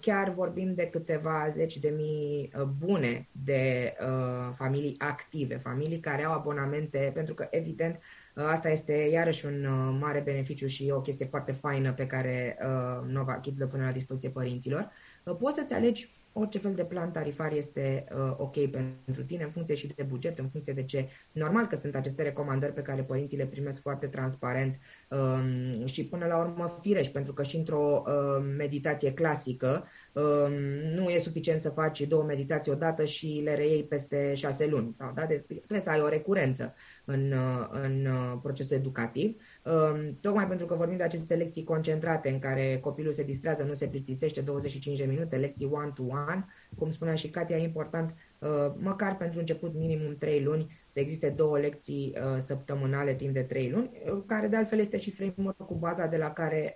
Chiar 0.00 0.30
vorbim 0.30 0.74
de 0.74 0.88
câteva 0.88 1.48
zeci 1.50 1.76
de 1.76 1.88
mii 1.88 2.50
uh, 2.56 2.62
bune 2.62 3.28
de 3.44 3.94
uh, 4.00 4.54
familii 4.56 4.94
active, 4.98 5.56
familii 5.56 6.00
care 6.00 6.24
au 6.24 6.32
abonamente, 6.32 7.10
pentru 7.14 7.34
că, 7.34 7.46
evident, 7.50 7.94
uh, 7.94 8.00
Asta 8.34 8.70
este 8.70 8.92
iarăși 8.92 9.46
un 9.46 9.64
uh, 9.64 9.96
mare 10.00 10.20
beneficiu 10.20 10.66
și 10.66 10.90
o 10.90 11.00
chestie 11.00 11.26
foarte 11.26 11.52
faină 11.52 11.92
pe 11.92 12.06
care 12.06 12.56
uh, 12.60 13.08
Nova 13.12 13.34
Kid 13.34 13.58
le 13.58 13.66
pune 13.66 13.84
la 13.84 13.92
dispoziție 13.92 14.28
părinților. 14.28 14.90
Uh, 15.24 15.36
poți 15.36 15.56
să-ți 15.56 15.72
alegi 15.72 16.10
orice 16.32 16.58
fel 16.58 16.74
de 16.74 16.84
plan 16.84 17.10
tarifar 17.12 17.52
este 17.52 18.04
uh, 18.14 18.34
ok 18.36 18.70
pentru 18.70 19.22
tine, 19.26 19.42
în 19.42 19.50
funcție 19.50 19.74
și 19.74 19.86
de 19.86 20.02
buget, 20.02 20.38
în 20.38 20.48
funcție 20.48 20.72
de 20.72 20.84
ce. 20.84 21.08
Normal 21.32 21.66
că 21.66 21.76
sunt 21.76 21.94
aceste 21.94 22.22
recomandări 22.22 22.72
pe 22.72 22.82
care 22.82 23.02
părinții 23.02 23.36
le 23.36 23.46
primesc 23.46 23.80
foarte 23.80 24.06
transparent 24.06 24.78
um, 25.10 25.86
și 25.86 26.04
până 26.04 26.26
la 26.26 26.38
urmă 26.38 26.78
firești, 26.80 27.12
pentru 27.12 27.32
că 27.32 27.42
și 27.42 27.56
într-o 27.56 28.02
uh, 28.06 28.44
meditație 28.56 29.12
clasică 29.12 29.84
um, 30.12 30.52
nu 30.94 31.08
e 31.08 31.18
suficient 31.18 31.60
să 31.60 31.68
faci 31.68 32.00
două 32.00 32.22
meditații 32.22 32.72
odată 32.72 33.04
și 33.04 33.40
le 33.44 33.54
reiei 33.54 33.84
peste 33.84 34.34
șase 34.34 34.66
luni. 34.66 34.94
Sau, 34.94 35.12
da? 35.14 35.24
de, 35.24 35.44
trebuie 35.46 35.80
să 35.80 35.90
ai 35.90 36.00
o 36.00 36.08
recurență 36.08 36.74
în, 37.04 37.32
uh, 37.32 37.68
în 37.70 38.06
uh, 38.06 38.38
procesul 38.42 38.76
educativ. 38.76 39.36
Um, 39.64 40.16
tocmai 40.20 40.46
pentru 40.46 40.66
că 40.66 40.74
vorbim 40.74 40.96
de 40.96 41.02
aceste 41.02 41.34
lecții 41.34 41.64
concentrate 41.64 42.30
în 42.30 42.38
care 42.38 42.78
copilul 42.80 43.12
se 43.12 43.22
distrează, 43.22 43.62
nu 43.62 43.74
se 43.74 43.86
plictisește 43.86 44.40
25 44.40 44.98
de 44.98 45.04
minute, 45.04 45.36
lecții 45.36 45.68
one-to-one, 45.72 46.44
cum 46.78 46.90
spunea 46.90 47.14
și 47.14 47.30
Katia, 47.30 47.56
e 47.56 47.62
important 47.62 48.14
uh, 48.38 48.48
măcar 48.76 49.16
pentru 49.16 49.38
început 49.38 49.74
minimum 49.74 50.16
3 50.18 50.42
luni 50.42 50.79
să 50.90 51.00
existe 51.00 51.28
două 51.28 51.58
lecții 51.58 52.16
săptămânale 52.38 53.14
timp 53.14 53.34
de 53.34 53.42
3 53.42 53.70
luni, 53.70 53.90
care 54.26 54.46
de 54.46 54.56
altfel 54.56 54.78
este 54.78 54.96
și 54.96 55.10
framework 55.10 55.66
cu 55.66 55.74
baza 55.74 56.06
de 56.06 56.16
la 56.16 56.32
care 56.32 56.74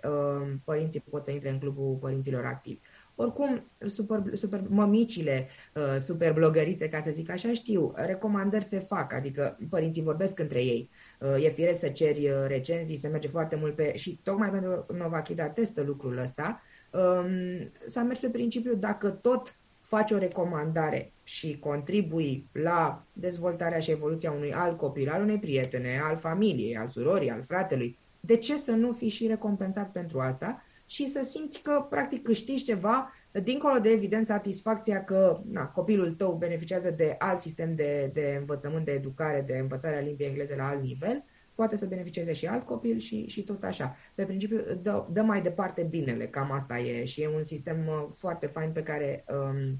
părinții 0.63 1.03
pot 1.09 1.25
să 1.25 1.31
intre 1.31 1.49
în 1.49 1.59
clubul 1.59 1.97
părinților 2.01 2.45
activi. 2.45 2.79
Oricum, 3.15 3.71
super, 3.85 4.21
super 4.33 4.61
mămicile, 4.67 5.47
uh, 5.73 5.99
super 5.99 6.33
blogărițe, 6.33 6.89
ca 6.89 7.01
să 7.01 7.11
zic 7.11 7.29
așa, 7.29 7.53
știu, 7.53 7.93
recomandări 7.95 8.63
se 8.63 8.79
fac, 8.79 9.13
adică 9.13 9.57
părinții 9.69 10.01
vorbesc 10.01 10.39
între 10.39 10.63
ei. 10.63 10.89
Uh, 11.19 11.43
e 11.43 11.49
firesc 11.49 11.79
să 11.79 11.89
ceri 11.89 12.29
uh, 12.29 12.45
recenzii, 12.47 12.95
se 12.95 13.07
merge 13.07 13.27
foarte 13.27 13.55
mult 13.55 13.75
pe... 13.75 13.95
Și 13.95 14.19
tocmai 14.23 14.49
pentru 14.49 14.85
Novachida 14.97 15.47
testă 15.47 15.81
lucrul 15.81 16.17
ăsta, 16.17 16.61
um, 16.91 17.71
s-a 17.85 18.03
mers 18.03 18.19
pe 18.19 18.27
principiu 18.27 18.75
dacă 18.75 19.09
tot 19.09 19.55
faci 19.79 20.11
o 20.11 20.17
recomandare 20.17 21.13
și 21.27 21.59
contribui 21.59 22.47
la 22.51 23.03
dezvoltarea 23.13 23.79
și 23.79 23.91
evoluția 23.91 24.31
unui 24.31 24.53
alt 24.53 24.77
copil, 24.77 25.09
al 25.09 25.21
unei 25.21 25.39
prietene, 25.39 25.99
al 26.03 26.17
familiei, 26.17 26.77
al 26.77 26.87
surorii, 26.87 27.29
al 27.29 27.43
fratelui, 27.43 27.97
de 28.19 28.35
ce 28.35 28.57
să 28.57 28.71
nu 28.71 28.91
fii 28.91 29.09
și 29.09 29.27
recompensat 29.27 29.91
pentru 29.91 30.19
asta? 30.19 30.63
și 30.85 31.07
să 31.07 31.21
simți 31.23 31.61
că 31.61 31.85
practic 31.89 32.23
câștigi 32.23 32.63
ceva, 32.63 33.13
dincolo 33.43 33.79
de 33.79 33.89
evident 33.89 34.25
satisfacția 34.25 35.03
că 35.03 35.41
na, 35.51 35.65
copilul 35.65 36.11
tău 36.13 36.33
beneficiază 36.33 36.89
de 36.89 37.15
alt 37.19 37.39
sistem 37.39 37.75
de, 37.75 38.09
de 38.13 38.35
învățământ, 38.39 38.85
de 38.85 38.91
educare, 38.91 39.43
de 39.47 39.57
învățarea 39.57 39.99
limbii 39.99 40.25
engleze 40.25 40.55
la 40.55 40.67
alt 40.67 40.81
nivel, 40.81 41.23
poate 41.55 41.75
să 41.75 41.85
beneficieze 41.85 42.33
și 42.33 42.47
alt 42.47 42.63
copil 42.63 42.97
și, 42.97 43.27
și 43.27 43.43
tot 43.43 43.63
așa. 43.63 43.95
Pe 44.15 44.23
principiu, 44.23 44.61
dă, 44.81 45.05
dă 45.11 45.21
mai 45.21 45.41
departe 45.41 45.81
binele, 45.81 46.27
cam 46.27 46.51
asta 46.51 46.79
e 46.79 47.05
și 47.05 47.21
e 47.21 47.29
un 47.35 47.43
sistem 47.43 47.87
uh, 47.87 48.07
foarte 48.11 48.45
fain 48.45 48.71
pe 48.71 48.83
care 48.83 49.23
um, 49.27 49.79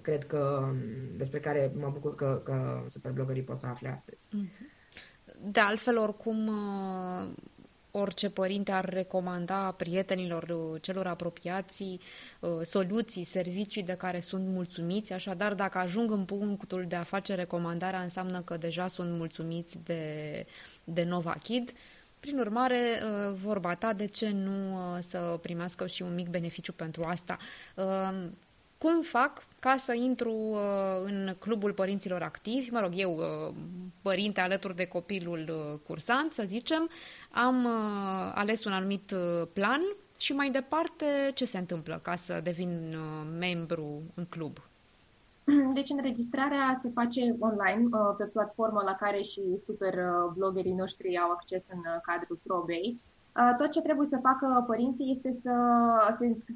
cred 0.00 0.26
că, 0.26 0.62
um, 0.62 0.76
despre 1.16 1.40
care 1.40 1.72
mă 1.76 1.90
bucur 1.92 2.14
că, 2.14 2.40
că 2.44 2.84
superblogării 2.88 3.42
pot 3.42 3.56
să 3.56 3.66
afle 3.66 3.88
astăzi. 3.88 4.26
Mhm. 4.30 4.50
De 5.42 5.60
altfel, 5.60 5.98
oricum, 5.98 6.46
uh, 6.46 7.28
orice 7.90 8.30
părinte 8.30 8.72
ar 8.72 8.84
recomanda 8.84 9.70
prietenilor 9.70 10.42
uh, 10.42 10.82
celor 10.82 11.06
apropiați 11.06 11.98
uh, 12.40 12.50
soluții, 12.62 13.24
servicii 13.24 13.82
de 13.82 13.94
care 13.94 14.20
sunt 14.20 14.46
mulțumiți. 14.46 15.12
Așadar, 15.12 15.54
dacă 15.54 15.78
ajung 15.78 16.10
în 16.10 16.24
punctul 16.24 16.84
de 16.88 16.96
a 16.96 17.02
face 17.02 17.34
recomandarea, 17.34 18.00
înseamnă 18.00 18.40
că 18.40 18.56
deja 18.56 18.86
sunt 18.86 19.10
mulțumiți 19.12 19.78
de, 19.84 20.46
de 20.84 21.04
Nova 21.04 21.36
Kid. 21.42 21.72
Prin 22.20 22.38
urmare, 22.38 22.78
uh, 22.78 23.34
vorba 23.34 23.74
ta, 23.74 23.92
de 23.92 24.06
ce 24.06 24.30
nu 24.30 24.78
să 25.00 25.38
primească 25.42 25.86
și 25.86 26.02
un 26.02 26.14
mic 26.14 26.28
beneficiu 26.28 26.72
pentru 26.72 27.02
asta? 27.02 27.38
Cum 28.78 29.02
fac 29.02 29.42
ca 29.60 29.76
să 29.76 29.94
intru 29.94 30.32
uh, 30.32 30.58
în 31.04 31.36
clubul 31.38 31.72
părinților 31.72 32.22
activi? 32.22 32.70
Mă 32.70 32.80
rog, 32.80 32.92
eu, 32.94 33.16
uh, 33.16 33.54
părinte 34.02 34.40
alături 34.40 34.76
de 34.76 34.84
copilul 34.86 35.50
uh, 35.50 35.78
cursant, 35.86 36.32
să 36.32 36.42
zicem, 36.46 36.90
am 37.30 37.64
uh, 37.64 38.32
ales 38.34 38.64
un 38.64 38.72
anumit 38.72 39.10
uh, 39.10 39.46
plan 39.52 39.80
și 40.16 40.32
mai 40.32 40.50
departe 40.50 41.30
ce 41.34 41.44
se 41.44 41.58
întâmplă 41.58 42.00
ca 42.02 42.14
să 42.14 42.40
devin 42.42 42.94
uh, 42.94 43.26
membru 43.38 44.02
în 44.14 44.24
club? 44.24 44.56
Deci 45.74 45.90
înregistrarea 45.90 46.80
se 46.82 46.90
face 46.94 47.36
online 47.38 47.88
uh, 47.90 48.14
pe 48.18 48.24
platformă 48.24 48.82
la 48.84 48.94
care 48.94 49.22
și 49.22 49.42
super 49.64 49.94
uh, 49.94 50.32
bloggerii 50.36 50.72
noștri 50.72 51.18
au 51.18 51.30
acces 51.30 51.62
în 51.72 51.80
cadrul 52.02 52.38
probei. 52.42 53.00
Tot 53.58 53.70
ce 53.70 53.80
trebuie 53.82 54.06
să 54.06 54.18
facă 54.22 54.64
părinții 54.66 55.12
este 55.14 55.32
să 55.32 55.54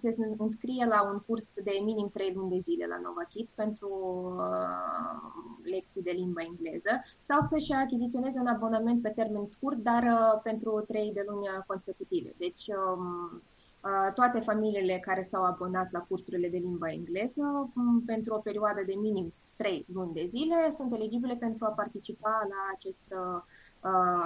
se 0.01 0.15
înscrie 0.39 0.87
la 0.87 1.11
un 1.13 1.19
curs 1.27 1.45
de 1.63 1.81
minim 1.85 2.11
3 2.13 2.33
luni 2.35 2.51
de 2.51 2.59
zile 2.59 2.87
la 2.87 3.01
NovaKit 3.03 3.49
pentru 3.55 3.89
uh, 4.39 5.71
lecții 5.71 6.03
de 6.03 6.11
limba 6.11 6.43
engleză 6.43 7.03
sau 7.27 7.41
să-și 7.41 7.73
achiziționeze 7.73 8.39
un 8.39 8.47
abonament 8.47 9.03
pe 9.03 9.09
termen 9.09 9.47
scurt, 9.49 9.77
dar 9.77 10.03
uh, 10.03 10.41
pentru 10.43 10.85
3 10.89 11.13
de 11.13 11.25
luni 11.29 11.47
consecutive. 11.67 12.35
Deci 12.39 12.65
um, 12.67 13.43
uh, 13.85 14.13
toate 14.15 14.41
familiile 14.41 14.99
care 14.99 15.23
s-au 15.23 15.45
abonat 15.45 15.89
la 15.93 16.01
cursurile 16.01 16.49
de 16.49 16.59
limba 16.59 16.93
engleză 16.93 17.71
um, 17.77 18.03
pentru 18.07 18.35
o 18.35 18.39
perioadă 18.39 18.83
de 18.87 18.95
minim 18.97 19.33
3 19.57 19.87
luni 19.93 20.13
de 20.13 20.27
zile 20.27 20.71
sunt 20.77 20.93
eligibile 20.93 21.35
pentru 21.35 21.65
a 21.65 21.69
participa 21.69 22.47
la 22.49 22.61
acest, 22.77 23.15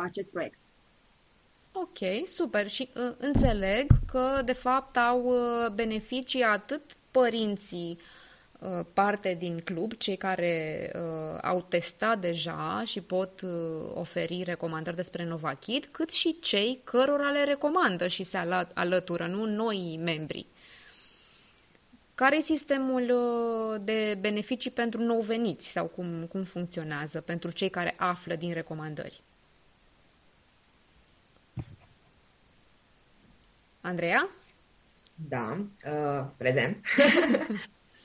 acest 0.05 0.31
proiect. 0.31 0.59
Ok, 1.81 2.27
super. 2.27 2.69
Și 2.69 2.89
uh, 2.95 3.15
înțeleg 3.19 3.87
că, 4.07 4.43
de 4.45 4.53
fapt, 4.53 4.97
au 4.97 5.23
uh, 5.25 5.71
beneficii 5.73 6.43
atât 6.43 6.83
părinții 7.11 7.99
uh, 8.59 8.85
parte 8.93 9.37
din 9.39 9.61
club, 9.65 9.93
cei 9.93 10.17
care 10.17 10.93
uh, 10.95 11.39
au 11.43 11.67
testat 11.69 12.19
deja 12.19 12.83
și 12.87 13.01
pot 13.01 13.41
uh, 13.41 13.51
oferi 13.95 14.43
recomandări 14.43 14.97
despre 14.97 15.25
Novakit, 15.25 15.87
cât 15.87 16.11
și 16.11 16.37
cei 16.41 16.81
cărora 16.85 17.31
le 17.31 17.45
recomandă 17.45 18.07
și 18.07 18.23
se 18.23 18.37
ală- 18.37 18.71
alătură, 18.75 19.27
nu 19.27 19.45
noi 19.45 19.99
membri. 20.03 20.47
Care 22.15 22.37
e 22.37 22.41
sistemul 22.41 23.11
uh, 23.11 23.81
de 23.85 24.17
beneficii 24.21 24.71
pentru 24.71 25.03
nou 25.03 25.21
veniți 25.21 25.69
sau 25.71 25.87
cum, 25.87 26.27
cum 26.29 26.43
funcționează 26.45 27.21
pentru 27.21 27.51
cei 27.51 27.69
care 27.69 27.95
află 27.99 28.35
din 28.35 28.53
recomandări? 28.53 29.23
Andreea? 33.81 34.29
Da, 35.15 35.67
uh, 35.85 36.27
prezent. 36.37 36.77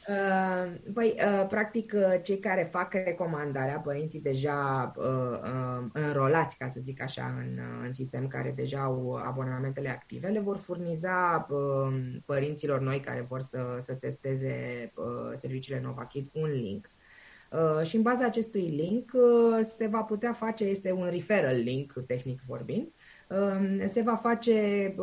Uh, 0.07 0.73
păi, 0.93 1.15
uh, 1.17 1.47
practic, 1.47 1.93
uh, 1.95 2.19
cei 2.23 2.39
care 2.39 2.67
fac 2.71 2.93
recomandarea, 2.93 3.77
părinții 3.77 4.21
deja 4.21 4.91
uh, 4.95 5.05
uh, 5.43 5.85
înrolați, 5.93 6.57
ca 6.57 6.69
să 6.69 6.79
zic 6.79 7.01
așa, 7.01 7.35
în, 7.39 7.57
uh, 7.57 7.83
în 7.85 7.91
sistem, 7.91 8.27
care 8.27 8.53
deja 8.55 8.83
au 8.83 9.15
abonamentele 9.15 9.89
active, 9.89 10.27
le 10.27 10.39
vor 10.39 10.57
furniza 10.57 11.47
uh, 11.49 12.17
părinților 12.25 12.79
noi 12.79 12.99
care 12.99 13.25
vor 13.29 13.39
să, 13.39 13.77
să 13.79 13.93
testeze 13.93 14.91
uh, 14.95 15.31
serviciile 15.35 15.81
NovaKid 15.81 16.29
un 16.33 16.49
link 16.51 16.89
Și 17.83 17.95
în 17.95 18.01
baza 18.01 18.25
acestui 18.25 18.67
link 18.67 19.11
se 19.77 19.87
va 19.87 20.01
putea 20.01 20.33
face, 20.33 20.63
este 20.63 20.91
un 20.91 21.09
referral 21.09 21.55
link, 21.55 21.93
tehnic 22.07 22.41
vorbind, 22.47 22.87
se 23.85 24.01
va 24.01 24.15
face 24.15 24.95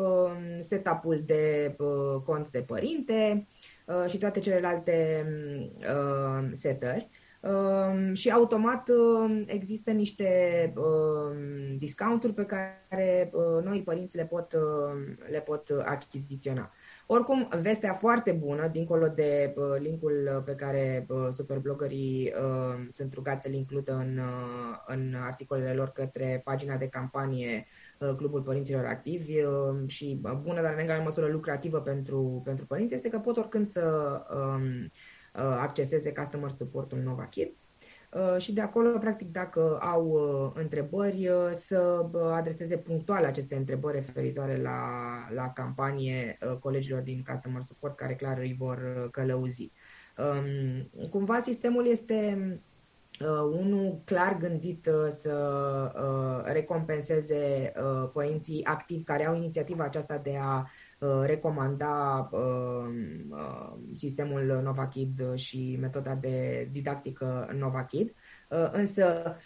setup-ul 0.61 1.23
de 1.27 1.77
cont 2.25 2.51
de 2.51 2.61
părinte 2.61 3.47
și 4.07 4.19
toate 4.19 4.41
celelalte 4.41 5.27
setări. 6.53 7.09
Um, 7.43 8.15
și 8.15 8.31
automat 8.31 8.89
um, 8.89 9.45
există 9.47 9.91
niște 9.91 10.73
um, 10.77 11.77
discounturi 11.79 12.33
pe 12.33 12.45
care 12.45 13.31
uh, 13.33 13.65
noi 13.65 13.83
părinți 13.83 14.17
le 14.17 14.25
pot, 14.25 14.57
le 15.31 15.41
pot 15.41 15.69
achiziționa. 15.85 16.73
Oricum, 17.07 17.49
vestea 17.63 17.93
foarte 17.93 18.33
bună, 18.33 18.69
dincolo 18.69 19.09
de 19.09 19.55
uh, 19.57 19.65
linkul 19.79 20.43
pe 20.45 20.55
care 20.55 21.07
uh, 21.09 21.29
superblogării 21.35 22.33
sunt 22.89 23.15
rugați 23.15 23.43
să-l 23.43 23.55
includă 23.55 23.95
în, 23.95 24.21
în 24.87 25.15
articolele 25.15 25.73
lor 25.73 25.89
către 25.89 26.41
pagina 26.45 26.77
de 26.77 26.89
campanie 26.89 27.67
Clubul 28.17 28.43
Părinților 28.43 28.85
Activi 28.85 29.33
și 29.87 30.21
bună, 30.43 30.63
dar 30.63 30.73
în 30.73 30.79
egală 30.79 31.03
măsură 31.03 31.27
lucrativă 31.27 31.81
pentru, 31.81 32.41
pentru 32.45 32.67
părinți, 32.67 32.95
este 32.95 33.09
că 33.09 33.19
pot 33.19 33.37
oricând 33.37 33.67
să 33.67 34.13
um, 34.35 34.91
Uh, 35.35 35.43
acceseze 35.43 36.13
customer 36.13 36.51
support-ul 36.51 36.99
NovaKid 36.99 37.53
uh, 38.13 38.41
și 38.41 38.53
de 38.53 38.61
acolo, 38.61 38.99
practic, 38.99 39.33
dacă 39.33 39.79
au 39.81 40.07
uh, 40.07 40.61
întrebări, 40.63 41.31
să 41.53 42.07
adreseze 42.33 42.77
punctual 42.77 43.25
aceste 43.25 43.57
întrebări 43.57 43.95
referitoare 43.95 44.61
la, 44.63 44.81
la 45.35 45.53
campanie 45.53 46.39
colegilor 46.61 47.01
din 47.01 47.23
Customer 47.29 47.63
Support, 47.63 47.97
care 47.97 48.15
clar 48.15 48.39
îi 48.39 48.57
vor 48.59 49.09
călăuzi. 49.11 49.73
Um, 50.19 51.09
cumva 51.11 51.39
sistemul 51.39 51.87
este 51.87 52.61
unul 53.53 54.01
clar 54.05 54.37
gândit 54.37 54.89
să 55.09 56.43
recompenseze 56.45 57.73
părinții 58.13 58.65
activi 58.65 59.03
care 59.03 59.27
au 59.27 59.35
inițiativa 59.35 59.85
aceasta 59.85 60.19
de 60.19 60.37
a 60.41 60.67
Uh, 61.01 61.23
recomanda 61.25 62.29
uh, 62.33 62.87
uh, 63.31 63.73
sistemul 63.95 64.61
NovaKid 64.63 65.35
și 65.35 65.77
metoda 65.81 66.15
de 66.15 66.69
didactică 66.73 67.51
NovaKid, 67.59 68.15
însă 68.73 69.37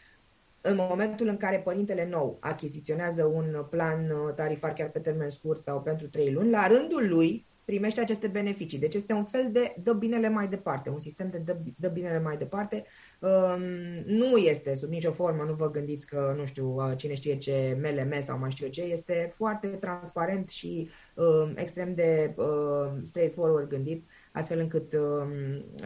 în 0.60 0.76
momentul 0.76 1.28
în 1.28 1.36
care 1.36 1.58
părintele 1.58 2.08
nou 2.08 2.36
achiziționează 2.40 3.24
un 3.24 3.66
plan 3.70 4.12
tarifar 4.36 4.72
chiar 4.72 4.88
pe 4.88 4.98
termen 4.98 5.28
scurt 5.28 5.62
sau 5.62 5.82
pentru 5.82 6.08
trei 6.08 6.32
luni, 6.32 6.50
la 6.50 6.66
rândul 6.66 7.08
lui 7.08 7.46
primește 7.64 8.00
aceste 8.00 8.26
beneficii. 8.26 8.78
Deci 8.78 8.94
este 8.94 9.12
un 9.12 9.24
fel 9.24 9.48
de 9.52 9.74
dă 9.82 9.92
binele 9.92 10.28
mai 10.28 10.48
departe, 10.48 10.90
un 10.90 10.98
sistem 10.98 11.30
de 11.30 11.38
dă, 11.38 11.56
dă 11.76 11.88
binele 11.88 12.20
mai 12.20 12.36
departe. 12.36 12.84
Um, 13.18 13.62
nu 14.06 14.36
este 14.36 14.74
sub 14.74 14.90
nicio 14.90 15.10
formă, 15.10 15.42
nu 15.42 15.54
vă 15.54 15.70
gândiți 15.70 16.06
că, 16.06 16.34
nu 16.36 16.44
știu, 16.44 16.74
uh, 16.74 16.96
cine 16.96 17.14
știe 17.14 17.38
ce 17.38 17.78
MLM 17.82 18.20
sau 18.20 18.38
mai 18.38 18.50
știu 18.50 18.68
ce, 18.68 18.82
este 18.82 19.30
foarte 19.32 19.66
transparent 19.66 20.48
și 20.48 20.88
um, 21.14 21.52
extrem 21.56 21.94
de 21.94 22.34
uh, 22.36 22.92
straightforward 23.02 23.68
gândit 23.68 24.08
astfel 24.32 24.58
încât 24.58 24.92
uh, 24.92 25.00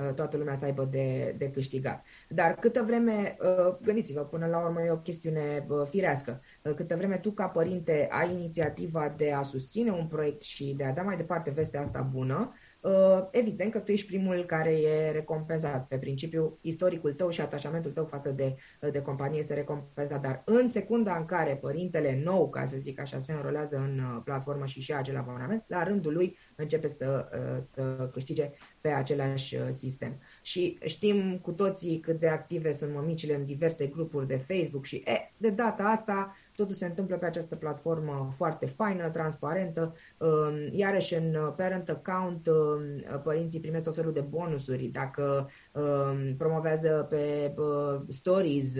uh, 0.03 0.15
toată 0.15 0.37
lumea 0.37 0.55
să 0.55 0.65
aibă 0.65 0.85
de, 0.91 1.35
de 1.39 1.51
câștigat. 1.51 2.05
Dar 2.29 2.55
câtă 2.55 2.83
vreme, 2.87 3.37
uh, 3.41 3.77
gândiți-vă, 3.83 4.21
până 4.21 4.47
la 4.47 4.59
urmă 4.59 4.83
e 4.83 4.91
o 4.91 4.97
chestiune 4.97 5.67
uh, 5.69 5.87
firească, 5.89 6.41
uh, 6.63 6.75
câtă 6.75 6.97
vreme 6.97 7.17
tu 7.17 7.31
ca 7.31 7.47
părinte 7.47 8.09
ai 8.11 8.33
inițiativa 8.33 9.15
de 9.17 9.33
a 9.33 9.43
susține 9.43 9.91
un 9.91 10.07
proiect 10.07 10.43
și 10.43 10.75
de 10.77 10.85
a 10.85 10.93
da 10.93 11.03
mai 11.03 11.17
departe 11.17 11.51
vestea 11.51 11.81
asta 11.81 12.01
bună, 12.01 12.53
Uh, 12.81 13.29
evident 13.31 13.73
că 13.73 13.79
tu 13.79 13.93
ești 13.93 14.07
primul 14.07 14.45
care 14.45 14.71
e 14.71 15.11
recompensat. 15.11 15.87
Pe 15.87 15.99
principiu, 15.99 16.59
istoricul 16.61 17.13
tău 17.13 17.31
și 17.31 17.41
atașamentul 17.41 17.91
tău 17.91 18.05
față 18.05 18.31
de, 18.31 18.57
de 18.93 19.03
companie 19.03 19.39
este 19.39 19.55
recompensat, 19.55 20.21
dar 20.21 20.43
în 20.45 20.67
secunda 20.67 21.17
în 21.17 21.25
care 21.25 21.57
părintele 21.57 22.21
nou, 22.25 22.49
ca 22.49 22.65
să 22.65 22.77
zic 22.77 23.01
așa, 23.01 23.19
se 23.19 23.33
înrolează 23.33 23.77
în 23.77 23.99
uh, 23.99 24.21
platformă 24.25 24.67
și 24.67 24.81
și 24.81 24.93
acel 24.93 25.17
abonament, 25.17 25.65
la 25.67 25.83
rândul 25.83 26.13
lui 26.13 26.39
începe 26.59 26.89
să, 26.89 27.29
uh, 27.33 27.63
să 27.71 28.09
câștige 28.13 28.51
pe 28.81 28.89
același 28.89 29.73
sistem. 29.73 30.21
Și 30.43 30.79
știm 30.85 31.39
cu 31.39 31.53
toții 31.53 32.01
cât 32.01 32.19
de 32.21 32.29
active 32.29 32.73
sunt 32.73 32.95
mămicile 32.95 33.35
în 33.35 33.45
diverse 33.45 33.87
grupuri 33.87 34.27
de 34.27 34.37
Facebook 34.37 34.85
și 34.85 34.97
e, 34.97 35.33
de 35.37 35.51
data 35.51 35.83
asta 35.83 36.37
Totul 36.59 36.75
se 36.75 36.87
întâmplă 36.87 37.17
pe 37.17 37.27
această 37.27 37.57
platformă 37.57 38.29
foarte 38.33 38.67
faină, 38.67 39.09
transparentă. 39.09 39.95
Um, 40.17 40.67
iarăși 40.71 41.15
în 41.15 41.53
parent 41.57 41.89
account 41.89 42.47
um, 42.47 43.21
părinții 43.23 43.61
primesc 43.61 43.85
tot 43.85 43.95
felul 43.95 44.13
de 44.13 44.21
bonusuri 44.21 44.85
dacă 44.87 45.51
um, 45.73 46.37
promovează 46.37 47.07
pe 47.11 47.55
uh, 47.57 48.01
stories 48.09 48.77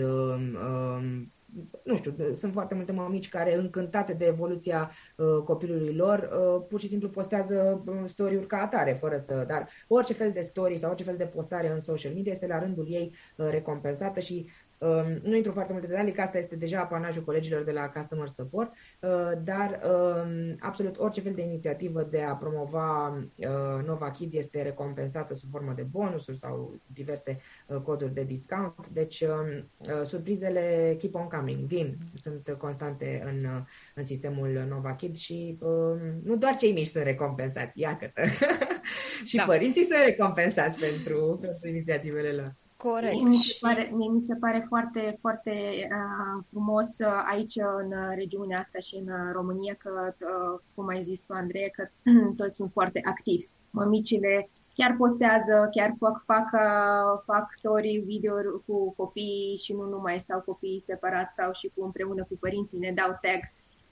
nu 1.83 1.95
știu, 1.95 2.15
sunt 2.35 2.53
foarte 2.53 2.75
multe 2.75 2.91
mămici 2.91 3.29
care, 3.29 3.55
încântate 3.55 4.13
de 4.13 4.25
evoluția 4.25 4.91
uh, 5.15 5.43
copilului 5.43 5.95
lor, 5.95 6.29
uh, 6.33 6.65
pur 6.69 6.79
și 6.79 6.87
simplu 6.87 7.09
postează 7.09 7.83
story-uri 8.05 8.47
ca 8.47 8.61
atare, 8.61 8.93
fără 8.93 9.17
să... 9.17 9.45
Dar 9.47 9.69
orice 9.87 10.13
fel 10.13 10.31
de 10.31 10.41
story 10.41 10.77
sau 10.77 10.89
orice 10.89 11.03
fel 11.03 11.17
de 11.17 11.25
postare 11.25 11.71
în 11.71 11.79
social 11.79 12.13
media 12.13 12.31
este 12.31 12.47
la 12.47 12.59
rândul 12.59 12.87
ei 12.89 13.13
uh, 13.35 13.47
recompensată 13.49 14.19
și 14.19 14.49
Um, 14.49 14.58
nu 15.23 15.35
intru 15.35 15.51
foarte 15.51 15.71
multe 15.71 15.87
detalii, 15.87 16.11
că 16.11 16.21
asta 16.21 16.37
este 16.37 16.55
deja 16.55 16.79
apanajul 16.79 17.23
colegilor 17.23 17.63
de 17.63 17.71
la 17.71 17.89
Customer 17.89 18.27
Support, 18.27 18.71
uh, 18.99 19.09
dar 19.43 19.79
um, 19.83 20.55
absolut 20.59 20.97
orice 20.97 21.21
fel 21.21 21.33
de 21.33 21.41
inițiativă 21.41 22.03
de 22.03 22.21
a 22.21 22.33
promova 22.33 23.07
uh, 23.07 23.85
Nova 23.85 24.11
Kid 24.11 24.33
este 24.33 24.61
recompensată 24.61 25.33
sub 25.33 25.49
formă 25.49 25.73
de 25.75 25.81
bonusuri 25.81 26.37
sau 26.37 26.79
diverse 26.85 27.39
uh, 27.67 27.77
coduri 27.77 28.13
de 28.13 28.23
discount. 28.23 28.87
Deci 28.87 29.21
um, 29.21 29.69
surprizele 30.03 30.95
keep 30.99 31.15
on 31.15 31.27
coming, 31.27 31.59
vin, 31.65 31.97
sunt 32.15 32.55
constante 32.57 33.23
în, 33.25 33.65
în 33.95 34.03
sistemul 34.03 34.65
Nova 34.69 34.95
Kid 34.95 35.15
și 35.15 35.57
nu 36.23 36.35
doar 36.37 36.55
cei 36.55 36.71
mici 36.71 36.87
sunt 36.87 37.03
recompensați, 37.03 37.79
iată 37.79 38.11
și 39.29 39.35
da. 39.35 39.43
părinții 39.43 39.83
sunt 39.83 40.03
recompensați 40.05 40.79
pentru, 40.79 41.37
pentru 41.41 41.67
inițiativele 41.67 42.31
lor. 42.31 42.55
Corect. 42.83 43.13
Mie 43.13 43.29
mi 43.29 43.35
se 43.35 43.57
pare, 43.59 43.91
mie 43.93 44.09
mi 44.09 44.23
se 44.27 44.35
pare 44.35 44.65
foarte, 44.67 45.17
foarte 45.21 45.51
uh, 45.91 46.43
frumos 46.49 46.87
uh, 46.87 47.23
aici 47.31 47.55
în 47.55 47.93
regiunea 48.15 48.59
asta 48.59 48.79
și 48.79 48.95
în 48.95 49.07
uh, 49.07 49.31
România 49.33 49.73
că, 49.77 50.13
uh, 50.19 50.59
cum 50.75 50.87
ai 50.87 51.03
zis 51.03 51.21
tu, 51.21 51.33
Andrei, 51.33 51.71
că 51.71 51.89
toți 52.39 52.55
sunt 52.55 52.71
foarte 52.71 53.01
activi. 53.03 53.47
Mămicile 53.69 54.49
chiar 54.73 54.95
postează, 54.97 55.69
chiar 55.71 55.95
fac, 55.99 56.23
fac, 56.25 56.47
uh, 56.53 57.21
fac 57.25 57.53
story, 57.53 58.03
video 58.05 58.33
cu 58.65 58.93
copiii 58.97 59.57
și 59.63 59.73
nu 59.73 59.83
numai, 59.89 60.19
sau 60.19 60.41
copiii 60.41 60.83
separați 60.85 61.35
sau 61.35 61.51
și 61.53 61.71
cu 61.75 61.83
împreună 61.83 62.23
cu 62.23 62.37
părinții, 62.39 62.79
ne 62.79 62.91
dau 62.91 63.09
tag 63.21 63.39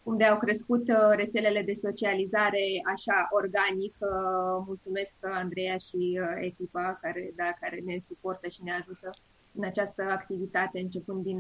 unde 0.08 0.24
au 0.24 0.38
crescut 0.38 0.88
uh, 0.90 1.16
rețelele 1.16 1.62
de 1.62 1.74
socializare 1.74 2.66
așa 2.94 3.28
organic. 3.32 3.96
Uh, 4.00 4.64
mulțumesc 4.66 5.16
uh, 5.22 5.30
Andreea 5.34 5.78
și 5.78 6.20
echipa 6.40 6.98
care, 7.02 7.34
da, 7.36 7.50
care 7.62 7.82
ne 7.86 7.98
suportă 8.08 8.48
și 8.48 8.64
ne 8.64 8.72
ajută 8.72 9.10
în 9.56 9.64
această 9.64 10.02
activitate 10.04 10.80
începând 10.80 11.24
din 11.24 11.40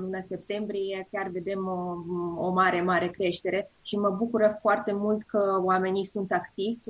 luna 0.00 0.20
septembrie. 0.28 1.08
Chiar 1.10 1.28
vedem 1.28 1.66
o, 1.66 1.80
o 2.46 2.50
mare, 2.50 2.82
mare 2.82 3.08
creștere 3.08 3.70
și 3.82 3.96
mă 3.96 4.10
bucură 4.10 4.56
foarte 4.60 4.92
mult 4.92 5.22
că 5.26 5.60
oamenii 5.62 6.06
sunt 6.06 6.32
activi 6.32 6.80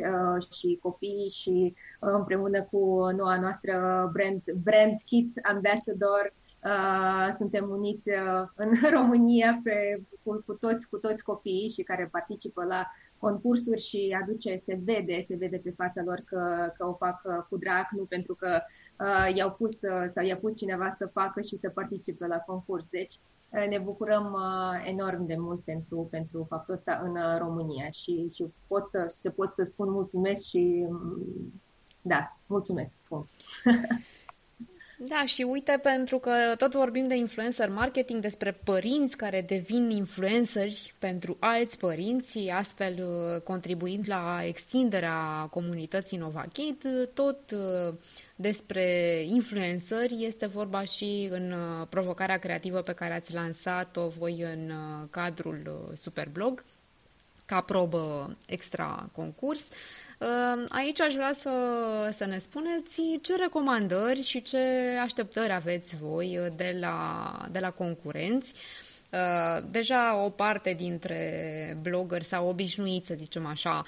și 0.57 0.78
copiii 0.82 1.30
și 1.30 1.74
împreună 1.98 2.62
cu 2.62 2.78
noua 3.16 3.40
noastră 3.40 3.74
brand, 4.12 4.42
brand 4.62 5.01
kit 5.05 5.38
ambassador 5.42 6.32
Uh, 6.64 7.28
suntem 7.36 7.70
uniți 7.70 8.08
uh, 8.08 8.42
în 8.54 8.70
România 8.96 9.61
pe, 9.64 10.02
cu, 10.22 10.42
cu, 10.46 10.52
toți, 10.52 10.88
cu 10.88 10.96
toți 10.96 11.22
copiii 11.22 11.70
și 11.70 11.82
care 11.82 12.08
participă 12.12 12.64
la 12.64 12.86
concursuri 13.18 13.80
și 13.80 14.16
aduce, 14.22 14.56
se 14.56 14.80
vede, 14.84 15.24
se 15.28 15.36
vede 15.36 15.56
pe 15.56 15.74
fața 15.76 16.02
lor 16.04 16.22
că, 16.24 16.72
că 16.76 16.86
o 16.86 16.92
fac 16.92 17.20
uh, 17.24 17.44
cu 17.48 17.56
drag, 17.56 17.88
nu 17.90 18.04
pentru 18.04 18.34
că 18.34 18.61
uh, 19.00 19.36
i-au 19.36 19.50
pus 19.50 19.72
uh, 19.72 20.11
sau 20.14 20.24
i-a 20.24 20.36
pus 20.36 20.56
cineva 20.56 20.94
să 20.98 21.11
facă 21.12 21.40
și 21.40 21.58
să 21.58 21.68
participe 21.68 22.26
la 22.26 22.36
concurs. 22.38 22.88
Deci 22.88 23.18
uh, 23.50 23.66
ne 23.68 23.78
bucurăm 23.78 24.32
uh, 24.32 24.88
enorm 24.88 25.26
de 25.26 25.36
mult 25.38 25.61
pentru, 25.61 26.08
pentru 26.11 26.46
faptul 26.48 26.74
ăsta 26.74 27.00
în 27.02 27.11
uh, 27.11 27.38
România 27.38 27.90
și, 27.90 28.28
și 28.34 28.46
pot 28.66 28.90
să, 28.90 29.14
se 29.20 29.30
pot 29.30 29.52
să 29.54 29.62
spun 29.62 29.90
mulțumesc 29.90 30.42
și 30.46 30.86
um, 30.88 31.52
da, 32.02 32.36
mulțumesc. 32.46 32.96
Da, 35.03 35.24
și 35.24 35.42
uite, 35.42 35.80
pentru 35.82 36.18
că 36.18 36.32
tot 36.59 36.72
vorbim 36.72 37.09
de 37.09 37.14
influencer 37.14 37.68
marketing, 37.68 38.20
despre 38.20 38.53
părinți 38.64 39.16
care 39.16 39.40
devin 39.40 39.90
influenceri 39.90 40.94
pentru 40.98 41.36
alți 41.38 41.78
părinți, 41.78 42.48
astfel 42.48 42.94
uh, 42.98 43.40
contribuind 43.40 44.05
la 44.09 44.40
extinderea 44.44 45.48
comunității 45.51 46.16
NovaKid, 46.16 47.09
tot 47.14 47.51
uh, 47.51 47.94
despre 48.36 49.18
influenceri 49.26 50.24
este 50.24 50.46
vorba 50.46 50.84
și 50.84 51.28
în 51.30 51.53
uh, 51.53 51.86
provocarea 51.88 52.38
creativă 52.38 52.80
pe 52.80 52.92
care 52.92 53.14
ați 53.14 53.34
lansat-o 53.34 54.09
voi 54.09 54.40
în 54.40 54.72
cadrul 55.11 55.90
Superblog 55.94 56.64
ca 57.44 57.61
probă 57.61 58.36
extra 58.46 59.09
concurs. 59.12 59.68
Uh, 60.20 60.64
aici 60.68 61.00
aș 61.00 61.14
vrea 61.14 61.32
să, 61.32 61.50
să 62.12 62.24
ne 62.24 62.38
spuneți 62.38 63.00
ce 63.22 63.36
recomandări 63.36 64.22
și 64.22 64.42
ce 64.42 64.58
așteptări 65.02 65.52
aveți 65.52 65.96
voi 65.96 66.52
de 66.56 66.76
la, 66.80 67.48
de 67.50 67.58
la 67.58 67.70
concurenți. 67.70 68.54
Uh, 69.10 69.62
deja 69.70 70.16
o 70.16 70.28
parte 70.28 70.72
dintre 70.72 71.78
blogări 71.82 72.24
s-au 72.24 72.48
obișnuit, 72.48 73.06
să 73.06 73.14
zicem 73.18 73.46
așa, 73.46 73.84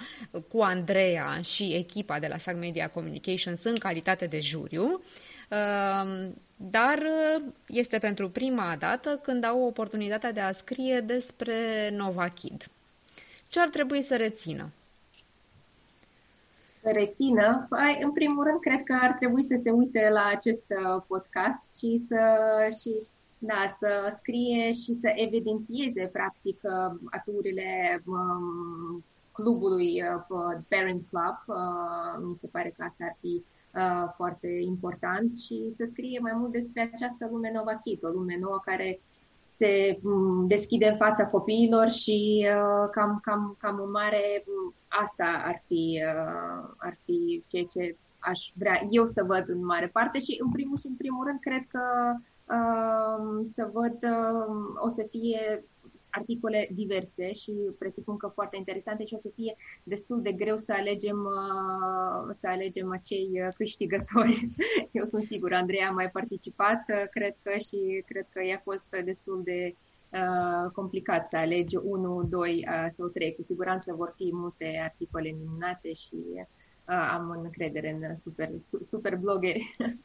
cu 0.48 0.60
Andreea 0.60 1.40
și 1.40 1.74
echipa 1.74 2.18
de 2.18 2.26
la 2.26 2.38
SAG 2.38 2.56
Media 2.56 2.88
Communications 2.88 3.64
în 3.64 3.76
calitate 3.76 4.26
de 4.26 4.40
juriu. 4.40 5.02
Ehm, 5.48 6.34
dar 6.56 6.98
uh, 6.98 7.42
este 7.66 7.98
pentru 7.98 8.30
prima 8.30 8.76
dată 8.78 9.20
când 9.22 9.44
au 9.44 9.66
oportunitatea 9.66 10.32
de 10.32 10.40
a 10.40 10.52
scrie 10.52 11.00
despre 11.00 11.90
Novakid. 11.96 12.66
Ce 13.48 13.60
ar 13.60 13.68
trebui 13.68 14.02
să 14.02 14.16
rețină? 14.16 14.70
Să 16.82 16.90
rețină? 16.90 17.66
Păi, 17.68 17.98
în 18.02 18.12
primul 18.12 18.44
rând, 18.44 18.60
cred 18.60 18.82
că 18.82 18.98
ar 19.00 19.12
trebui 19.12 19.42
să 19.42 19.60
se 19.62 19.70
uite 19.70 20.08
la 20.12 20.26
acest 20.34 20.64
uh, 20.68 21.02
podcast 21.06 21.62
și 21.78 22.04
să, 22.08 22.20
și, 22.80 22.96
da, 23.38 23.76
să 23.80 24.16
scrie 24.18 24.72
și 24.72 24.98
să 25.00 25.12
evidențieze, 25.14 26.06
practic, 26.12 26.60
uh, 26.62 26.98
aturile 27.10 28.02
um, 28.06 29.04
clubului 29.32 30.02
uh, 30.02 30.58
Parent 30.68 31.02
Club. 31.08 31.36
Uh, 31.46 32.24
mi 32.28 32.36
se 32.40 32.46
pare 32.46 32.74
că 32.76 32.84
asta 32.88 33.04
ar 33.04 33.16
fi 33.20 33.44
uh, 33.74 34.12
foarte 34.16 34.48
important 34.48 35.36
și 35.38 35.72
să 35.76 35.88
scrie 35.90 36.18
mai 36.18 36.32
mult 36.34 36.52
despre 36.52 36.90
această 36.94 37.28
lume 37.30 37.50
Nova 37.54 37.74
Kid, 37.84 38.04
o 38.04 38.08
lume 38.08 38.36
nouă 38.40 38.60
care 38.64 39.00
se 39.62 39.98
um, 40.02 40.46
deschide 40.46 40.88
în 40.88 40.96
fața 40.96 41.26
copiilor 41.26 41.90
și 41.90 42.46
uh, 42.48 42.88
cam, 42.90 43.20
cam, 43.22 43.56
cam 43.58 43.80
în 43.84 43.90
mare 43.90 44.44
um, 44.46 44.74
asta 44.88 45.42
ar 45.44 45.62
fi, 45.66 46.02
uh, 46.06 46.70
ar 46.76 46.98
fi 47.04 47.44
ceea 47.46 47.64
ce 47.72 47.96
aș 48.18 48.40
vrea 48.54 48.80
eu 48.90 49.06
să 49.06 49.24
văd 49.26 49.44
în 49.48 49.64
mare 49.64 49.86
parte 49.86 50.18
și 50.18 50.36
în 50.40 50.50
primul 50.50 50.78
și 50.78 50.86
în 50.86 50.94
primul 50.94 51.26
rând 51.26 51.40
cred 51.40 51.64
că 51.68 51.84
uh, 52.54 53.46
să 53.54 53.70
văd 53.72 53.98
uh, 54.02 54.54
o 54.86 54.88
să 54.88 55.06
fie 55.10 55.64
articole 56.12 56.68
diverse 56.72 57.32
și 57.32 57.52
presupun 57.78 58.16
că 58.16 58.26
foarte 58.26 58.56
interesante 58.56 59.04
și 59.04 59.14
o 59.14 59.18
să 59.18 59.28
fie 59.34 59.56
destul 59.82 60.22
de 60.22 60.32
greu 60.32 60.56
să 60.56 60.72
alegem, 60.72 61.18
uh, 61.18 62.34
să 62.34 62.46
alegem 62.46 62.90
acei 62.90 63.30
uh, 63.32 63.48
câștigători. 63.56 64.50
Eu 64.98 65.04
sunt 65.04 65.24
sigură, 65.24 65.54
Andreea 65.54 65.88
a 65.88 65.92
mai 65.92 66.10
participat, 66.10 66.84
uh, 66.88 67.04
cred 67.10 67.34
că 67.42 67.58
și 67.58 68.04
cred 68.06 68.26
că 68.32 68.44
i-a 68.44 68.60
fost 68.64 68.84
destul 69.04 69.42
de 69.44 69.74
complicat 70.72 71.28
să 71.28 71.36
alegi 71.36 71.76
unul, 71.76 72.28
doi 72.28 72.66
sau 72.88 73.06
trei. 73.06 73.34
Cu 73.34 73.42
siguranță 73.42 73.94
vor 73.94 74.12
fi 74.16 74.30
multe 74.32 74.80
articole 74.82 75.30
minunate 75.38 75.94
și 75.94 76.16
am 76.84 77.30
încredere 77.42 77.98
în 78.00 78.16
super, 78.16 78.50
super 78.88 79.16
blogeri. 79.16 79.70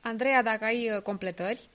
Andreea, 0.00 0.42
dacă 0.42 0.64
ai 0.64 1.00
completări? 1.02 1.68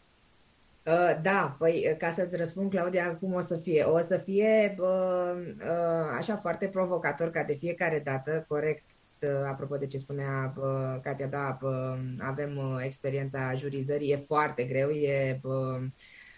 Uh, 0.86 1.20
da, 1.22 1.56
păi 1.60 1.88
uh, 1.92 1.98
ca 1.98 2.10
să-ți 2.10 2.36
răspund, 2.36 2.70
Claudia, 2.70 3.16
cum 3.18 3.34
o 3.34 3.40
să 3.40 3.58
fie? 3.58 3.84
O 3.84 4.00
să 4.00 4.18
fie 4.18 4.76
uh, 4.80 5.34
uh, 5.58 6.16
așa 6.18 6.38
foarte 6.38 6.68
provocator 6.68 7.30
ca 7.30 7.44
de 7.44 7.54
fiecare 7.54 8.00
dată, 8.00 8.46
corect, 8.48 8.84
uh, 9.22 9.30
apropo 9.46 9.78
de 9.78 9.88
ce 9.88 9.98
spunea 9.98 10.54
uh, 10.58 11.00
Katia, 11.02 11.28
da, 11.28 11.58
uh, 11.62 12.00
avem 12.20 12.58
uh, 12.58 12.84
experiența 12.84 13.54
jurizării, 13.54 14.12
e 14.12 14.18
foarte 14.18 14.64
greu, 14.64 14.90
e... 14.90 15.40
Uh, 15.44 15.82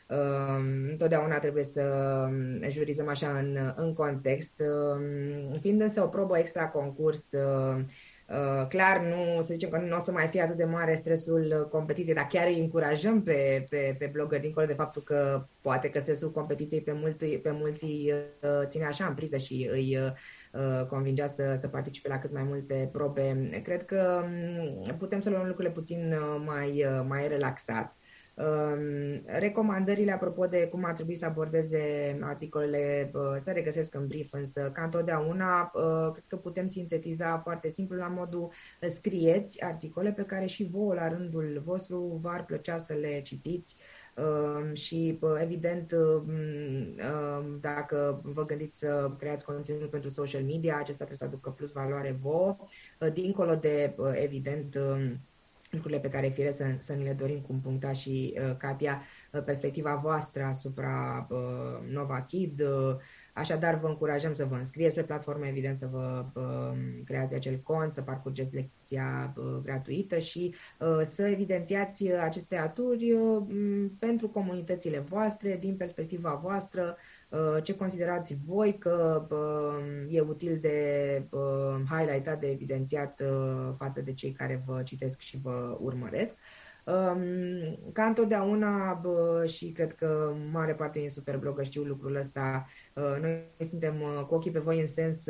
Uh, 0.07 0.89
întotdeauna 0.89 1.39
trebuie 1.39 1.63
să 1.63 1.81
um, 2.27 2.69
jurizăm 2.69 3.07
așa 3.07 3.37
în, 3.37 3.73
în 3.75 3.93
context. 3.93 4.53
Uh, 4.59 5.57
fiind 5.61 5.81
însă 5.81 6.03
o 6.03 6.07
probă 6.07 6.37
extra 6.37 6.69
concurs, 6.69 7.31
uh, 7.31 7.75
Uh, 7.75 7.83
clar, 8.69 8.99
nu, 8.99 9.41
să 9.41 9.53
zicem 9.53 9.69
că 9.69 9.77
nu 9.77 9.95
o 9.95 9.99
să 9.99 10.11
mai 10.11 10.27
fie 10.27 10.41
atât 10.41 10.55
de 10.55 10.63
mare 10.63 10.95
stresul 10.95 11.67
competiției, 11.71 12.15
dar 12.15 12.27
chiar 12.27 12.47
îi 12.47 12.59
încurajăm 12.59 13.23
pe, 13.23 13.65
pe, 13.69 13.95
pe 13.99 14.09
blogger, 14.13 14.39
dincolo 14.39 14.65
de 14.65 14.73
faptul 14.73 15.01
că 15.01 15.45
poate 15.61 15.89
că 15.89 15.99
stresul 15.99 16.31
competiției 16.31 16.81
pe, 16.81 16.91
mulți, 16.91 17.25
pe 17.25 17.51
mulți 17.51 17.85
uh, 17.85 18.65
ține 18.65 18.85
așa 18.85 19.05
în 19.05 19.13
priză 19.13 19.37
și 19.37 19.69
îi 19.71 19.97
uh, 19.97 20.85
convingea 20.85 21.27
să, 21.27 21.55
să 21.59 21.67
participe 21.67 22.07
la 22.07 22.19
cât 22.19 22.33
mai 22.33 22.43
multe 22.43 22.89
probe. 22.91 23.49
Cred 23.63 23.85
că 23.85 24.23
um, 24.87 24.95
putem 24.97 25.19
să 25.19 25.29
luăm 25.29 25.45
lucrurile 25.45 25.73
puțin 25.73 26.15
mai, 26.45 26.85
mai 27.07 27.27
relaxat. 27.27 27.95
Recomandările 29.25 30.11
apropo 30.11 30.45
de 30.45 30.67
cum 30.67 30.83
ar 30.83 30.93
trebui 30.93 31.15
să 31.15 31.25
abordeze 31.25 32.17
articolele 32.21 33.11
se 33.39 33.51
regăsesc 33.51 33.95
în 33.95 34.07
brief, 34.07 34.33
însă 34.33 34.71
ca 34.73 34.83
întotdeauna 34.83 35.71
cred 36.11 36.23
că 36.27 36.35
putem 36.35 36.67
sintetiza 36.67 37.37
foarte 37.37 37.69
simplu 37.69 37.97
la 37.97 38.07
modul 38.07 38.51
scrieți 38.89 39.63
articole 39.63 40.11
pe 40.11 40.23
care 40.25 40.45
și 40.45 40.69
vouă 40.71 40.93
la 40.93 41.07
rândul 41.07 41.61
vostru 41.65 42.19
v-ar 42.21 42.45
plăcea 42.45 42.77
să 42.77 42.93
le 42.93 43.21
citiți. 43.21 43.75
Și 44.73 45.19
evident 45.41 45.93
dacă 47.59 48.21
vă 48.23 48.45
gândiți 48.45 48.79
să 48.79 49.11
creați 49.17 49.45
conținut 49.45 49.89
pentru 49.89 50.09
social 50.09 50.43
media, 50.43 50.73
acesta 50.73 51.05
trebuie 51.05 51.17
să 51.17 51.25
aducă 51.25 51.49
plus 51.49 51.71
valoare 51.71 52.17
vouă, 52.21 52.57
dincolo 53.13 53.55
de 53.55 53.95
evident 54.13 54.79
lucrurile 55.73 55.99
pe 55.99 56.09
care 56.09 56.27
fire 56.27 56.51
să, 56.51 56.65
să 56.79 56.93
ni 56.93 57.03
le 57.03 57.13
dorim, 57.13 57.39
cum 57.39 57.61
puncta 57.61 57.91
și 57.91 58.39
uh, 58.49 58.55
Katia, 58.57 59.01
uh, 59.31 59.43
perspectiva 59.43 59.95
voastră 59.95 60.43
asupra 60.43 61.27
uh, 61.29 61.91
Nova 61.91 62.21
Kid. 62.21 62.61
Uh, 62.61 62.95
așadar, 63.33 63.79
vă 63.79 63.87
încurajăm 63.87 64.33
să 64.33 64.45
vă 64.45 64.55
înscrieți 64.55 64.95
pe 64.95 65.01
platformă, 65.01 65.47
evident, 65.47 65.77
să 65.77 65.87
vă 65.91 66.25
uh, 66.33 66.77
creați 67.05 67.33
acel 67.33 67.59
cont, 67.63 67.91
să 67.91 68.01
parcurgeți 68.01 68.55
lecția 68.55 69.33
uh, 69.37 69.43
gratuită 69.63 70.17
și 70.17 70.55
uh, 70.79 71.01
să 71.03 71.27
evidențiați 71.27 72.11
aceste 72.11 72.55
aturi 72.55 73.11
uh, 73.11 73.43
pentru 73.99 74.27
comunitățile 74.29 74.99
voastre, 74.99 75.57
din 75.57 75.75
perspectiva 75.75 76.39
voastră, 76.43 76.81
Uh, 76.81 77.12
ce 77.63 77.75
considerați 77.75 78.35
voi 78.45 78.77
că 78.77 79.25
uh, 79.29 80.15
e 80.15 80.19
util 80.19 80.57
de 80.61 81.21
uh, 81.29 81.75
highlightat, 81.89 82.39
de 82.39 82.47
evidențiat 82.47 83.21
față 83.77 84.01
de 84.01 84.13
cei 84.13 84.31
care 84.31 84.63
vă 84.65 84.81
citesc 84.83 85.19
și 85.19 85.39
vă 85.43 85.77
urmăresc. 85.79 86.35
Um, 86.85 87.21
ca 87.93 88.03
întotdeauna 88.03 89.01
și 89.45 89.71
cred 89.71 89.95
că 89.95 90.33
mare 90.51 90.73
parte 90.73 90.99
din 90.99 91.09
Superblogă 91.09 91.63
știu 91.63 91.83
lucrul 91.83 92.15
ăsta, 92.15 92.67
noi 93.21 93.41
suntem 93.59 93.93
cu 94.27 94.35
ochii 94.35 94.51
pe 94.51 94.59
voi 94.59 94.79
în 94.79 94.87
sens 94.87 95.23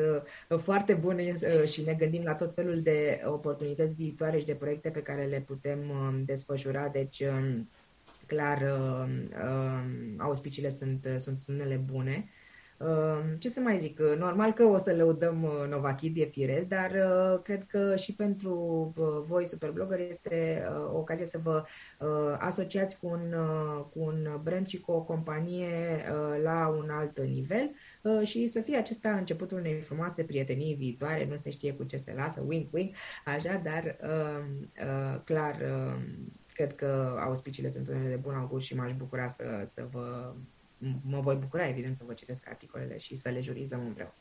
foarte 0.47 0.93
bun 0.93 1.19
și 1.65 1.83
ne 1.83 1.93
gândim 1.93 2.23
la 2.23 2.35
tot 2.35 2.53
felul 2.53 2.81
de 2.81 3.21
oportunități 3.25 3.95
viitoare 3.95 4.37
și 4.37 4.45
de 4.45 4.53
proiecte 4.53 4.89
pe 4.89 5.01
care 5.01 5.25
le 5.25 5.43
putem 5.47 5.79
desfășura, 6.25 6.87
deci 6.87 7.19
um, 7.19 7.69
clar 8.25 8.61
uh, 8.61 9.05
uh, 9.43 9.83
auspiciile 10.17 10.69
sunt, 10.69 11.07
sunt 11.17 11.47
unele 11.47 11.75
bune. 11.75 12.29
Uh, 12.77 13.37
ce 13.39 13.49
să 13.49 13.59
mai 13.59 13.77
zic, 13.77 13.99
normal 13.99 14.51
că 14.51 14.63
o 14.63 14.77
să 14.77 14.95
lăudăm 14.95 15.47
Novakid, 15.69 16.17
e 16.17 16.25
firesc, 16.25 16.67
dar 16.67 16.91
cred 17.43 17.65
că 17.67 17.95
și 17.95 18.15
pentru 18.15 18.53
voi, 19.27 19.45
superblogger, 19.45 19.99
este 19.99 20.63
o 20.93 20.97
ocazie 20.97 21.25
să 21.25 21.39
vă 21.43 21.63
asociați 22.39 22.99
cu 22.99 23.07
un, 23.07 23.33
cu 23.89 23.99
un 23.99 24.39
brand 24.43 24.67
și 24.67 24.79
cu 24.79 24.91
o 24.91 25.01
companie 25.01 25.67
la 26.43 26.67
un 26.67 26.89
alt 26.89 27.19
nivel 27.19 27.71
și 28.23 28.47
să 28.47 28.59
fie 28.59 28.77
acesta 28.77 29.11
începutul 29.11 29.57
unei 29.57 29.81
frumoase 29.81 30.23
prietenii 30.23 30.73
viitoare, 30.73 31.27
nu 31.29 31.35
se 31.35 31.49
știe 31.49 31.73
cu 31.73 31.83
ce 31.83 31.97
se 31.97 32.13
lasă, 32.15 32.43
wink, 32.47 32.73
wink, 32.73 32.95
așa, 33.25 33.61
dar 33.63 33.97
clar 35.23 35.55
Cred 36.53 36.75
că 36.75 37.19
auspiciile 37.19 37.69
sunt 37.69 37.87
unele 37.87 38.09
de 38.09 38.15
bun 38.15 38.33
augur 38.33 38.61
și 38.61 38.75
m-aș 38.75 38.93
bucura 38.93 39.27
să, 39.27 39.67
să 39.71 39.87
vă... 39.91 40.33
Mă 41.01 41.19
voi 41.19 41.35
bucura, 41.35 41.67
evident, 41.67 41.97
să 41.97 42.03
vă 42.07 42.13
citesc 42.13 42.47
articolele 42.47 42.97
și 42.97 43.15
să 43.15 43.29
le 43.29 43.41
jurizăm 43.41 43.79
împreună. 43.85 44.13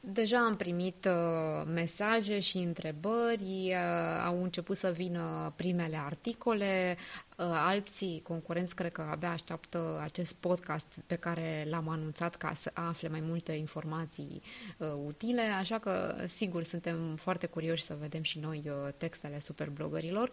Deja 0.00 0.38
am 0.38 0.56
primit 0.56 1.04
uh, 1.04 1.66
mesaje 1.72 2.40
și 2.40 2.56
întrebări, 2.56 3.72
uh, 3.72 4.24
au 4.24 4.42
început 4.42 4.76
să 4.76 4.90
vină 4.90 5.52
primele 5.56 5.96
articole, 5.96 6.96
uh, 6.98 7.25
alții 7.36 8.20
concurenți 8.22 8.74
cred 8.74 8.92
că 8.92 9.06
abia 9.10 9.30
așteaptă 9.30 10.00
acest 10.02 10.34
podcast 10.34 10.86
pe 11.06 11.14
care 11.14 11.66
l-am 11.70 11.88
anunțat 11.88 12.36
ca 12.36 12.54
să 12.54 12.70
afle 12.74 13.08
mai 13.08 13.20
multe 13.20 13.52
informații 13.52 14.42
uh, 14.76 14.88
utile, 15.06 15.42
așa 15.42 15.78
că 15.78 16.22
sigur 16.26 16.62
suntem 16.62 17.16
foarte 17.16 17.46
curioși 17.46 17.82
să 17.82 17.96
vedem 18.00 18.22
și 18.22 18.38
noi 18.38 18.62
uh, 18.66 18.92
textele 18.96 19.40
superblogărilor. 19.40 20.30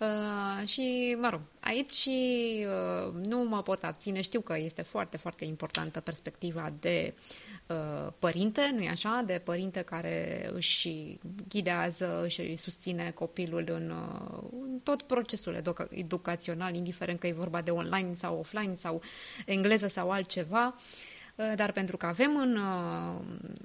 Uh, 0.00 0.68
și, 0.68 1.16
mă 1.20 1.28
rog, 1.28 1.40
aici 1.60 2.06
uh, 2.06 3.12
nu 3.26 3.38
mă 3.38 3.62
pot 3.62 3.82
abține, 3.84 4.20
știu 4.20 4.40
că 4.40 4.58
este 4.58 4.82
foarte, 4.82 5.16
foarte 5.16 5.44
importantă 5.44 6.00
perspectiva 6.00 6.72
de 6.80 7.14
uh, 7.66 8.12
părinte, 8.18 8.70
nu-i 8.74 8.88
așa? 8.88 9.22
de 9.26 9.40
părinte 9.44 9.80
care 9.80 10.48
își 10.52 11.18
ghidează, 11.48 12.22
își 12.22 12.56
susține 12.56 13.10
copilul 13.10 13.64
în, 13.68 13.92
în 14.62 14.78
tot 14.82 15.02
procesul 15.02 15.54
educa- 15.54 15.88
educațional, 16.42 16.74
indiferent 16.74 17.18
că 17.18 17.26
e 17.26 17.32
vorba 17.32 17.60
de 17.60 17.70
online 17.70 18.14
sau 18.14 18.38
offline 18.38 18.74
sau 18.74 19.02
engleză 19.46 19.86
sau 19.86 20.10
altceva. 20.10 20.74
Uh, 21.34 21.52
dar 21.56 21.72
pentru 21.72 21.96
că 21.96 22.06
avem 22.06 22.36
în, 22.36 22.56
uh, 22.56 23.20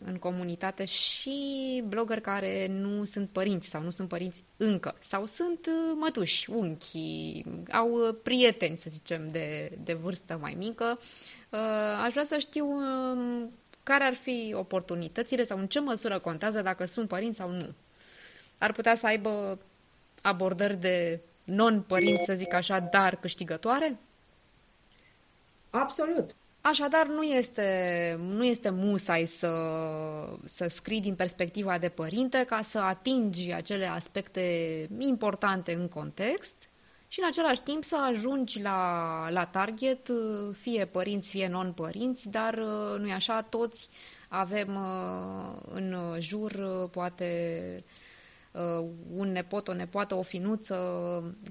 în 0.06 0.18
comunitate 0.18 0.86
și 0.86 1.84
blogări 1.88 2.22
care 2.22 2.68
nu 2.68 3.04
sunt 3.04 3.30
părinți 3.30 3.68
sau 3.68 3.82
nu 3.82 3.90
sunt 3.90 4.08
părinți 4.08 4.44
încă, 4.58 4.96
sau 5.00 5.26
sunt 5.26 5.66
uh, 5.66 5.96
mătuși, 6.00 6.50
unchi, 6.50 7.44
au 7.72 8.20
prieteni, 8.24 8.78
să 8.78 8.90
zicem, 8.90 9.28
de, 9.28 9.72
de 9.84 9.94
vârstă 9.94 10.38
mai 10.42 10.56
mică, 10.58 11.00
aș 12.04 12.12
vrea 12.12 12.26
să 12.26 12.38
știu 12.38 12.66
um, 12.66 13.52
care 13.84 14.04
ar 14.04 14.14
fi 14.14 14.54
oportunitățile 14.56 15.44
sau 15.44 15.58
în 15.58 15.68
ce 15.68 15.80
măsură 15.80 16.20
contează 16.20 16.62
dacă 16.62 16.86
sunt 16.86 17.08
părinți 17.08 17.38
sau 17.38 17.50
nu. 17.52 17.74
Ar 18.58 18.72
putea 18.72 18.96
să 18.96 19.06
aibă 19.06 19.60
abordări 20.22 20.80
de 20.80 21.20
non-părinți, 21.48 22.24
să 22.24 22.34
zic 22.34 22.54
așa, 22.54 22.80
dar 22.80 23.16
câștigătoare? 23.16 23.98
Absolut. 25.70 26.36
Așadar, 26.62 27.08
nu 27.08 27.24
este, 27.24 28.20
nu 28.20 28.46
este 28.46 28.70
musai 28.70 29.26
să, 29.26 29.52
să 30.46 30.68
scrii 30.68 31.02
din 31.02 31.16
perspectiva 31.16 31.78
de 31.78 31.90
părinte 31.90 32.44
ca 32.48 32.62
să 32.62 32.80
atingi 32.80 33.52
acele 33.52 33.86
aspecte 33.86 34.42
importante 34.98 35.74
în 35.74 35.88
context 35.88 36.70
și 37.08 37.20
în 37.20 37.26
același 37.28 37.62
timp 37.62 37.84
să 37.84 37.98
ajungi 38.10 38.62
la, 38.62 39.30
la 39.30 39.46
target, 39.46 40.10
fie 40.52 40.86
părinți, 40.86 41.30
fie 41.30 41.48
non-părinți, 41.48 42.30
dar 42.30 42.56
nu-i 42.98 43.12
așa, 43.12 43.42
toți 43.42 43.90
avem 44.28 44.78
în 45.66 46.16
jur 46.20 46.88
poate 46.92 47.84
un 49.16 49.32
nepot, 49.32 49.68
o 49.68 49.74
nepoată, 49.74 50.16
o 50.16 50.22
finuță 50.22 50.78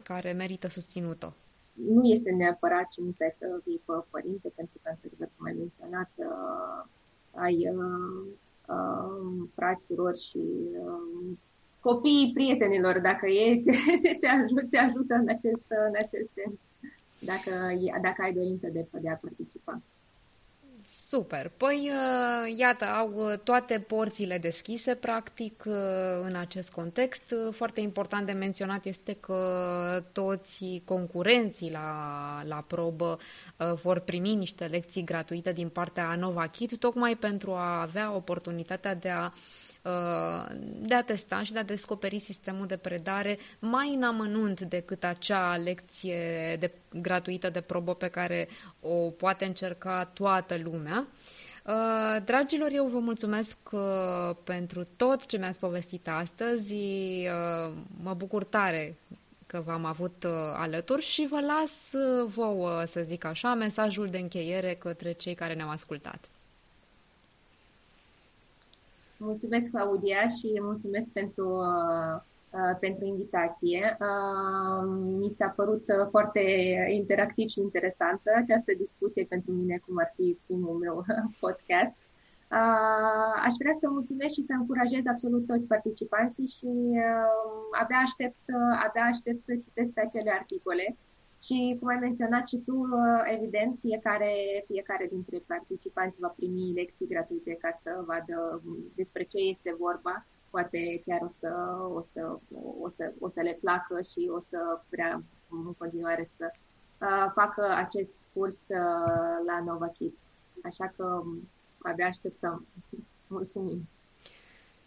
care 0.02 0.32
merită 0.32 0.68
susținută. 0.68 1.34
Nu 1.72 2.04
este 2.04 2.30
neapărat 2.30 2.92
și 2.92 3.00
un 3.00 3.12
pet 3.12 3.36
uh, 3.40 4.02
părinte, 4.10 4.52
pentru 4.54 4.76
că, 4.82 4.90
într-adevăr, 4.90 5.28
cum 5.36 5.46
ai 5.46 5.54
menționat, 5.58 6.10
uh, 6.14 6.84
ai 7.30 7.68
uh, 7.68 8.26
uh, 8.68 9.48
frați, 9.54 9.84
surori 9.84 10.20
și 10.20 10.40
uh, 10.84 11.36
copiii 11.80 12.32
prietenilor, 12.34 13.00
dacă 13.00 13.26
e, 13.26 13.60
te, 13.64 14.14
te, 14.20 14.26
ajută, 14.26 14.66
te 14.70 14.78
ajută 14.78 15.14
în 15.14 15.28
acest, 15.28 15.64
în 15.68 15.94
acest 15.94 16.30
sens, 16.32 16.54
dacă, 17.20 17.50
dacă 18.02 18.22
ai 18.22 18.32
dorință 18.32 18.66
de, 18.72 18.86
de 19.00 19.08
a 19.08 19.14
participa. 19.14 19.82
Super. 21.16 21.50
Păi, 21.56 21.90
uh, 21.90 22.58
iată, 22.58 22.84
au 22.84 23.12
uh, 23.14 23.38
toate 23.44 23.78
porțile 23.78 24.38
deschise, 24.38 24.94
practic, 24.94 25.64
uh, 25.66 25.74
în 26.22 26.36
acest 26.36 26.72
context. 26.72 27.34
Foarte 27.50 27.80
important 27.80 28.26
de 28.26 28.32
menționat 28.32 28.84
este 28.84 29.16
că 29.20 30.04
toți 30.12 30.82
concurenții 30.84 31.70
la, 31.70 32.42
la 32.44 32.64
probă 32.66 33.18
vor 33.82 33.98
primi 33.98 34.34
niște 34.34 34.64
lecții 34.64 35.04
gratuite 35.04 35.52
din 35.52 35.68
partea 35.68 36.14
Nova 36.14 36.46
Kit, 36.46 36.78
tocmai 36.78 37.16
pentru 37.16 37.52
a 37.52 37.80
avea 37.80 38.14
oportunitatea 38.14 38.94
de 38.94 39.08
a 39.08 39.30
de 40.78 40.94
a 40.94 41.02
testa 41.02 41.42
și 41.42 41.52
de 41.52 41.58
a 41.58 41.64
descoperi 41.64 42.18
sistemul 42.18 42.66
de 42.66 42.76
predare 42.76 43.38
mai 43.58 43.94
în 43.94 44.02
amănunt 44.02 44.60
decât 44.60 45.04
acea 45.04 45.56
lecție 45.56 46.56
de, 46.60 46.72
gratuită 47.00 47.50
de 47.50 47.60
probă 47.60 47.94
pe 47.94 48.08
care 48.08 48.48
o 48.80 48.94
poate 49.10 49.44
încerca 49.44 50.04
toată 50.04 50.56
lumea. 50.62 51.06
Uh, 51.66 52.22
dragilor, 52.24 52.70
eu 52.72 52.86
vă 52.86 52.98
mulțumesc 52.98 53.56
uh, 53.70 53.80
pentru 54.44 54.86
tot 54.96 55.26
ce 55.26 55.36
mi-ați 55.36 55.58
povestit 55.58 56.08
astăzi. 56.08 56.74
Uh, 56.74 57.72
mă 58.02 58.14
bucur 58.14 58.44
tare 58.44 58.96
că 59.46 59.62
v-am 59.64 59.84
avut 59.84 60.26
alături 60.54 61.02
și 61.02 61.26
vă 61.30 61.40
las 61.40 62.02
vouă, 62.34 62.84
să 62.84 63.00
zic 63.00 63.24
așa, 63.24 63.54
mesajul 63.54 64.08
de 64.08 64.18
încheiere 64.18 64.74
către 64.74 65.12
cei 65.12 65.34
care 65.34 65.54
ne-au 65.54 65.70
ascultat. 65.70 66.28
Mulțumesc, 69.18 69.70
Claudia, 69.70 70.28
și 70.28 70.58
mulțumesc 70.60 71.10
pentru, 71.10 71.48
uh, 71.48 72.20
uh, 72.50 72.76
pentru 72.80 73.04
invitație. 73.04 73.96
Uh, 74.00 74.88
mi 75.18 75.30
s-a 75.30 75.48
părut 75.48 75.84
uh, 75.88 76.06
foarte 76.10 76.40
interactiv 76.90 77.48
și 77.48 77.60
interesantă 77.60 78.30
această 78.34 78.72
discuție 78.78 79.24
pentru 79.24 79.52
mine, 79.52 79.76
cum 79.86 79.98
ar 79.98 80.12
fi 80.16 80.38
primul 80.46 80.76
meu 80.78 81.04
podcast. 81.40 81.96
Uh, 82.50 83.32
aș 83.46 83.54
vrea 83.58 83.76
să 83.80 83.88
mulțumesc 83.88 84.34
și 84.34 84.46
să 84.48 84.52
încurajez 84.58 85.02
absolut 85.06 85.46
toți 85.46 85.66
participanții 85.66 86.46
și 86.56 86.70
uh, 87.06 87.80
abia, 87.80 88.00
aștept 88.04 88.36
să, 88.48 88.56
abia 88.86 89.02
aștept 89.02 89.40
să 89.44 89.52
citesc 89.64 89.92
acele 89.98 90.30
articole 90.30 90.96
și, 91.42 91.76
cum 91.78 91.88
ai 91.88 91.98
menționat 92.00 92.48
și 92.48 92.56
tu, 92.56 92.76
uh, 92.76 93.22
evident, 93.24 93.78
fiecare, 93.80 94.64
fiecare 94.66 95.06
dintre 95.10 95.38
participanți 95.46 96.20
va 96.20 96.28
primi 96.28 96.72
lecții 96.72 97.06
gratuite 97.06 97.56
ca 97.60 97.80
să 97.82 98.02
vadă 98.06 98.62
um, 98.64 98.76
despre 98.94 99.22
ce 99.22 99.38
este 99.38 99.76
vorba. 99.78 100.26
Poate 100.50 101.02
chiar 101.06 101.20
o 101.22 101.28
să, 101.40 101.52
o 101.94 102.04
să, 102.12 102.38
o 102.80 102.88
să, 102.88 103.12
o 103.18 103.28
să 103.28 103.40
le 103.40 103.58
placă 103.60 104.02
și 104.02 104.30
o 104.36 104.40
să 104.48 104.80
vrea 104.90 105.22
în 105.50 105.72
continuare 105.78 106.30
să 106.36 106.50
uh, 107.00 107.30
facă 107.34 107.74
acest 107.76 108.12
curs 108.32 108.56
uh, 108.56 109.36
la 109.46 109.62
Nova 109.64 109.88
Kids. 109.88 110.16
Așa 110.64 110.92
că 110.96 111.04
um, 111.04 111.48
abia 111.78 112.06
așteptăm. 112.06 112.66
Mulțumim! 113.26 113.88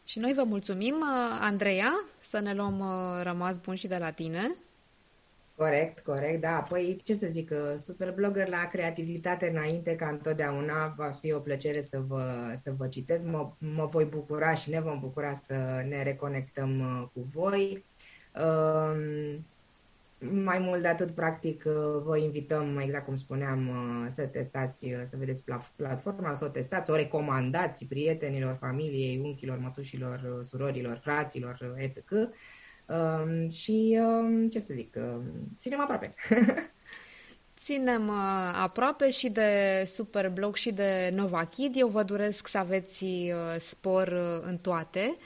Și 0.03 0.19
noi 0.19 0.33
vă 0.33 0.43
mulțumim, 0.43 0.95
uh, 0.95 1.37
Andreea, 1.39 2.03
să 2.19 2.39
ne 2.39 2.53
luăm 2.53 2.83
rămas 3.21 3.57
bun 3.57 3.75
și 3.75 3.87
de 3.87 3.97
la 3.97 4.11
tine. 4.11 4.55
Corect, 5.59 5.99
corect, 5.99 6.41
da. 6.41 6.65
Păi, 6.69 7.01
ce 7.03 7.13
să 7.13 7.27
zic, 7.27 7.51
super 7.77 8.13
blogger 8.13 8.47
la 8.47 8.67
creativitate 8.71 9.49
înainte, 9.49 9.95
ca 9.95 10.07
întotdeauna, 10.07 10.93
va 10.97 11.11
fi 11.11 11.31
o 11.31 11.39
plăcere 11.39 11.81
să 11.81 11.99
vă, 12.07 12.53
să 12.61 12.73
vă 12.77 12.87
citesc. 12.87 13.23
Mă, 13.23 13.51
mă 13.57 13.85
voi 13.85 14.05
bucura 14.05 14.53
și 14.53 14.69
ne 14.69 14.79
vom 14.79 14.99
bucura 14.99 15.33
să 15.33 15.53
ne 15.87 16.03
reconectăm 16.03 16.79
uh, 16.79 17.07
cu 17.13 17.27
voi. 17.31 17.85
Um, 18.35 19.45
mai 20.43 20.59
mult 20.59 20.81
de 20.81 20.87
atât, 20.87 21.11
practic, 21.11 21.63
uh, 21.65 22.01
vă 22.03 22.17
invităm, 22.17 22.77
exact 22.77 23.05
cum 23.05 23.15
spuneam, 23.15 23.67
uh, 23.67 24.11
să 24.15 24.21
testați, 24.25 24.87
să 25.03 25.17
vedeți 25.17 25.43
platforma, 25.75 26.33
să 26.33 26.45
o 26.45 26.47
testați, 26.47 26.91
o 26.91 26.95
recomandați 26.95 27.85
prietenilor, 27.85 28.55
familiei, 28.59 29.21
unchilor, 29.23 29.57
mătușilor, 29.57 30.39
surorilor, 30.43 30.99
fraților, 31.03 31.75
etc., 31.77 31.97
Um, 32.89 33.49
și, 33.49 33.99
um, 34.01 34.49
ce 34.49 34.59
să 34.59 34.73
zic, 34.73 34.95
uh, 34.97 35.21
ținem 35.57 35.79
aproape. 35.79 36.13
Ținem 37.59 38.07
uh, 38.07 38.13
aproape 38.53 39.11
și 39.11 39.29
de 39.29 39.83
Superblog 39.85 40.55
și 40.55 40.71
de 40.71 41.11
Nova 41.15 41.45
Kid. 41.45 41.73
Eu 41.77 41.87
vă 41.87 42.03
doresc 42.03 42.47
să 42.47 42.57
aveți 42.57 43.03
uh, 43.03 43.55
spor 43.57 44.07
uh, 44.07 44.47
în 44.47 44.57
toate, 44.57 45.17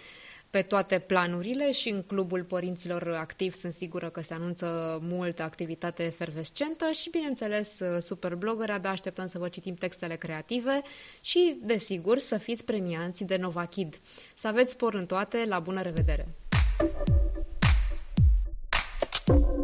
pe 0.50 0.62
toate 0.62 1.00
planurile 1.00 1.72
și 1.72 1.90
în 1.90 2.02
clubul 2.02 2.44
părinților 2.44 3.16
activ 3.20 3.54
sunt 3.54 3.74
sigură 3.74 4.10
că 4.10 4.22
se 4.22 4.34
anunță 4.34 5.00
multă 5.02 5.44
activitate 5.44 6.04
efervescentă 6.04 6.92
și, 6.92 7.10
bineînțeles, 7.10 7.80
uh, 7.80 8.00
Superblogger, 8.00 8.70
abia 8.70 8.90
așteptăm 8.90 9.28
să 9.28 9.38
vă 9.38 9.48
citim 9.48 9.74
textele 9.74 10.16
creative 10.16 10.82
și, 11.22 11.60
desigur, 11.62 12.18
să 12.18 12.38
fiți 12.38 12.66
premianți 12.66 13.24
de 13.24 13.38
Nova 13.38 13.66
Kid. 13.66 14.00
Să 14.36 14.48
aveți 14.48 14.72
spor 14.72 14.94
în 14.94 15.06
toate, 15.06 15.46
la 15.48 15.60
bună 15.60 15.82
revedere! 15.82 16.28
you 19.30 19.63